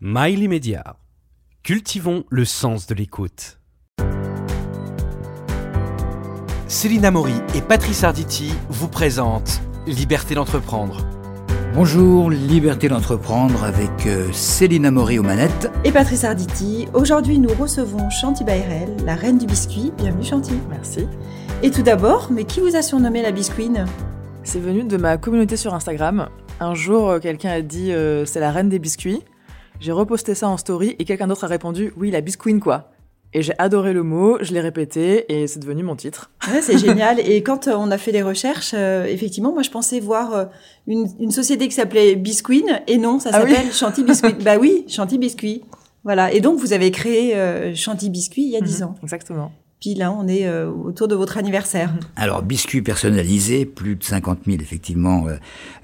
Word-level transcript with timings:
Mail 0.00 0.44
immédiat. 0.44 0.96
Cultivons 1.64 2.22
le 2.30 2.44
sens 2.44 2.86
de 2.86 2.94
l'écoute. 2.94 3.58
Céline 6.68 7.10
Maury 7.10 7.34
et 7.56 7.60
Patrice 7.62 8.04
Arditi 8.04 8.52
vous 8.68 8.86
présentent 8.86 9.60
Liberté 9.88 10.36
d'entreprendre. 10.36 11.04
Bonjour, 11.74 12.30
Liberté 12.30 12.88
d'entreprendre 12.88 13.64
avec 13.64 14.06
euh, 14.06 14.30
Céline 14.30 14.86
Amaury 14.86 15.18
aux 15.18 15.24
manettes. 15.24 15.68
Et 15.82 15.90
Patrice 15.90 16.22
Arditi. 16.22 16.86
Aujourd'hui, 16.94 17.40
nous 17.40 17.52
recevons 17.54 18.08
Chanty 18.08 18.44
Bayrel, 18.44 18.94
la 19.04 19.16
reine 19.16 19.38
du 19.38 19.46
biscuit. 19.46 19.92
Bienvenue 19.96 20.24
Chanty. 20.24 20.54
Merci. 20.70 21.08
Et 21.64 21.72
tout 21.72 21.82
d'abord, 21.82 22.28
mais 22.30 22.44
qui 22.44 22.60
vous 22.60 22.76
a 22.76 22.82
surnommé 22.82 23.20
la 23.20 23.32
bisquine 23.32 23.84
C'est 24.44 24.60
venu 24.60 24.84
de 24.84 24.96
ma 24.96 25.16
communauté 25.16 25.56
sur 25.56 25.74
Instagram. 25.74 26.28
Un 26.60 26.76
jour, 26.76 27.10
euh, 27.10 27.18
quelqu'un 27.18 27.50
a 27.50 27.62
dit 27.62 27.90
euh, 27.90 28.24
c'est 28.26 28.38
la 28.38 28.52
reine 28.52 28.68
des 28.68 28.78
biscuits. 28.78 29.24
J'ai 29.80 29.92
reposté 29.92 30.34
ça 30.34 30.48
en 30.48 30.56
story 30.56 30.96
et 30.98 31.04
quelqu'un 31.04 31.26
d'autre 31.28 31.44
a 31.44 31.46
répondu 31.46 31.92
oui, 31.96 32.10
la 32.10 32.20
bisquine 32.20 32.60
quoi. 32.60 32.90
Et 33.34 33.42
j'ai 33.42 33.52
adoré 33.58 33.92
le 33.92 34.02
mot, 34.02 34.38
je 34.40 34.54
l'ai 34.54 34.60
répété 34.60 35.30
et 35.32 35.46
c'est 35.46 35.58
devenu 35.60 35.82
mon 35.82 35.96
titre. 35.96 36.30
Ouais, 36.50 36.62
c'est 36.62 36.78
génial. 36.78 37.20
Et 37.20 37.42
quand 37.42 37.68
euh, 37.68 37.74
on 37.76 37.90
a 37.90 37.98
fait 37.98 38.10
des 38.10 38.22
recherches, 38.22 38.72
euh, 38.74 39.04
effectivement, 39.04 39.52
moi 39.52 39.62
je 39.62 39.68
pensais 39.70 40.00
voir 40.00 40.34
euh, 40.34 40.44
une, 40.86 41.06
une 41.20 41.30
société 41.30 41.68
qui 41.68 41.74
s'appelait 41.74 42.16
Bisquine 42.16 42.80
et 42.86 42.96
non, 42.96 43.18
ça 43.20 43.30
Ah 43.34 43.42
oui 43.44 43.52
s'appelle 43.54 43.72
Chanty 43.72 44.02
Biscuit. 44.02 44.32
bah 44.42 44.56
oui, 44.58 44.84
Chanty 44.88 45.18
Biscuit. 45.18 45.62
Voilà. 46.04 46.32
Et 46.32 46.40
donc 46.40 46.58
vous 46.58 46.72
avez 46.72 46.90
créé 46.90 47.36
euh, 47.36 47.74
Chanty 47.74 48.08
Biscuit 48.08 48.42
il 48.44 48.50
y 48.50 48.56
a 48.56 48.62
10 48.62 48.80
Mhm, 48.80 48.86
ans. 48.88 48.94
Exactement. 49.02 49.52
Puis 49.80 49.94
là, 49.94 50.10
on 50.12 50.26
est 50.26 50.46
euh, 50.46 50.68
autour 50.68 51.06
de 51.06 51.14
votre 51.14 51.38
anniversaire. 51.38 51.92
Alors, 52.16 52.42
biscuits 52.42 52.82
personnalisés, 52.82 53.64
plus 53.64 53.94
de 53.96 54.02
50 54.02 54.40
000 54.46 54.58
effectivement, 54.60 55.28
euh, 55.28 55.36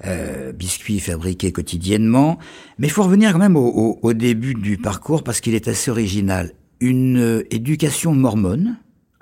euh, 0.05 0.51
biscuits 0.51 0.99
fabriqués 0.99 1.51
quotidiennement. 1.53 2.37
Mais 2.77 2.87
il 2.87 2.89
faut 2.91 3.03
revenir 3.03 3.31
quand 3.31 3.39
même 3.39 3.55
au, 3.55 3.65
au- 3.67 3.99
au 4.01 4.13
début 4.13 4.53
du 4.53 4.77
parcours 4.77 5.23
parce 5.23 5.39
qu'il 5.39 5.55
est 5.55 5.67
assez 5.69 5.89
original. 5.91 6.51
Une 6.81 7.17
euh, 7.17 7.43
éducation 7.55 8.13
mormone. 8.13 8.75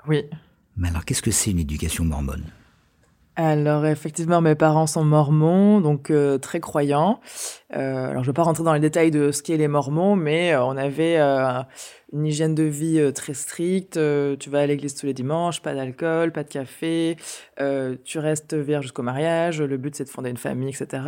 Oui. 0.08 0.22
Mais 0.76 0.88
alors, 0.88 1.04
qu'est-ce 1.04 1.22
que 1.22 1.30
c'est 1.30 1.52
une 1.52 1.60
éducation 1.60 2.04
mormone? 2.04 2.42
Alors 3.36 3.84
effectivement, 3.84 4.40
mes 4.40 4.54
parents 4.54 4.86
sont 4.86 5.04
mormons, 5.04 5.80
donc 5.80 6.10
euh, 6.10 6.38
très 6.38 6.60
croyants. 6.60 7.20
Euh, 7.74 8.10
alors 8.10 8.22
je 8.22 8.28
ne 8.28 8.32
vais 8.32 8.36
pas 8.36 8.44
rentrer 8.44 8.62
dans 8.62 8.72
les 8.72 8.78
détails 8.78 9.10
de 9.10 9.32
ce 9.32 9.42
qu'est 9.42 9.56
les 9.56 9.66
mormons, 9.66 10.14
mais 10.14 10.52
euh, 10.52 10.64
on 10.64 10.76
avait 10.76 11.18
une 11.18 12.26
hygiène 12.26 12.54
de 12.54 12.62
vie 12.62 13.12
très 13.12 13.34
stricte. 13.34 13.98
Tu 14.38 14.50
vas 14.50 14.60
à 14.60 14.66
l'église 14.66 14.94
tous 14.94 15.06
les 15.06 15.14
dimanches, 15.14 15.62
pas 15.62 15.74
d'alcool, 15.74 16.30
pas 16.30 16.44
de 16.44 16.48
café. 16.48 17.16
Tu 18.04 18.18
restes 18.20 18.54
vierge 18.54 18.84
jusqu'au 18.84 19.02
mariage. 19.02 19.60
Le 19.60 19.76
but 19.78 19.96
c'est 19.96 20.04
de 20.04 20.10
fonder 20.10 20.30
une 20.30 20.36
famille, 20.36 20.68
etc. 20.68 21.02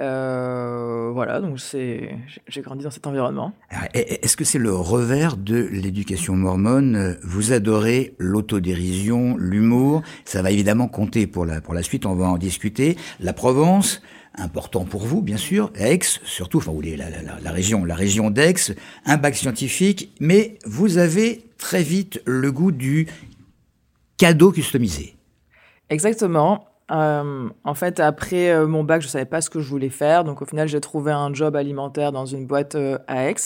Euh, 0.00 1.10
voilà, 1.12 1.40
donc 1.40 1.60
c'est 1.60 2.16
j'ai- 2.48 2.62
grandi 2.62 2.82
dans 2.82 2.90
cet 2.90 3.06
environnement. 3.06 3.52
E- 3.72 3.86
Est-ce 4.22 4.36
que 4.36 4.44
c'est 4.44 4.58
le 4.58 4.74
revers 4.74 5.36
de 5.36 5.56
l'éducation 5.70 6.34
mormone? 6.34 7.16
Vous 7.22 7.52
adorez 7.52 8.14
l'autodérision, 8.18 9.36
l'humour. 9.36 10.02
Ça 10.24 10.42
va 10.42 10.50
évidemment 10.50 10.88
compter 10.88 11.28
pour 11.28 11.46
la, 11.46 11.60
pour 11.60 11.74
la 11.74 11.82
suite, 11.84 12.06
on 12.06 12.14
va 12.16 12.26
en 12.26 12.38
discuter. 12.38 12.96
La 13.20 13.32
Provence, 13.32 14.02
important 14.34 14.84
pour 14.84 15.06
vous, 15.06 15.22
bien 15.22 15.36
sûr. 15.36 15.70
Aix, 15.76 16.00
surtout, 16.24 16.58
enfin, 16.58 16.72
vous 16.72 16.78
voulez, 16.78 16.96
la, 16.96 17.08
la, 17.08 17.22
la, 17.22 17.38
la 17.40 17.50
région, 17.52 17.84
la 17.84 17.94
région 17.94 18.30
d'Aix, 18.30 18.74
un 19.06 19.16
bac 19.16 19.36
scientifique, 19.36 20.12
mais 20.18 20.58
vous 20.66 20.98
avez 20.98 21.44
très 21.56 21.84
vite 21.84 22.20
le 22.26 22.50
goût 22.50 22.72
du 22.72 23.06
cadeau 24.16 24.50
customisé. 24.50 25.14
Exactement. 25.88 26.66
Euh, 26.90 27.48
en 27.64 27.74
fait, 27.74 27.98
après 27.98 28.50
euh, 28.50 28.66
mon 28.66 28.84
bac, 28.84 29.00
je 29.00 29.08
savais 29.08 29.24
pas 29.24 29.40
ce 29.40 29.48
que 29.48 29.60
je 29.60 29.68
voulais 29.68 29.88
faire. 29.88 30.24
Donc, 30.24 30.42
au 30.42 30.44
final, 30.44 30.68
j'ai 30.68 30.80
trouvé 30.80 31.12
un 31.12 31.32
job 31.32 31.56
alimentaire 31.56 32.12
dans 32.12 32.26
une 32.26 32.46
boîte 32.46 32.74
euh, 32.74 32.98
à 33.06 33.28
Aix. 33.28 33.36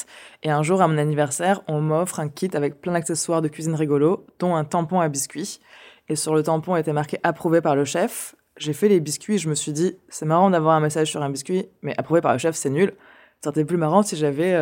Et 0.43 0.51
un 0.51 0.63
jour, 0.63 0.83
à 0.83 0.89
mon 0.89 0.99
anniversaire, 0.99 1.63
on 1.69 1.81
m'offre 1.81 2.21
un 2.21 2.29
kit 2.29 2.51
avec 2.55 2.81
plein 2.81 2.93
d'accessoires 2.93 3.43
de 3.43 3.49
cuisine 3.49 3.75
rigolo, 3.75 4.27
dont 4.39 4.57
un 4.57 4.65
tampon 4.65 5.01
à 5.01 5.09
biscuits. 5.09 5.61
Et 6.09 6.17
sur 6.17 6.35
le 6.35 6.43
tampon 6.43 6.77
était 6.77 6.93
marqué 6.93 7.19
approuvé 7.23 7.61
par 7.61 7.77
le 7.77 7.85
chef. 7.85 8.35
J'ai 8.57 8.73
fait 8.73 8.89
les 8.89 8.99
biscuits 8.99 9.37
et 9.37 9.39
je 9.39 9.49
me 9.49 9.55
suis 9.55 9.73
dit, 9.73 9.97
c'est 10.09 10.27
marrant 10.27 10.51
d'avoir 10.51 10.75
un 10.75 10.81
message 10.81 11.09
sur 11.09 11.23
un 11.23 11.31
biscuit, 11.31 11.67
mais 11.83 11.95
approuvé 11.97 12.21
par 12.21 12.33
le 12.33 12.39
chef, 12.39 12.57
c'est 12.57 12.71
nul. 12.71 12.93
Ça 13.41 13.51
aurait 13.51 13.61
été 13.61 13.65
plus 13.65 13.77
marrant 13.77 14.03
si 14.03 14.17
j'avais 14.17 14.59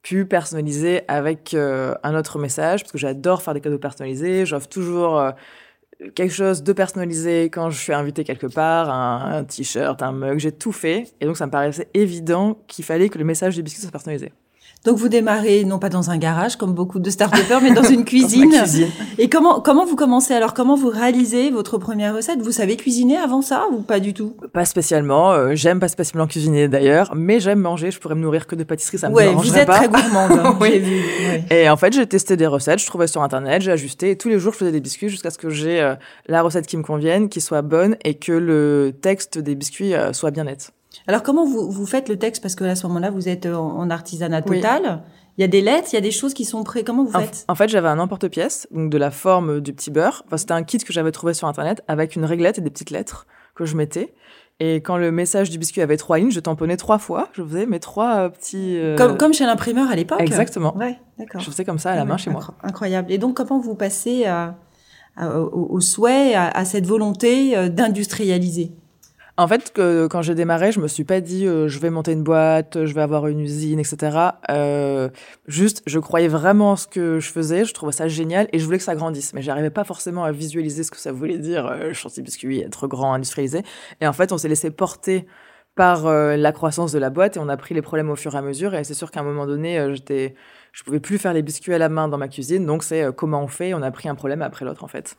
pu 0.00 0.24
personnaliser 0.24 1.02
avec 1.08 1.54
un 1.54 2.14
autre 2.14 2.38
message, 2.38 2.84
parce 2.84 2.92
que 2.92 2.96
j'adore 2.96 3.42
faire 3.42 3.52
des 3.52 3.60
cadeaux 3.60 3.78
personnalisés. 3.78 4.46
J'offre 4.46 4.68
toujours 4.68 5.20
quelque 6.14 6.32
chose 6.32 6.62
de 6.62 6.72
personnalisé 6.72 7.44
quand 7.44 7.70
je 7.70 7.78
suis 7.78 7.92
invité 7.92 8.24
quelque 8.24 8.46
part, 8.46 8.90
un, 8.90 9.38
un 9.38 9.44
t-shirt, 9.44 10.02
un 10.02 10.12
mug, 10.12 10.38
j'ai 10.38 10.52
tout 10.52 10.72
fait. 10.72 11.12
Et 11.20 11.26
donc, 11.26 11.36
ça 11.36 11.46
me 11.46 11.50
paraissait 11.50 11.88
évident 11.94 12.58
qu'il 12.66 12.84
fallait 12.84 13.08
que 13.08 13.18
le 13.18 13.24
message 13.24 13.56
du 13.56 13.62
biscuit 13.62 13.82
soit 13.82 13.90
personnalisé. 13.90 14.32
Donc 14.84 14.96
vous 14.96 15.08
démarrez 15.10 15.64
non 15.64 15.78
pas 15.78 15.90
dans 15.90 16.08
un 16.10 16.16
garage 16.16 16.56
comme 16.56 16.72
beaucoup 16.72 17.00
de 17.00 17.10
start 17.10 17.34
mais 17.34 17.42
dans 17.48 17.60
une 17.66 17.74
Dans 17.74 17.82
ma 17.98 18.02
cuisine. 18.04 18.50
cuisine. 18.50 18.88
Et 19.18 19.28
comment 19.28 19.60
comment 19.60 19.84
vous 19.84 19.94
commencez 19.96 20.32
alors? 20.32 20.54
Comment 20.54 20.74
vous 20.74 20.88
réalisez 20.88 21.50
votre 21.50 21.76
première 21.76 22.14
recette? 22.14 22.40
Vous 22.40 22.50
savez 22.52 22.76
cuisiner 22.76 23.18
avant 23.18 23.42
ça 23.42 23.66
ou 23.72 23.82
pas 23.82 24.00
du 24.00 24.14
tout? 24.14 24.34
Pas 24.54 24.64
spécialement. 24.64 25.32
euh, 25.32 25.50
j'aime 25.54 25.80
pas 25.80 25.88
spécialement 25.88 26.26
cuisiner 26.26 26.66
d'ailleurs, 26.68 27.12
mais 27.14 27.40
j'aime 27.40 27.58
manger. 27.60 27.90
Je 27.90 28.00
pourrais 28.00 28.14
me 28.14 28.22
nourrir 28.22 28.46
que 28.46 28.54
de 28.56 28.64
pâtisserie, 28.64 28.96
ça 28.98 29.10
me 29.10 29.14
Ouais, 29.14 29.32
vous 29.34 29.56
êtes 29.58 29.66
pas. 29.66 29.76
très 29.78 29.88
gourmande. 29.88 30.32
hein, 30.32 30.56
Oui. 30.60 30.78
Vu. 30.78 31.02
Et 31.50 31.68
en 31.68 31.76
fait, 31.76 31.92
j'ai 31.92 32.06
testé 32.06 32.36
des 32.38 32.46
recettes, 32.46 32.78
je 32.78 32.86
trouvais 32.86 33.06
sur 33.06 33.22
internet, 33.22 33.60
j'ai 33.60 33.72
ajusté. 33.72 34.10
Et 34.12 34.16
tous 34.16 34.28
les 34.30 34.38
jours, 34.38 34.54
je 34.54 34.58
faisais 34.60 34.72
des 34.72 34.80
biscuits 34.80 35.10
jusqu'à 35.10 35.30
ce 35.30 35.36
que 35.36 35.50
j'ai 35.50 35.80
euh, 35.82 35.94
la 36.26 36.40
recette 36.40 36.66
qui 36.66 36.78
me 36.78 36.82
convienne, 36.82 37.28
qui 37.28 37.42
soit 37.42 37.60
bonne 37.62 37.96
et 38.04 38.14
que 38.14 38.32
le 38.32 38.92
texte 39.02 39.38
des 39.38 39.54
biscuits 39.54 39.94
euh, 39.94 40.14
soit 40.14 40.30
bien 40.30 40.44
net. 40.44 40.70
Alors 41.06 41.22
comment 41.22 41.44
vous 41.46 41.70
vous 41.70 41.86
faites 41.86 42.08
le 42.08 42.18
texte? 42.18 42.42
Parce 42.42 42.54
que 42.54 42.64
à 42.64 42.74
ce 42.74 42.86
moment-là, 42.88 43.10
vous 43.10 43.28
êtes 43.28 43.46
en, 43.46 43.76
en 43.78 43.90
artisanat 43.90 44.42
Oui. 44.46 44.56
total. 44.56 45.02
Il 45.38 45.42
y 45.42 45.44
a 45.44 45.48
des 45.48 45.60
lettres, 45.62 45.88
il 45.92 45.94
y 45.94 45.98
a 45.98 46.02
des 46.02 46.10
choses 46.10 46.34
qui 46.34 46.44
sont 46.44 46.64
prêtes. 46.64 46.84
Comment 46.86 47.04
vous 47.04 47.12
faites? 47.18 47.44
en 47.48 47.54
fait, 47.54 47.68
j'avais 47.68 47.88
un 47.88 47.98
emporte-pièce, 47.98 48.66
donc 48.72 48.90
de 48.90 48.98
la 48.98 49.10
forme 49.10 49.60
du 49.60 49.72
petit 49.72 49.90
beurre. 49.90 50.22
Enfin, 50.26 50.36
c'était 50.36 50.52
un 50.52 50.62
kit 50.64 50.78
que 50.78 50.92
j'avais 50.92 51.12
trouvé 51.12 51.32
sur 51.32 51.48
internet 51.48 51.82
avec 51.88 52.16
une 52.16 52.24
réglette 52.24 52.58
et 52.58 52.60
des 52.60 52.70
petites 52.70 52.90
lettres 52.90 53.26
que 53.54 53.64
je 53.64 53.76
mettais. 53.76 54.12
Et 54.62 54.76
quand 54.82 54.98
le 54.98 55.10
message 55.10 55.48
du 55.48 55.56
biscuit 55.56 55.80
avait 55.80 55.96
trois 55.96 56.18
lignes, 56.18 56.30
je 56.32 56.40
tamponnais 56.40 56.76
trois 56.76 56.98
fois. 56.98 57.28
Je 57.32 57.42
faisais 57.42 57.64
mes 57.64 57.80
trois 57.80 58.16
euh, 58.16 58.28
petits. 58.28 58.76
euh, 58.76 58.96
comme, 58.96 59.16
comme 59.16 59.32
chez 59.32 59.46
l'imprimeur 59.46 59.90
à 59.90 59.94
l'époque? 59.96 60.20
Exactement. 60.20 60.76
Ouais, 60.76 60.98
d'accord. 61.18 61.40
Je 61.40 61.50
faisais 61.50 61.64
comme 61.64 61.78
ça 61.78 61.92
à 61.92 61.96
la 61.96 62.02
Ouais, 62.02 62.08
main 62.08 62.16
chez 62.18 62.28
moi. 62.30 62.42
incro- 62.42 62.52
Incroyable. 62.62 63.10
Et 63.10 63.16
donc 63.16 63.36
comment 63.36 63.58
vous 63.58 63.74
passez 63.74 64.26
à, 64.26 64.56
à- 65.16 65.38
au, 65.40 65.68
au 65.70 65.80
souhait, 65.80 66.34
à, 66.34 66.48
à 66.48 66.66
cette 66.66 66.86
volonté 66.86 67.56
euh, 67.56 67.70
d'industrialiser? 67.70 68.72
En 69.40 69.48
fait, 69.48 69.72
que, 69.72 70.06
quand 70.06 70.20
j'ai 70.20 70.34
démarré, 70.34 70.70
je 70.70 70.80
me 70.80 70.86
suis 70.86 71.04
pas 71.04 71.22
dit 71.22 71.46
euh, 71.46 71.66
je 71.66 71.78
vais 71.78 71.88
monter 71.88 72.12
une 72.12 72.22
boîte, 72.22 72.84
je 72.84 72.92
vais 72.92 73.00
avoir 73.00 73.26
une 73.26 73.40
usine, 73.40 73.78
etc. 73.80 74.18
Euh, 74.50 75.08
juste, 75.46 75.82
je 75.86 75.98
croyais 75.98 76.28
vraiment 76.28 76.72
en 76.72 76.76
ce 76.76 76.86
que 76.86 77.20
je 77.20 77.30
faisais, 77.30 77.64
je 77.64 77.72
trouvais 77.72 77.92
ça 77.92 78.06
génial 78.06 78.48
et 78.52 78.58
je 78.58 78.66
voulais 78.66 78.76
que 78.76 78.84
ça 78.84 78.94
grandisse. 78.94 79.32
Mais 79.32 79.40
j'arrivais 79.40 79.70
pas 79.70 79.84
forcément 79.84 80.24
à 80.24 80.30
visualiser 80.30 80.82
ce 80.84 80.90
que 80.90 80.98
ça 80.98 81.10
voulait 81.10 81.38
dire, 81.38 81.64
euh, 81.68 81.94
chantier 81.94 82.22
biscuit, 82.22 82.60
être 82.60 82.86
grand, 82.86 83.14
industrialisé. 83.14 83.62
Et 84.02 84.06
en 84.06 84.12
fait, 84.12 84.30
on 84.32 84.36
s'est 84.36 84.48
laissé 84.48 84.70
porter 84.70 85.26
par 85.74 86.06
euh, 86.06 86.36
la 86.36 86.52
croissance 86.52 86.92
de 86.92 86.98
la 86.98 87.08
boîte 87.08 87.38
et 87.38 87.40
on 87.40 87.48
a 87.48 87.56
pris 87.56 87.74
les 87.74 87.80
problèmes 87.80 88.10
au 88.10 88.16
fur 88.16 88.34
et 88.34 88.38
à 88.38 88.42
mesure. 88.42 88.74
Et 88.74 88.84
c'est 88.84 88.92
sûr 88.92 89.10
qu'à 89.10 89.20
un 89.20 89.24
moment 89.24 89.46
donné, 89.46 89.78
euh, 89.78 89.94
j'étais, 89.94 90.34
je 90.72 90.84
pouvais 90.84 91.00
plus 91.00 91.16
faire 91.16 91.32
les 91.32 91.42
biscuits 91.42 91.72
à 91.72 91.78
la 91.78 91.88
main 91.88 92.08
dans 92.08 92.18
ma 92.18 92.28
cuisine. 92.28 92.66
Donc 92.66 92.84
c'est 92.84 93.10
comment 93.16 93.42
on 93.42 93.48
fait? 93.48 93.72
On 93.72 93.80
a 93.80 93.90
pris 93.90 94.10
un 94.10 94.14
problème 94.14 94.42
après 94.42 94.66
l'autre 94.66 94.84
en 94.84 94.88
fait. 94.88 95.16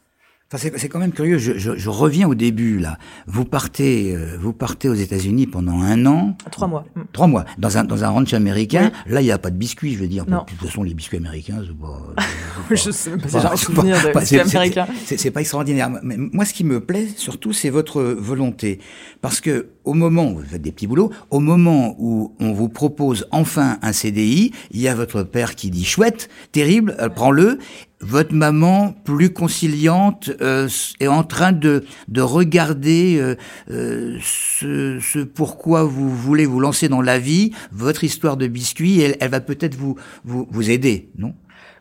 Enfin, 0.53 0.57
c'est 0.69 0.77
c'est 0.77 0.89
quand 0.89 0.99
même 0.99 1.13
curieux. 1.13 1.37
Je, 1.37 1.57
je, 1.57 1.77
je 1.77 1.89
reviens 1.89 2.27
au 2.27 2.35
début 2.35 2.77
là. 2.77 2.97
Vous 3.25 3.45
partez, 3.45 4.13
euh, 4.13 4.35
vous 4.37 4.51
partez 4.51 4.89
aux 4.89 4.93
États-Unis 4.93 5.47
pendant 5.47 5.79
un 5.81 6.05
an, 6.05 6.35
Trois 6.51 6.67
mois. 6.67 6.83
Trois 7.13 7.27
mois, 7.27 7.45
dans 7.57 7.77
un 7.77 7.85
dans 7.85 8.03
un 8.03 8.09
ranch 8.09 8.33
américain. 8.33 8.91
Là, 9.07 9.21
il 9.21 9.25
n'y 9.25 9.31
a 9.31 9.37
pas 9.37 9.49
de 9.49 9.55
biscuits, 9.55 9.93
je 9.93 9.99
veux 9.99 10.07
dire. 10.09 10.25
Non. 10.27 10.39
De 10.39 10.49
toute 10.57 10.67
façon, 10.67 10.83
les 10.83 10.93
biscuits 10.93 11.17
américains, 11.17 11.61
c'est 11.65 11.77
pas. 11.77 12.01
c'est 12.21 12.67
pas- 12.67 12.75
Je 12.75 12.91
sais 12.91 13.11
pas 13.11 13.27
j'ai 13.29 13.37
un 13.37 13.55
c'est 13.55 13.65
souvenir 13.65 13.95
pas- 13.95 14.07
de 14.07 14.19
biscuits 14.19 14.37
c'est- 14.39 14.43
c'est- 14.49 14.57
américains. 14.57 14.87
C'est 15.05 15.17
c'est 15.17 15.31
pas 15.31 15.39
extraordinaire. 15.39 15.89
Mais 16.03 16.17
moi, 16.17 16.43
ce 16.43 16.53
qui 16.53 16.65
me 16.65 16.81
plaît 16.81 17.07
surtout, 17.15 17.53
c'est 17.53 17.69
votre 17.69 18.01
volonté, 18.01 18.79
parce 19.21 19.39
que 19.39 19.67
au 19.85 19.93
moment 19.93 20.29
où 20.31 20.39
vous 20.39 20.43
faites 20.43 20.61
des 20.61 20.73
petits 20.73 20.85
boulots, 20.87 21.11
au 21.29 21.39
moment 21.39 21.95
où 21.97 22.35
on 22.41 22.51
vous 22.51 22.67
propose 22.67 23.25
enfin 23.31 23.77
un 23.81 23.93
CDI, 23.93 24.51
il 24.71 24.81
y 24.81 24.89
a 24.89 24.95
votre 24.95 25.23
père 25.23 25.55
qui 25.55 25.69
dit 25.71 25.85
chouette, 25.85 26.27
terrible, 26.51 26.95
euh, 26.99 27.07
prends-le. 27.07 27.57
Votre 28.01 28.33
maman, 28.33 28.93
plus 29.05 29.31
conciliante, 29.31 30.31
euh, 30.41 30.67
est 30.99 31.07
en 31.07 31.23
train 31.23 31.51
de 31.51 31.83
de 32.07 32.21
regarder 32.21 33.17
euh, 33.19 33.35
euh, 33.69 34.17
ce, 34.21 34.99
ce 34.99 35.19
pourquoi 35.19 35.83
vous 35.83 36.09
voulez 36.09 36.45
vous 36.45 36.59
lancer 36.59 36.89
dans 36.89 37.01
la 37.01 37.19
vie, 37.19 37.51
votre 37.71 38.03
histoire 38.03 38.37
de 38.37 38.47
biscuit. 38.47 39.01
Elle, 39.01 39.17
elle 39.19 39.29
va 39.29 39.39
peut-être 39.39 39.75
vous 39.75 39.95
vous 40.25 40.47
vous 40.51 40.69
aider, 40.71 41.09
non? 41.17 41.33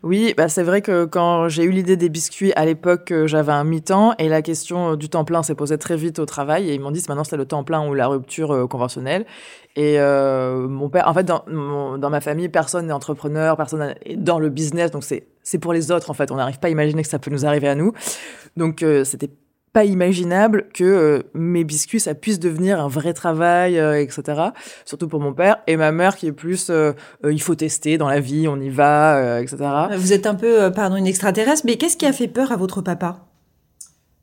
Oui, 0.02 0.32
bah 0.34 0.48
c'est 0.48 0.62
vrai 0.62 0.80
que 0.80 1.04
quand 1.04 1.50
j'ai 1.50 1.62
eu 1.62 1.70
l'idée 1.70 1.98
des 1.98 2.08
biscuits, 2.08 2.54
à 2.56 2.64
l'époque, 2.64 3.10
euh, 3.10 3.26
j'avais 3.26 3.52
un 3.52 3.64
mi-temps 3.64 4.14
et 4.18 4.30
la 4.30 4.40
question 4.40 4.92
euh, 4.92 4.96
du 4.96 5.10
temps 5.10 5.26
plein 5.26 5.42
s'est 5.42 5.54
posée 5.54 5.76
très 5.76 5.96
vite 5.96 6.18
au 6.18 6.24
travail 6.24 6.70
et 6.70 6.74
ils 6.74 6.80
m'ont 6.80 6.90
dit 6.90 7.04
maintenant 7.06 7.22
c'est 7.22 7.36
le 7.36 7.44
temps 7.44 7.64
plein 7.64 7.86
ou 7.86 7.92
la 7.92 8.06
rupture 8.06 8.50
euh, 8.52 8.66
conventionnelle. 8.66 9.26
Et 9.76 9.98
mon 9.98 10.88
père, 10.88 11.06
en 11.06 11.14
fait, 11.14 11.24
dans, 11.24 11.44
dans 11.46 12.10
ma 12.10 12.20
famille, 12.20 12.48
personne 12.48 12.86
n'est 12.86 12.92
entrepreneur, 12.92 13.56
personne 13.56 13.94
n'est 14.06 14.16
dans 14.16 14.38
le 14.38 14.48
business, 14.48 14.90
donc 14.90 15.04
c'est 15.04 15.58
pour 15.58 15.72
les 15.72 15.92
autres 15.92 16.10
en 16.10 16.14
fait. 16.14 16.32
On 16.32 16.36
n'arrive 16.36 16.58
pas 16.58 16.68
à 16.68 16.70
imaginer 16.70 17.02
que 17.02 17.08
ça 17.08 17.18
peut 17.18 17.30
nous 17.30 17.46
arriver 17.46 17.68
à 17.68 17.74
nous. 17.74 17.92
Donc 18.56 18.84
c'était 19.04 19.30
pas 19.72 19.84
imaginable 19.84 20.66
que 20.74 20.84
euh, 20.84 21.22
mes 21.34 21.64
biscuits 21.64 22.00
ça 22.00 22.14
puisse 22.14 22.40
devenir 22.40 22.80
un 22.80 22.88
vrai 22.88 23.12
travail 23.12 23.78
euh, 23.78 24.00
etc 24.00 24.48
surtout 24.84 25.08
pour 25.08 25.20
mon 25.20 25.32
père 25.32 25.58
et 25.66 25.76
ma 25.76 25.92
mère 25.92 26.16
qui 26.16 26.26
est 26.26 26.32
plus 26.32 26.70
euh, 26.70 26.92
il 27.24 27.40
faut 27.40 27.54
tester 27.54 27.98
dans 27.98 28.08
la 28.08 28.20
vie 28.20 28.48
on 28.48 28.60
y 28.60 28.68
va 28.68 29.40
etc 29.40 29.56
vous 29.96 30.12
êtes 30.12 30.26
un 30.26 30.34
peu 30.34 30.70
pardon 30.72 30.96
une 30.96 31.06
extraterrestre 31.06 31.62
mais 31.66 31.76
qu'est-ce 31.76 31.96
qui 31.96 32.06
a 32.06 32.12
fait 32.12 32.28
peur 32.28 32.52
à 32.52 32.56
votre 32.56 32.82
papa? 32.82 33.30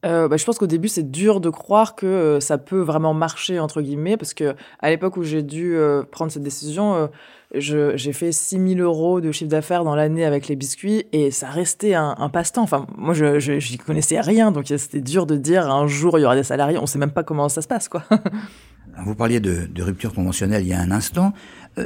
Euh, 0.05 0.27
bah, 0.27 0.37
je 0.37 0.45
pense 0.45 0.57
qu'au 0.57 0.67
début, 0.67 0.87
c'est 0.87 1.09
dur 1.09 1.41
de 1.41 1.49
croire 1.49 1.95
que 1.95 2.05
euh, 2.05 2.39
ça 2.39 2.57
peut 2.57 2.79
vraiment 2.79 3.13
marcher, 3.13 3.59
entre 3.59 3.81
guillemets, 3.81 4.15
parce 4.15 4.33
que 4.33 4.55
à 4.79 4.89
l'époque 4.89 5.17
où 5.17 5.23
j'ai 5.23 5.41
dû 5.41 5.75
euh, 5.75 6.03
prendre 6.03 6.31
cette 6.31 6.43
décision, 6.43 7.09
j'ai 7.53 8.13
fait 8.13 8.31
6 8.31 8.75
000 8.75 8.79
euros 8.81 9.21
de 9.21 9.31
chiffre 9.31 9.49
d'affaires 9.49 9.83
dans 9.83 9.95
l'année 9.95 10.25
avec 10.25 10.47
les 10.47 10.55
biscuits 10.55 11.05
et 11.13 11.31
ça 11.31 11.49
restait 11.49 11.93
un, 11.93 12.29
passe-temps. 12.31 12.63
Enfin, 12.63 12.87
moi, 12.97 13.13
je 13.13 13.71
n'y 13.71 13.77
connaissais 13.77 14.19
rien, 14.19 14.51
donc 14.51 14.65
c'était 14.67 15.01
dur 15.01 15.25
de 15.25 15.35
dire 15.35 15.69
un 15.69 15.87
jour 15.87 16.19
il 16.19 16.23
y 16.23 16.25
aura 16.25 16.35
des 16.35 16.43
salariés. 16.43 16.77
On 16.77 16.85
sait 16.85 16.99
même 16.99 17.11
pas 17.11 17.23
comment 17.23 17.49
ça 17.49 17.61
se 17.61 17.67
passe, 17.67 17.87
quoi. 17.87 18.03
Vous 19.05 19.15
parliez 19.15 19.39
de, 19.39 19.67
de 19.67 19.83
rupture 19.83 20.13
conventionnelle 20.13 20.63
il 20.63 20.69
y 20.69 20.73
a 20.73 20.79
un 20.79 20.89
instant. 20.89 21.33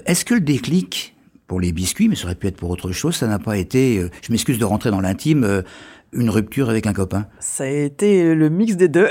Est-ce 0.06 0.24
que 0.24 0.34
le 0.34 0.40
déclic 0.40 1.13
pour 1.51 1.59
les 1.59 1.74
biscuits, 1.74 2.07
mais 2.07 2.15
ça 2.15 2.27
aurait 2.27 2.36
pu 2.36 2.48
être 2.48 2.56
pour 2.56 2.69
autre 2.69 2.94
chose, 2.94 3.13
ça 3.13 3.27
n'a 3.27 3.38
pas 3.38 3.57
été, 3.57 4.07
je 4.21 4.31
m'excuse 4.31 4.57
de 4.57 4.63
rentrer 4.63 4.89
dans 4.89 5.01
l'intime, 5.01 5.63
une 6.13 6.30
rupture 6.30 6.69
avec 6.69 6.88
un 6.88 6.94
copain 6.94 7.25
Ça 7.42 7.65
a 7.65 7.68
été 7.68 8.33
le 8.33 8.50
mix 8.50 8.77
des 8.77 8.88
deux. 8.88 9.09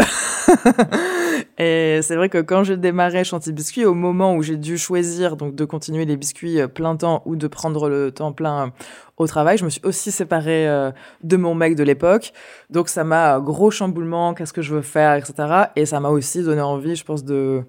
et 1.58 2.00
c'est 2.00 2.16
vrai 2.16 2.30
que 2.30 2.38
quand 2.38 2.64
j'ai 2.64 2.78
démarré 2.78 3.24
Chantier 3.24 3.52
Biscuit, 3.52 3.84
au 3.84 3.92
moment 3.92 4.34
où 4.34 4.42
j'ai 4.42 4.56
dû 4.56 4.78
choisir 4.78 5.36
donc 5.36 5.54
de 5.54 5.66
continuer 5.66 6.06
les 6.06 6.16
biscuits 6.16 6.62
euh, 6.62 6.66
plein 6.66 6.96
temps 6.96 7.20
ou 7.26 7.36
de 7.36 7.46
prendre 7.46 7.90
le 7.90 8.10
temps 8.10 8.32
plein 8.32 8.72
au 9.18 9.26
travail, 9.26 9.58
je 9.58 9.66
me 9.66 9.70
suis 9.70 9.82
aussi 9.84 10.10
séparée 10.10 10.66
euh, 10.66 10.92
de 11.22 11.36
mon 11.36 11.54
mec 11.54 11.74
de 11.76 11.82
l'époque. 11.82 12.32
Donc 12.70 12.88
ça 12.88 13.04
m'a 13.04 13.38
gros 13.38 13.70
chamboulement, 13.70 14.32
qu'est-ce 14.32 14.54
que 14.54 14.62
je 14.62 14.74
veux 14.74 14.80
faire, 14.80 15.14
etc. 15.14 15.64
Et 15.76 15.84
ça 15.84 16.00
m'a 16.00 16.08
aussi 16.08 16.42
donné 16.42 16.62
envie, 16.62 16.96
je 16.96 17.04
pense, 17.04 17.22
de, 17.22 17.64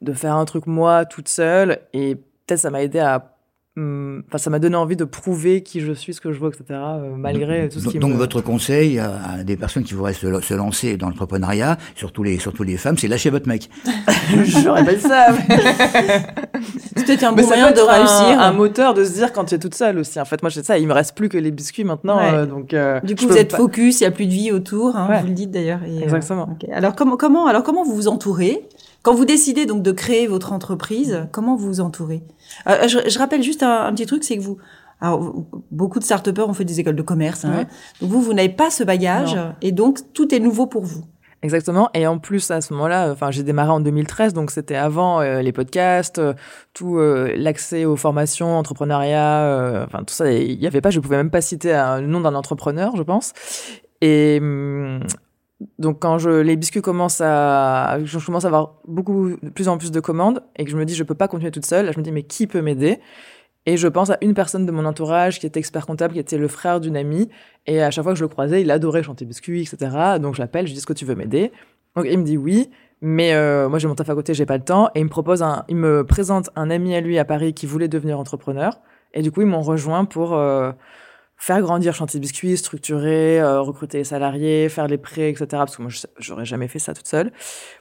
de 0.00 0.12
faire 0.12 0.34
un 0.34 0.44
truc 0.46 0.66
moi 0.66 1.04
toute 1.04 1.28
seule. 1.28 1.78
Et 1.92 2.16
peut-être 2.16 2.58
ça 2.58 2.70
m'a 2.70 2.82
aidé 2.82 2.98
à 2.98 3.35
enfin, 3.76 4.38
ça 4.38 4.50
m'a 4.50 4.58
donné 4.58 4.76
envie 4.76 4.96
de 4.96 5.04
prouver 5.04 5.62
qui 5.62 5.80
je 5.80 5.92
suis, 5.92 6.14
ce 6.14 6.20
que 6.20 6.32
je 6.32 6.40
veux, 6.40 6.48
etc. 6.48 6.64
Euh, 6.70 7.14
malgré 7.16 7.68
tout 7.68 7.78
ce 7.78 7.88
qui 7.88 7.98
Donc, 7.98 8.14
votre 8.14 8.40
conseil 8.40 8.98
à, 8.98 9.42
des 9.44 9.56
personnes 9.56 9.84
qui 9.84 9.94
voudraient 9.94 10.14
se, 10.14 10.54
lancer 10.54 10.96
dans 10.96 11.08
l'entrepreneuriat, 11.08 11.76
surtout 11.94 12.22
les, 12.22 12.38
surtout 12.38 12.62
les 12.62 12.78
femmes, 12.78 12.96
c'est 12.96 13.08
lâcher 13.08 13.30
votre 13.30 13.48
mec. 13.48 13.68
J'aurais 14.44 14.84
pas 14.84 14.98
ça. 14.98 15.26
c'est 16.94 17.06
peut-être 17.06 17.24
un 17.24 17.32
bon 17.32 17.46
moyen 17.46 17.72
de 17.72 17.80
réussir. 17.80 18.40
Un, 18.40 18.52
moteur 18.52 18.94
de 18.94 19.04
se 19.04 19.12
dire 19.12 19.32
quand 19.32 19.44
tu 19.44 19.54
es 19.54 19.58
toute 19.58 19.74
seule 19.74 19.98
aussi. 19.98 20.18
En 20.18 20.24
fait, 20.24 20.42
moi, 20.42 20.50
c'est 20.50 20.64
ça. 20.64 20.78
Il 20.78 20.86
me 20.86 20.94
reste 20.94 21.14
plus 21.14 21.28
que 21.28 21.36
les 21.36 21.50
biscuits 21.50 21.84
maintenant. 21.84 22.18
Euh, 22.20 22.46
donc, 22.46 22.72
euh, 22.72 23.00
du 23.00 23.14
coup, 23.14 23.26
vous 23.26 23.36
êtes 23.36 23.54
focus. 23.54 24.00
Il 24.00 24.04
y 24.04 24.06
a 24.06 24.10
plus 24.10 24.26
de 24.26 24.32
vie 24.32 24.52
autour. 24.52 24.96
Hein, 24.96 25.20
Vous 25.20 25.26
le 25.26 25.34
dites 25.34 25.50
d'ailleurs. 25.50 25.80
Exactement. 26.02 26.48
Alors 26.72 26.94
comment, 26.94 27.16
comment, 27.16 27.46
alors 27.46 27.62
comment 27.62 27.84
vous 27.84 27.94
vous 27.94 28.08
entourez? 28.08 28.66
Quand 29.06 29.14
vous 29.14 29.24
décidez 29.24 29.66
donc 29.66 29.84
de 29.84 29.92
créer 29.92 30.26
votre 30.26 30.52
entreprise, 30.52 31.28
comment 31.30 31.54
vous 31.54 31.68
vous 31.68 31.80
entourez 31.80 32.24
euh, 32.66 32.88
je, 32.88 33.18
rappelle 33.20 33.40
juste 33.40 33.62
un, 33.62 33.92
petit 33.92 34.04
truc, 34.04 34.24
c'est 34.24 34.36
que 34.36 34.42
vous, 34.42 34.58
alors, 35.00 35.46
beaucoup 35.70 36.00
de 36.00 36.04
start 36.04 36.26
ont 36.40 36.52
fait 36.52 36.64
des 36.64 36.80
écoles 36.80 36.96
de 36.96 37.02
commerce. 37.02 37.44
Hein. 37.44 37.66
Donc 38.00 38.10
vous, 38.10 38.20
vous 38.20 38.32
n'avez 38.34 38.48
pas 38.48 38.68
ce 38.68 38.82
bagage 38.82 39.38
et 39.62 39.70
donc 39.70 40.00
tout 40.12 40.34
est 40.34 40.40
nouveau 40.40 40.66
pour 40.66 40.82
vous. 40.82 41.04
Exactement. 41.42 41.88
Et 41.94 42.08
en 42.08 42.18
plus, 42.18 42.50
à 42.50 42.60
ce 42.60 42.72
moment-là, 42.72 43.12
enfin, 43.12 43.30
j'ai 43.30 43.44
démarré 43.44 43.70
en 43.70 43.78
2013, 43.78 44.32
donc 44.32 44.50
c'était 44.50 44.74
avant 44.74 45.20
euh, 45.20 45.40
les 45.40 45.52
podcasts, 45.52 46.18
euh, 46.18 46.34
tout 46.74 46.98
l'accès 46.98 47.84
aux 47.84 47.94
formations, 47.94 48.58
entrepreneuriat, 48.58 49.84
enfin 49.86 50.02
tout 50.02 50.14
ça. 50.14 50.32
Il 50.32 50.58
n'y 50.58 50.66
avait 50.66 50.80
pas, 50.80 50.90
je 50.90 50.98
pouvais 50.98 51.16
même 51.16 51.30
pas 51.30 51.42
citer 51.42 51.68
le 52.00 52.08
nom 52.08 52.20
d'un 52.20 52.34
entrepreneur, 52.34 52.96
je 52.96 53.04
pense. 53.04 53.34
Et 54.00 54.38
hum, 54.42 54.98
donc 55.78 56.00
quand 56.00 56.18
je, 56.18 56.30
les 56.30 56.56
biscuits 56.56 56.82
commencent 56.82 57.22
à, 57.22 57.98
je 58.04 58.18
commence 58.18 58.44
à 58.44 58.48
avoir 58.48 58.74
beaucoup, 58.86 59.36
de 59.42 59.48
plus 59.48 59.68
en 59.68 59.78
plus 59.78 59.90
de 59.90 60.00
commandes 60.00 60.42
et 60.56 60.64
que 60.64 60.70
je 60.70 60.76
me 60.76 60.84
dis 60.84 60.94
je 60.94 61.02
peux 61.02 61.14
pas 61.14 61.28
continuer 61.28 61.50
toute 61.50 61.66
seule, 61.66 61.86
là, 61.86 61.92
je 61.92 61.98
me 61.98 62.04
dis 62.04 62.12
mais 62.12 62.24
qui 62.24 62.46
peut 62.46 62.60
m'aider? 62.60 63.00
Et 63.68 63.76
je 63.76 63.88
pense 63.88 64.10
à 64.10 64.18
une 64.20 64.34
personne 64.34 64.64
de 64.64 64.70
mon 64.70 64.84
entourage 64.84 65.40
qui 65.40 65.46
était 65.46 65.58
expert 65.58 65.86
comptable, 65.86 66.14
qui 66.14 66.20
était 66.20 66.38
le 66.38 66.46
frère 66.46 66.78
d'une 66.78 66.96
amie 66.96 67.28
et 67.66 67.82
à 67.82 67.90
chaque 67.90 68.04
fois 68.04 68.12
que 68.12 68.18
je 68.18 68.24
le 68.24 68.28
croisais, 68.28 68.60
il 68.60 68.70
adorait 68.70 69.02
chanter 69.02 69.24
biscuits, 69.24 69.62
etc. 69.62 70.18
Donc 70.20 70.34
je 70.34 70.40
l'appelle, 70.40 70.66
je 70.66 70.72
dis 70.72 70.78
est-ce 70.78 70.86
que 70.86 70.92
tu 70.92 71.04
veux 71.04 71.16
m'aider? 71.16 71.50
Donc 71.96 72.06
il 72.08 72.18
me 72.18 72.24
dit 72.24 72.36
oui, 72.36 72.70
mais 73.00 73.34
euh, 73.34 73.68
moi 73.68 73.78
j'ai 73.78 73.88
mon 73.88 73.94
taf 73.94 74.10
à 74.10 74.14
côté, 74.14 74.34
j'ai 74.34 74.46
pas 74.46 74.58
le 74.58 74.62
temps 74.62 74.90
et 74.94 75.00
il 75.00 75.04
me 75.04 75.10
propose 75.10 75.42
un, 75.42 75.64
il 75.68 75.76
me 75.76 76.04
présente 76.04 76.50
un 76.54 76.70
ami 76.70 76.94
à 76.94 77.00
lui 77.00 77.18
à 77.18 77.24
Paris 77.24 77.54
qui 77.54 77.66
voulait 77.66 77.88
devenir 77.88 78.20
entrepreneur 78.20 78.78
et 79.14 79.22
du 79.22 79.32
coup 79.32 79.40
ils 79.40 79.46
m'ont 79.46 79.62
rejoint 79.62 80.04
pour 80.04 80.34
euh, 80.34 80.70
faire 81.36 81.60
grandir 81.60 81.94
Chantier 81.94 82.20
Biscuit, 82.20 82.56
structurer, 82.56 83.40
euh, 83.40 83.60
recruter 83.60 83.98
les 83.98 84.04
salariés, 84.04 84.68
faire 84.68 84.88
les 84.88 84.98
prêts, 84.98 85.30
etc. 85.30 85.46
Parce 85.50 85.76
que 85.76 85.82
moi, 85.82 85.90
j'aurais 86.18 86.44
jamais 86.44 86.68
fait 86.68 86.78
ça 86.78 86.94
toute 86.94 87.08
seule. 87.08 87.32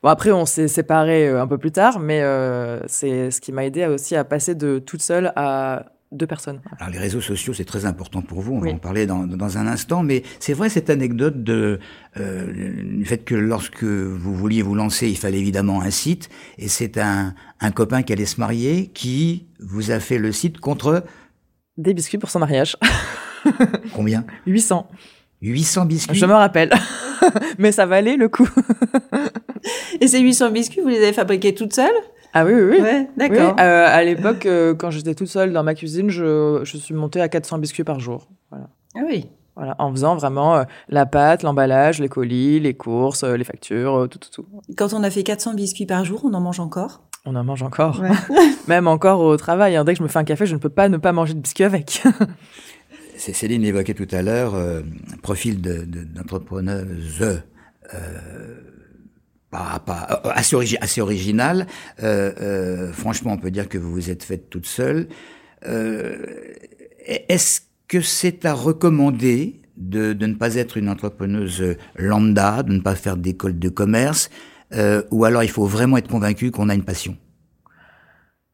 Bon, 0.04 0.10
après, 0.10 0.32
on 0.32 0.46
s'est 0.46 0.68
séparés 0.68 1.28
euh, 1.28 1.42
un 1.42 1.48
peu 1.48 1.58
plus 1.58 1.72
tard, 1.72 2.00
mais 2.00 2.22
euh, 2.22 2.80
c'est 2.88 3.32
ce 3.32 3.42
qui 3.42 3.52
m'a 3.52 3.66
aidé 3.66 3.86
aussi 3.86 4.16
à 4.16 4.24
passer 4.24 4.56
de 4.56 4.80
toute 4.80 5.02
seule 5.02 5.32
à 5.36 5.86
deux 6.12 6.28
personnes. 6.28 6.62
Alors 6.80 6.94
les 6.94 7.00
réseaux 7.00 7.20
sociaux, 7.20 7.54
c'est 7.54 7.66
très 7.66 7.86
important 7.86 8.22
pour 8.22 8.40
vous, 8.40 8.54
on 8.54 8.60
va 8.60 8.70
en 8.70 8.78
parler 8.78 9.06
dans, 9.06 9.26
dans, 9.26 9.58
un 9.58 9.68
instant, 9.68 10.02
mais 10.02 10.24
c'est 10.40 10.54
vrai 10.54 10.70
cette 10.70 10.90
anecdote 10.90 11.44
de, 11.44 11.80
du 12.16 13.04
fait 13.04 13.18
que 13.18 13.36
lorsque 13.36 13.84
vous 13.84 14.34
vouliez 14.34 14.62
vous 14.62 14.76
lancer, 14.76 15.10
il 15.10 15.18
fallait 15.18 15.40
évidemment 15.40 15.82
un 15.82 15.90
site, 15.90 16.30
et 16.58 16.70
c'est 16.70 17.00
un, 17.00 17.34
un 17.60 17.72
copain 17.72 18.02
qui 18.04 18.14
allait 18.14 18.26
se 18.26 18.40
marier 18.40 18.92
qui 18.94 19.48
vous 19.60 19.92
a 19.92 20.00
fait 20.00 20.20
le 20.20 20.32
site 20.32 20.60
contre... 20.60 21.04
Des 21.76 21.94
biscuits 21.94 22.20
pour 22.20 22.30
son 22.30 22.40
mariage. 22.40 22.78
Combien 23.94 24.26
800. 24.46 24.88
800 25.42 25.86
biscuits 25.86 26.18
Je 26.18 26.26
me 26.26 26.34
rappelle. 26.34 26.72
Mais 27.60 27.72
ça 27.72 27.86
valait 27.86 28.18
le 28.18 28.30
coup. 28.30 28.50
Et 30.02 30.08
ces 30.08 30.20
800 30.20 30.52
biscuits, 30.52 30.82
vous 30.82 30.90
les 30.90 30.98
avez 30.98 31.14
fabriqués 31.14 31.54
toutes 31.54 31.74
seules? 31.74 31.94
Ah 32.34 32.46
oui, 32.46 32.54
oui, 32.54 32.80
oui. 32.82 33.08
d'accord. 33.16 33.56
Euh, 33.60 33.86
à 33.88 34.04
l'époque, 34.04 34.46
euh, 34.46 34.76
quand 34.76 34.92
j'étais 34.92 35.16
toute 35.16 35.28
seule 35.28 35.54
dans 35.54 35.64
ma 35.64 35.74
cuisine, 35.74 36.10
je, 36.10 36.62
je, 36.64 36.78
suis 36.78 36.94
montée 36.94 37.22
à 37.22 37.30
400 37.30 37.60
biscuits 37.60 37.86
par 37.86 38.00
jour. 38.00 38.28
Voilà. 38.50 38.68
Ah 38.96 39.02
oui. 39.08 39.30
Voilà, 39.56 39.76
en 39.80 39.90
faisant 39.92 40.18
vraiment 40.18 40.58
euh, 40.58 40.64
la 40.90 41.06
pâte, 41.06 41.44
l'emballage, 41.44 42.02
les 42.02 42.10
colis, 42.10 42.60
les 42.60 42.74
courses, 42.74 43.24
les 43.24 43.46
factures, 43.46 44.10
tout, 44.12 44.20
tout, 44.20 44.30
tout. 44.30 44.46
Quand 44.76 44.94
on 44.94 45.02
a 45.02 45.10
fait 45.10 45.24
400 45.24 45.54
biscuits 45.54 45.86
par 45.86 46.04
jour, 46.04 46.24
on 46.26 46.34
en 46.34 46.42
mange 46.42 46.60
encore? 46.60 47.04
On 47.26 47.36
en 47.36 47.44
mange 47.46 47.64
encore. 47.64 48.04
Même 48.68 48.88
encore 48.88 49.22
au 49.22 49.38
travail. 49.38 49.78
Hein. 49.78 49.86
Dès 49.86 49.94
que 49.94 50.00
je 50.00 50.04
me 50.04 50.10
fais 50.10 50.20
un 50.20 50.26
café, 50.26 50.46
je 50.46 50.56
ne 50.56 50.60
peux 50.60 50.70
pas 50.70 50.90
ne 50.90 50.98
pas 50.98 51.14
manger 51.14 51.34
de 51.34 51.40
biscuits 51.40 51.64
avec. 51.64 52.04
Céline 53.18 53.62
l'évoquait 53.62 53.94
tout 53.94 54.08
à 54.12 54.22
l'heure, 54.22 54.56
euh, 54.56 54.82
profil 55.22 55.62
d'entrepreneuse 55.62 57.42
euh, 57.94 58.56
pas, 59.56 59.80
pas, 59.80 60.22
euh, 60.26 60.30
assez, 60.34 60.78
assez, 60.82 61.02
original. 61.02 61.68
Euh, 62.04 62.32
euh, 62.42 62.94
franchement, 62.94 63.34
on 63.34 63.38
peut 63.38 63.52
dire 63.52 63.70
que 63.70 63.78
vous 63.78 63.92
vous 63.92 64.10
êtes 64.10 64.24
faite 64.24 64.50
toute 64.50 64.66
seule. 64.66 65.08
Est-ce 67.06 67.62
que 67.88 68.02
c'est 68.02 68.46
à 68.46 68.54
recommander 68.54 69.62
de, 69.78 70.14
de, 70.14 70.26
ne 70.26 70.36
pas 70.36 70.56
être 70.56 70.78
une 70.78 70.90
entrepreneuse 70.90 71.76
lambda, 71.96 72.64
de 72.64 72.74
ne 72.74 72.82
pas 72.82 72.96
faire 72.96 73.18
d'école 73.18 73.58
de 73.58 73.70
commerce, 73.70 74.30
ou 75.10 75.26
alors 75.26 75.44
il 75.44 75.50
faut 75.50 75.66
vraiment 75.66 75.98
être 75.98 76.08
convaincu 76.08 76.52
qu'on 76.52 76.70
a 76.70 76.76
une 76.76 76.84
passion? 76.84 77.18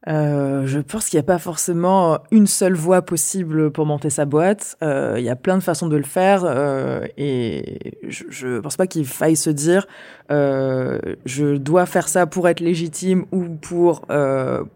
Euh, 0.08 0.65
je 0.65 0.79
pense 0.79 1.10
qu'il 1.10 1.17
n'y 1.17 1.22
a 1.22 1.27
pas 1.27 1.38
forcément 1.38 2.20
une 2.31 2.48
seule 2.48 2.74
voie 2.74 3.03
possible 3.03 3.72
pour 3.72 3.86
monter 3.86 4.10
sa 4.10 4.25
boîte. 4.25 4.75
Euh, 4.81 5.15
il 5.17 5.24
y 5.24 5.29
a 5.29 5.36
plein 5.36 5.58
de 5.58 5.63
façons 5.63 5.88
de 5.88 5.96
le 5.96 6.03
faire 6.03 6.43
euh, 6.43 7.05
et 7.17 7.93
je 8.08 8.48
ne 8.48 8.60
pense 8.60 8.77
pas 8.77 8.88
qu'il 8.88 9.05
faille 9.05 9.36
se 9.36 9.50
dire 9.50 9.88
je 10.29 11.58
dois 11.58 11.86
faire 11.86 12.08
ça 12.08 12.25
pour 12.25 12.48
être 12.48 12.62
légitime 12.62 13.25
ou 13.31 13.43
pour 13.50 14.08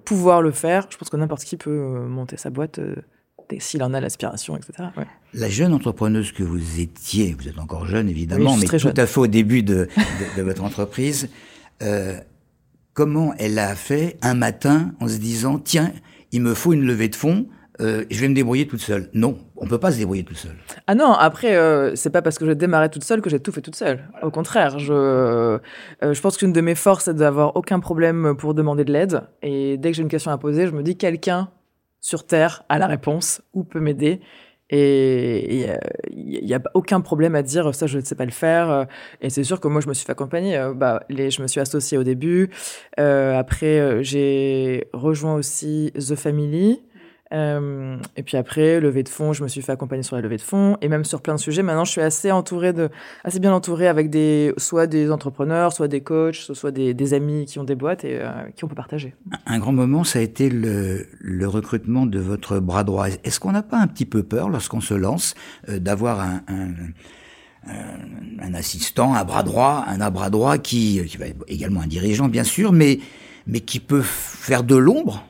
pouvoir 0.04 0.42
le 0.42 0.52
faire. 0.52 0.88
Je 0.90 0.98
pense 0.98 1.10
que 1.10 1.18
n'importe 1.18 1.44
qui 1.44 1.58
peut 1.58 2.06
monter 2.08 2.38
sa 2.38 2.50
boîte 2.50 2.80
s'il 3.60 3.84
en 3.84 3.94
a 3.94 4.02
l'aspiration, 4.02 4.58
etc. 4.58 4.90
Ouais. 4.98 5.06
La 5.34 5.48
jeune 5.48 5.72
entrepreneuse 5.74 6.32
que 6.32 6.44
vous 6.44 6.80
étiez, 6.82 7.36
vous 7.40 7.48
êtes 7.48 7.60
encore 7.60 7.86
jeune 7.86 8.10
évidemment, 8.10 8.58
mais 8.58 8.66
tout 8.66 8.94
à 8.98 9.06
fait 9.06 9.20
au 9.20 9.28
début 9.28 9.64
de, 9.64 9.88
de, 9.96 10.38
de 10.38 10.42
votre 10.42 10.64
entreprise. 10.64 11.30
Comment 12.96 13.34
elle 13.38 13.60
a 13.60 13.76
fait 13.76 14.16
un 14.22 14.36
matin 14.36 14.94
en 15.02 15.10
se 15.10 15.18
disant 15.18 15.60
tiens, 15.60 15.92
il 16.32 16.42
me 16.42 16.54
faut 16.54 16.72
une 16.72 16.86
levée 16.86 17.10
de 17.10 17.16
fonds. 17.16 17.46
Euh, 17.82 18.06
je 18.10 18.22
vais 18.22 18.30
me 18.30 18.34
débrouiller 18.34 18.68
toute 18.68 18.80
seule. 18.80 19.10
Non, 19.14 19.38
on 19.58 19.68
peut 19.68 19.78
pas 19.82 19.92
se 19.92 19.98
débrouiller 19.98 20.24
toute 20.24 20.38
seule. 20.38 20.56
Ah 20.88 20.96
non, 20.96 21.12
après, 21.12 21.58
euh, 21.58 21.94
c'est 21.96 22.10
pas 22.10 22.22
parce 22.22 22.40
que 22.40 22.46
j'ai 22.46 22.56
démarré 22.56 22.90
toute 22.90 23.04
seule 23.04 23.22
que 23.22 23.30
j'ai 23.30 23.42
tout 23.42 23.52
fait 23.52 23.60
toute 23.60 23.76
seule. 23.76 24.10
Au 24.24 24.32
contraire, 24.32 24.80
je, 24.80 24.94
euh, 24.94 25.60
je 26.02 26.22
pense 26.22 26.38
qu'une 26.38 26.54
de 26.54 26.62
mes 26.62 26.74
forces, 26.74 27.04
c'est 27.04 27.16
d'avoir 27.16 27.58
aucun 27.58 27.82
problème 27.82 28.34
pour 28.38 28.54
demander 28.54 28.86
de 28.86 28.94
l'aide. 28.94 29.24
Et 29.42 29.78
dès 29.78 29.92
que 29.92 29.98
j'ai 29.98 30.04
une 30.04 30.08
question 30.08 30.32
à 30.32 30.38
poser, 30.38 30.66
je 30.66 30.72
me 30.72 30.82
dis 30.82 30.96
quelqu'un 30.96 31.50
sur 32.00 32.26
Terre 32.26 32.64
a 32.70 32.80
la 32.80 32.88
réponse 32.88 33.42
ou 33.54 33.66
peut 33.66 33.82
m'aider. 33.82 34.22
Et 34.72 35.68
il 36.12 36.44
n'y 36.44 36.54
a, 36.54 36.62
aucun 36.74 37.02
problème 37.02 37.36
à 37.36 37.44
dire 37.44 37.76
ça, 37.76 37.86
je 37.86 38.00
ne 38.00 38.04
sais 38.04 38.16
pas 38.16 38.26
le 38.26 38.32
faire. 38.32 38.88
Et 39.22 39.30
c'est 39.30 39.44
sûr 39.44 39.60
que 39.60 39.68
moi, 39.68 39.82
je 39.82 39.88
me 39.88 39.94
suis 39.94 40.06
fait 40.06 40.12
accompagner. 40.12 40.58
Euh, 40.58 40.74
bah, 40.74 41.04
les, 41.10 41.32
je 41.32 41.42
me 41.42 41.48
suis 41.48 41.60
associée 41.60 41.98
au 41.98 42.04
début. 42.04 42.50
Euh, 43.00 43.38
après, 43.38 43.80
euh, 43.80 44.04
j'ai 44.04 44.88
rejoint 44.94 45.36
aussi 45.36 45.92
The 45.96 46.16
Family. 46.16 46.82
Euh, 47.36 47.98
et 48.16 48.24
puis 48.24 48.38
après, 48.38 48.80
levée 48.80 49.04
de 49.04 49.10
fonds, 49.10 49.34
je 49.34 49.44
me 49.44 49.48
suis 49.50 49.62
fait 49.62 49.74
accompagner 49.74 50.04
sur 50.04 50.16
la 50.16 50.22
levée 50.22 50.38
de 50.38 50.42
fonds 50.42 50.78
et 50.82 50.88
même 50.88 51.04
sur 51.04 51.22
plein 51.22 51.36
de 51.36 51.40
sujets. 51.40 51.64
Maintenant, 51.64 51.84
je 51.84 51.92
suis 51.92 52.02
assez 52.02 52.32
entourée 52.32 52.74
assez 53.24 53.40
bien 53.40 53.54
entourée 53.54 53.88
avec 53.88 54.10
des, 54.10 54.54
soit 54.58 54.88
des 54.88 55.12
entrepreneurs, 55.12 55.74
soit 55.74 55.88
des 55.88 56.02
coachs, 56.02 56.36
soit 56.36 56.72
des, 56.72 57.14
amis 57.14 57.46
qui 57.46 57.60
ont 57.60 57.64
des 57.64 57.76
boîtes 57.76 58.04
et 58.04 58.20
euh, 58.22 58.30
qui 58.56 58.64
on 58.64 58.68
peut 58.68 58.76
partager. 58.76 59.14
Un 59.46 59.60
grand 59.60 59.74
moment, 59.74 60.04
ça 60.04 60.20
a 60.20 60.22
été 60.22 60.50
le, 60.50 61.06
recrutement 61.46 62.06
de 62.06 62.20
votre 62.20 62.60
bras 62.60 62.84
droit. 62.84 63.08
Est-ce 63.24 63.40
qu'on 63.40 63.52
n'a 63.52 63.64
pas 63.64 63.78
un 63.78 63.88
petit 63.88 64.06
peu 64.06 64.24
peur 64.24 64.50
lorsqu'on 64.50 64.82
se 64.82 64.94
lance 64.94 65.36
euh, 65.70 65.80
d'avoir 65.80 66.22
un, 66.22 66.74
assistant, 68.54 69.14
un 69.14 69.24
bras 69.26 69.44
droit, 69.44 69.86
un 69.88 70.10
bras 70.10 70.30
droit 70.30 70.58
qui, 70.58 71.04
qui 71.06 71.18
va 71.18 71.28
être 71.28 71.44
également 71.48 71.82
un 71.82 71.88
dirigeant 71.88 72.28
bien 72.28 72.44
sûr, 72.44 72.72
mais, 72.72 73.00
mais 73.48 73.60
qui 73.60 73.80
peut 73.80 74.02
faire 74.02 74.64
de 74.64 74.76
l'ombre 74.76 75.24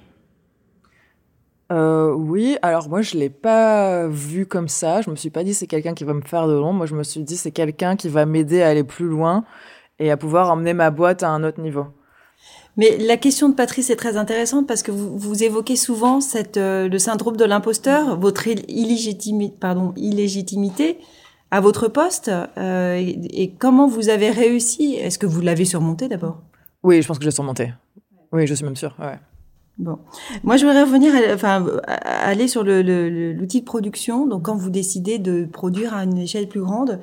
euh, 1.72 2.12
oui, 2.14 2.58
alors 2.62 2.90
moi 2.90 3.02
je 3.02 3.18
l'ai 3.18 3.30
pas 3.30 4.08
vu 4.08 4.46
comme 4.46 4.68
ça. 4.68 5.02
Je 5.02 5.10
me 5.10 5.16
suis 5.16 5.30
pas 5.30 5.44
dit 5.44 5.54
c'est 5.54 5.68
quelqu'un 5.68 5.94
qui 5.94 6.04
va 6.04 6.14
me 6.14 6.22
faire 6.22 6.48
de 6.48 6.54
l'ombre. 6.54 6.74
Moi 6.74 6.86
je 6.86 6.96
me 6.96 7.04
suis 7.04 7.22
dit 7.22 7.38
c'est 7.38 7.52
quelqu'un 7.52 7.96
qui 7.96 8.10
va 8.10 8.26
m'aider 8.26 8.62
à 8.62 8.70
aller 8.70 8.84
plus 8.84 9.08
loin 9.08 9.44
et 10.00 10.12
à 10.12 10.18
pouvoir 10.18 10.52
emmener 10.52 10.74
ma 10.74 10.92
boîte 10.92 11.24
à 11.24 11.30
un 11.30 11.44
autre 11.44 11.62
niveau. 11.62 11.88
Mais 12.78 12.98
la 12.98 13.18
question 13.18 13.48
de 13.50 13.56
Patrice 13.56 13.90
est 13.90 13.96
très 13.96 14.18
intéressante 14.18 14.68
parce 14.68 14.84
que 14.84 14.92
vous, 14.92 15.18
vous 15.18 15.44
évoquez 15.44 15.78
souvent 15.78 16.20
cette, 16.20 16.58
euh, 16.58 16.90
le 16.90 17.00
syndrome 17.00 17.38
de 17.38 17.46
l'imposteur, 17.46 18.20
votre 18.20 18.48
illégitimité, 18.48 19.56
pardon, 19.58 19.94
illégitimité 19.96 20.98
à 21.52 21.62
votre 21.62 21.88
poste 21.88 22.30
euh, 22.58 22.96
et, 22.96 23.44
et, 23.44 23.54
comment 23.54 23.88
vous 23.88 24.10
avez 24.10 24.30
réussi? 24.30 24.96
Est-ce 24.96 25.18
que 25.18 25.26
vous 25.26 25.40
l'avez 25.40 25.64
surmonté 25.64 26.10
d'abord? 26.10 26.42
Oui, 26.84 27.02
je 27.02 27.08
pense 27.08 27.18
que 27.18 27.24
j'ai 27.24 27.32
surmonté. 27.32 27.74
Oui, 28.34 28.46
je 28.46 28.54
suis 28.54 28.66
même 28.66 28.76
sûre. 28.76 28.94
Ouais. 29.00 29.18
Bon, 29.77 30.00
moi 30.44 30.55
je 30.55 30.65
voudrais 30.65 30.84
revenir, 30.84 31.13
à, 31.13 31.34
enfin, 31.34 31.65
aller 31.88 32.48
sur 32.48 32.63
l'outil 32.63 32.84
le, 32.84 33.10
le, 33.10 33.34
de 33.34 33.65
production. 33.65 34.25
Donc, 34.25 34.44
quand 34.44 34.55
vous 34.55 34.70
décidez 34.70 35.20
de 35.20 35.46
produire 35.46 35.94
à 35.94 36.03
une 36.05 36.17
échelle 36.17 36.48
plus 36.48 36.62
grande, 36.62 37.01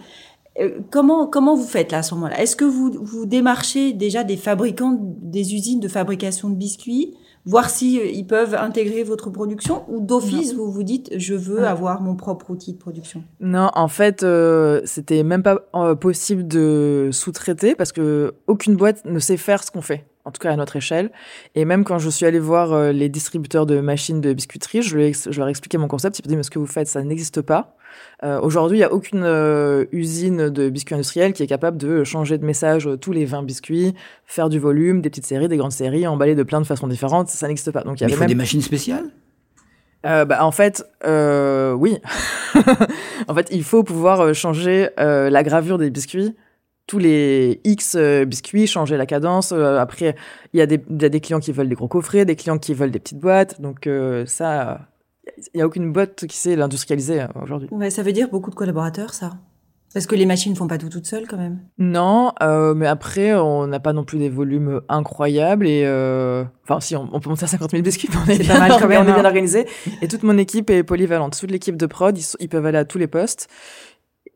euh, 0.61 0.79
comment 0.91 1.27
comment 1.27 1.55
vous 1.55 1.67
faites 1.67 1.93
là 1.93 1.99
à 1.99 2.03
ce 2.03 2.15
moment-là? 2.15 2.41
Est-ce 2.41 2.57
que 2.57 2.65
vous 2.65 2.93
vous 3.01 3.27
démarchez 3.27 3.93
déjà 3.93 4.25
des 4.25 4.37
fabricants, 4.37 4.99
des 5.01 5.55
usines 5.55 5.81
de 5.81 5.89
fabrication 5.89 6.49
de 6.51 6.55
biscuits, 6.55 7.15
voir 7.45 7.69
si 7.69 7.99
euh, 7.99 8.07
ils 8.07 8.27
peuvent 8.27 8.55
intégrer 8.55 9.03
votre 9.03 9.31
production, 9.31 9.83
ou 9.89 10.01
d'office 10.01 10.55
vous 10.55 10.71
vous 10.71 10.83
dites 10.83 11.11
je 11.17 11.35
veux 11.35 11.67
avoir 11.67 12.01
mon 12.01 12.17
propre 12.17 12.51
outil 12.51 12.73
de 12.73 12.79
production? 12.79 13.23
Non, 13.41 13.71
en 13.75 13.89
fait, 13.89 14.23
euh, 14.23 14.81
c'était 14.85 15.23
même 15.23 15.43
pas 15.43 15.61
euh, 15.75 15.95
possible 15.95 16.47
de 16.47 17.11
sous-traiter 17.13 17.75
parce 17.75 17.93
que 17.93 18.35
aucune 18.47 18.77
boîte 18.77 19.05
ne 19.05 19.19
sait 19.19 19.37
faire 19.37 19.63
ce 19.63 19.71
qu'on 19.71 19.83
fait 19.83 20.07
en 20.25 20.31
tout 20.31 20.41
cas 20.41 20.53
à 20.53 20.57
notre 20.57 20.77
échelle. 20.77 21.11
Et 21.55 21.65
même 21.65 21.85
quand 21.85 21.99
je 21.99 22.09
suis 22.09 22.27
allée 22.27 22.39
voir 22.39 22.73
euh, 22.73 22.93
les 22.93 23.09
distributeurs 23.09 23.67
de 23.67 23.81
machines 23.81 24.21
de 24.21 24.33
biscuiterie, 24.33 24.83
je, 24.83 24.97
lui 24.97 25.13
je 25.13 25.37
leur 25.39 25.49
ai 25.49 25.51
expliqué 25.51 25.79
mon 25.79 25.89
concept. 25.89 26.19
Ils 26.19 26.23
m'ont 26.25 26.31
dit, 26.31 26.37
mais 26.37 26.43
ce 26.43 26.51
que 26.51 26.59
vous 26.59 26.67
faites, 26.67 26.89
ça 26.89 27.03
n'existe 27.03 27.43
pas. 27.43 27.77
Euh, 28.23 28.41
Aujourd'hui, 28.41 28.79
il 28.79 28.81
n'y 28.81 28.85
a 28.85 28.93
aucune 28.93 29.25
euh, 29.25 29.85
usine 29.93 30.49
de 30.49 30.71
biscuits 30.71 30.95
industriels 30.95 31.33
qui 31.33 31.43
est 31.43 31.47
capable 31.47 31.77
de 31.77 32.05
changer 32.05 32.39
de 32.39 32.45
message 32.45 32.89
tous 33.01 33.13
les 33.13 33.25
20 33.25 33.43
biscuits, 33.43 33.95
faire 34.27 34.49
du 34.49 34.59
volume, 34.59 35.03
des 35.03 35.11
petites 35.11 35.27
séries, 35.27 35.49
des 35.49 35.57
grandes 35.57 35.73
séries, 35.73 36.07
emballer 36.07 36.35
de 36.35 36.43
plein 36.43 36.61
de 36.61 36.67
façons 36.67 36.89
différentes. 36.89 37.29
Ça, 37.29 37.49
n'existe 37.49 37.71
pas. 37.71 37.83
Donc, 37.83 38.01
il, 38.01 38.05
y 38.05 38.07
mais 38.07 38.13
il 38.13 38.15
faut 38.15 38.21
même... 38.21 38.29
des 38.29 38.35
machines 38.35 38.63
spéciales? 38.63 39.11
Euh, 40.05 40.25
bah, 40.25 40.45
en 40.45 40.51
fait, 40.51 40.85
euh, 41.05 41.73
oui. 41.73 41.99
en 43.29 43.35
fait, 43.35 43.49
il 43.51 43.63
faut 43.63 43.85
pouvoir 43.85 44.35
changer 44.35 44.91
euh, 44.99 45.31
la 45.31 45.43
gravure 45.43 45.79
des 45.79 45.91
biscuits 45.91 46.35
tous 46.93 46.99
les 46.99 47.59
X 47.65 47.95
euh, 47.97 48.27
biscuits, 48.27 48.67
changer 48.67 48.99
la 48.99 49.07
cadence. 49.07 49.53
Euh, 49.53 49.79
après, 49.79 50.15
il 50.53 50.59
y, 50.59 50.61
a 50.61 50.67
des, 50.67 50.79
y 50.91 51.05
a 51.07 51.09
des 51.09 51.21
clients 51.21 51.41
qui 51.41 51.51
veulent 51.51 51.71
des 51.71 51.75
gros 51.75 51.89
coffrets, 51.89 52.27
des 52.27 52.37
clients 52.37 52.59
qui 52.59 52.75
veulent 52.75 52.91
des 52.91 52.99
petites 52.99 53.19
boîtes. 53.19 53.63
Donc 53.63 53.87
euh, 53.87 54.27
ça, 54.27 54.89
il 55.55 55.57
n'y 55.57 55.63
a 55.63 55.67
aucune 55.67 55.91
boîte 55.91 56.27
qui 56.27 56.37
sait 56.37 56.55
l'industrialiser 56.55 57.25
aujourd'hui. 57.43 57.71
Ouais, 57.71 57.89
ça 57.89 58.03
veut 58.03 58.13
dire 58.13 58.29
beaucoup 58.29 58.51
de 58.51 58.55
collaborateurs, 58.55 59.15
ça 59.15 59.31
parce 59.95 60.07
que 60.07 60.15
les 60.15 60.25
machines 60.25 60.57
font 60.57 60.69
pas 60.69 60.79
tout 60.79 60.89
toutes 60.89 61.07
seules 61.07 61.27
quand 61.29 61.37
même. 61.37 61.61
Non, 61.79 62.33
euh, 62.43 62.73
mais 62.75 62.87
après 62.87 63.35
on 63.35 63.67
n'a 63.67 63.79
pas 63.79 63.93
non 63.93 64.05
plus 64.05 64.19
des 64.19 64.31
volumes 64.31 64.81
incroyables 64.89 65.67
et 65.67 65.83
euh... 65.85 66.45
enfin 66.65 66.81
si 66.81 66.97
on, 66.97 67.11
on, 67.13 67.21
peut 67.21 67.29
monter 67.29 67.45
à 67.45 67.49
50 67.49 67.73
000 67.73 67.83
biscuits, 67.83 68.09
on 68.27 68.31
est, 68.31 68.39
bien, 68.39 68.59
mal 68.59 68.73
quand 68.81 68.89
même, 68.89 69.05
on 69.07 69.11
est 69.11 69.13
bien 69.13 69.25
organisé. 69.25 69.67
Et 70.01 70.09
toute 70.09 70.23
mon 70.23 70.39
équipe 70.39 70.71
est 70.71 70.83
polyvalente. 70.83 71.39
Toute 71.39 71.51
l'équipe 71.51 71.77
de 71.77 71.87
prod, 71.87 72.17
ils, 72.17 72.25
ils, 72.41 72.49
peuvent 72.49 72.65
aller 72.65 72.79
à 72.79 72.87
tous 72.87 72.97
les 72.99 73.07
postes 73.07 73.49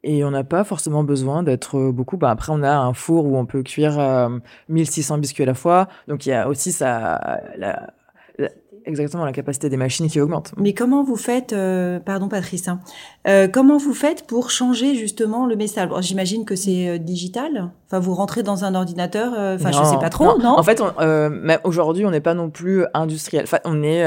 et 0.07 0.25
on 0.25 0.31
n'a 0.31 0.45
pas 0.45 0.63
forcément 0.63 1.03
besoin 1.03 1.43
d'être 1.43 1.91
beaucoup. 1.91 2.17
Bah, 2.17 2.31
après, 2.31 2.53
on 2.53 2.63
a 2.63 2.77
un 2.77 2.95
four 2.95 3.27
où 3.27 3.37
on 3.37 3.45
peut 3.45 3.65
cuire 3.65 3.99
euh, 3.99 4.39
1600 4.69 5.19
biscuits 5.19 5.43
à 5.43 5.47
la 5.47 5.55
fois. 5.55 5.89
Donc, 6.07 6.27
il 6.27 6.29
y 6.29 6.33
a 6.33 6.49
aussi 6.49 6.71
ça, 6.71 7.41
exactement 8.85 9.25
la 9.25 9.33
capacité 9.33 9.69
des 9.69 9.77
machines 9.77 10.09
qui 10.09 10.21
augmente. 10.21 10.53
Mais 10.57 10.75
comment 10.75 11.03
vous 11.03 11.17
faites, 11.17 11.53
euh, 11.53 11.99
pardon 11.99 12.29
Patrice, 12.29 12.69
hein, 12.69 12.81
euh, 13.27 13.49
comment 13.49 13.79
vous 13.79 13.95
faites 13.95 14.27
pour 14.27 14.51
changer 14.51 14.95
justement 14.95 15.47
le 15.47 15.57
message? 15.57 15.89
J'imagine 16.01 16.45
que 16.45 16.57
c'est 16.57 16.89
euh, 16.89 16.99
digital. 16.99 17.71
Enfin, 17.87 18.01
vous 18.01 18.15
rentrez 18.15 18.43
dans 18.43 18.65
un 18.65 18.75
ordinateur. 18.75 19.33
Enfin, 19.33 19.71
je 19.71 19.85
sais 19.85 19.99
pas 19.99 20.11
trop, 20.11 20.25
non, 20.25 20.39
non? 20.39 20.59
En 20.59 20.63
fait, 20.65 20.83
aujourd'hui, 21.63 22.05
on 22.05 22.11
n'est 22.11 22.21
pas 22.21 22.35
non 22.35 22.51
plus 22.51 22.85
industriel. 22.95 23.45
Enfin, 23.45 23.59
on 23.65 23.85
est, 23.85 24.05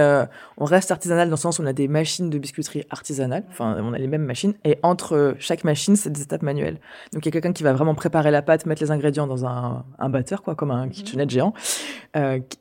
on 0.58 0.66
reste 0.66 0.92
artisanal 0.92 1.30
dans 1.30 1.36
le 1.36 1.40
sens 1.40 1.60
où 1.60 1.64
on 1.64 1.66
a 1.66 1.72
des 1.72 1.88
machines 1.88 2.30
de 2.30 2.38
biscuiterie 2.38 2.84
artisanales. 2.90 3.46
Enfin, 3.50 3.78
on 3.82 3.94
a 3.94 3.98
les 3.98 4.08
mêmes 4.08 4.26
machines. 4.26 4.54
Et 4.66 4.78
entre 4.84 5.36
chaque 5.40 5.64
machine, 5.64 5.96
c'est 5.96 6.10
des 6.10 6.24
étapes 6.24 6.42
manuelles. 6.42 6.82
Donc, 7.14 7.26
il 7.26 7.28
y 7.28 7.30
a 7.30 7.32
quelqu'un 7.32 7.54
qui 7.54 7.64
va 7.64 7.72
vraiment 7.72 7.96
préparer 7.96 8.32
la 8.32 8.42
pâte, 8.42 8.66
mettre 8.66 8.84
les 8.84 8.92
ingrédients 8.92 9.28
dans 9.28 9.46
un, 9.46 9.86
un 9.98 10.10
batteur, 10.10 10.42
quoi, 10.42 10.56
comme 10.56 10.72
un 10.72 10.90
kitchenette 10.90 11.30
géant. 11.30 11.54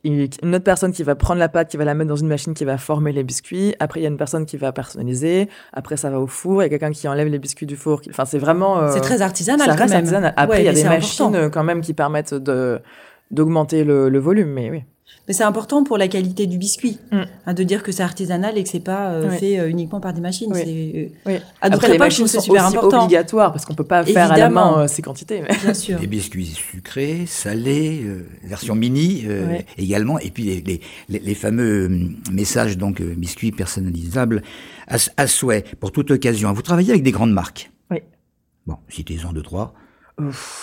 Une 0.05 0.55
autre 0.55 0.63
personne 0.63 0.93
qui 0.93 1.03
va 1.03 1.15
prendre 1.15 1.39
la 1.39 1.49
pâte, 1.49 1.69
qui 1.69 1.75
va 1.75 1.83
la 1.83 1.95
mettre 1.99 2.09
dans 2.09 2.15
une 2.15 2.27
machine 2.27 2.53
qui 2.53 2.65
va 2.65 2.77
former 2.77 3.11
les 3.11 3.23
biscuits. 3.23 3.75
Après, 3.79 3.99
il 3.99 4.03
y 4.03 4.05
a 4.07 4.09
une 4.09 4.17
personne 4.17 4.45
qui 4.45 4.57
va 4.57 4.71
personnaliser. 4.71 5.47
Après, 5.73 5.95
ça 5.97 6.09
va 6.09 6.19
au 6.19 6.27
four. 6.27 6.61
Il 6.61 6.65
y 6.65 6.67
a 6.67 6.69
quelqu'un 6.69 6.91
qui 6.91 7.07
enlève 7.07 7.27
les 7.27 7.39
biscuits 7.39 7.65
du 7.67 7.75
four. 7.75 8.01
Enfin, 8.09 8.25
c'est 8.25 8.39
vraiment. 8.39 8.79
Euh, 8.79 8.91
c'est 8.93 9.01
très 9.01 9.21
artisanal. 9.21 9.67
Ça 9.67 9.73
quand 9.73 9.79
reste 9.83 9.89
même. 9.93 9.99
artisanal. 10.03 10.33
Après, 10.35 10.57
Ouais, 10.57 10.63
il 10.63 10.65
y 10.65 10.69
a 10.69 10.73
des 10.73 10.83
machines 10.83 11.25
important. 11.27 11.39
euh, 11.45 11.49
quand 11.49 11.63
même 11.63 11.81
qui 11.81 11.93
permettent 11.93 12.33
de 12.33 12.79
d'augmenter 13.31 13.83
le, 13.83 14.09
le 14.09 14.19
volume, 14.19 14.49
mais 14.49 14.71
oui. 14.71 14.83
Mais 15.27 15.33
c'est 15.35 15.43
important 15.43 15.83
pour 15.83 15.97
la 15.99 16.07
qualité 16.07 16.47
du 16.47 16.57
biscuit, 16.57 16.97
Mm. 17.11 17.21
hein, 17.45 17.53
de 17.53 17.63
dire 17.63 17.83
que 17.83 17.91
c'est 17.91 18.01
artisanal 18.01 18.57
et 18.57 18.63
que 18.63 18.69
c'est 18.69 18.79
pas 18.79 19.11
euh, 19.11 19.29
Oui. 19.29 19.37
fait 19.37 19.59
euh, 19.59 19.69
uniquement 19.69 19.99
par 19.99 20.11
des 20.13 20.21
machines. 20.21 20.51
Oui. 20.51 20.61
C'est, 20.63 20.69
euh, 20.69 21.07
oui. 21.27 21.33
à 21.61 21.69
d'autres 21.69 21.75
Après, 21.83 21.87
les 21.89 21.93
époques, 21.95 22.07
machines 22.07 22.27
sont 22.27 22.39
c'est 22.39 22.45
super 22.45 22.65
aussi 22.65 22.75
important. 22.77 23.03
obligatoires 23.03 23.51
parce 23.51 23.63
qu'on 23.65 23.75
peut 23.75 23.83
pas 23.83 24.03
faire 24.03 24.25
à 24.25 24.37
la 24.37 24.45
Évidemment. 24.45 24.77
main 24.77 24.83
euh, 24.83 24.87
ces 24.87 25.01
quantités. 25.03 25.41
Mais... 25.41 25.55
Bien 25.63 25.73
sûr. 25.75 25.99
Des 25.99 26.07
biscuits 26.07 26.45
sucrés, 26.47 27.25
salés, 27.27 28.01
euh, 28.03 28.25
version 28.43 28.73
mini 28.73 29.23
euh, 29.27 29.59
également, 29.77 30.17
et 30.17 30.31
puis 30.31 30.43
les, 30.45 30.61
les, 30.61 30.81
les, 31.09 31.19
les 31.19 31.35
fameux 31.35 31.85
hum, 31.85 32.15
messages 32.31 32.77
donc 32.77 32.99
euh, 32.99 33.13
biscuits 33.15 33.51
personnalisables 33.51 34.41
à, 34.87 34.97
à 35.17 35.27
souhait 35.27 35.63
pour 35.79 35.91
toute 35.91 36.09
occasion. 36.09 36.51
Vous 36.53 36.63
travaillez 36.63 36.89
avec 36.91 37.03
des 37.03 37.11
grandes 37.11 37.33
marques? 37.33 37.71
Oui. 37.91 37.99
Bon, 38.65 38.77
citez-en 38.89 39.31
deux 39.31 39.43
trois. 39.43 39.73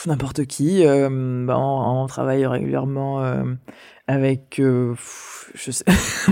N'importe 0.06 0.44
qui. 0.46 0.84
euh, 0.86 1.08
bah, 1.46 1.56
on, 1.58 2.02
on 2.02 2.06
travaille 2.06 2.46
régulièrement 2.46 3.22
euh, 3.25 3.42
avec, 4.06 4.58
euh, 4.60 4.92
pff, 4.92 5.50
je 5.54 5.70
sais, 5.70 5.84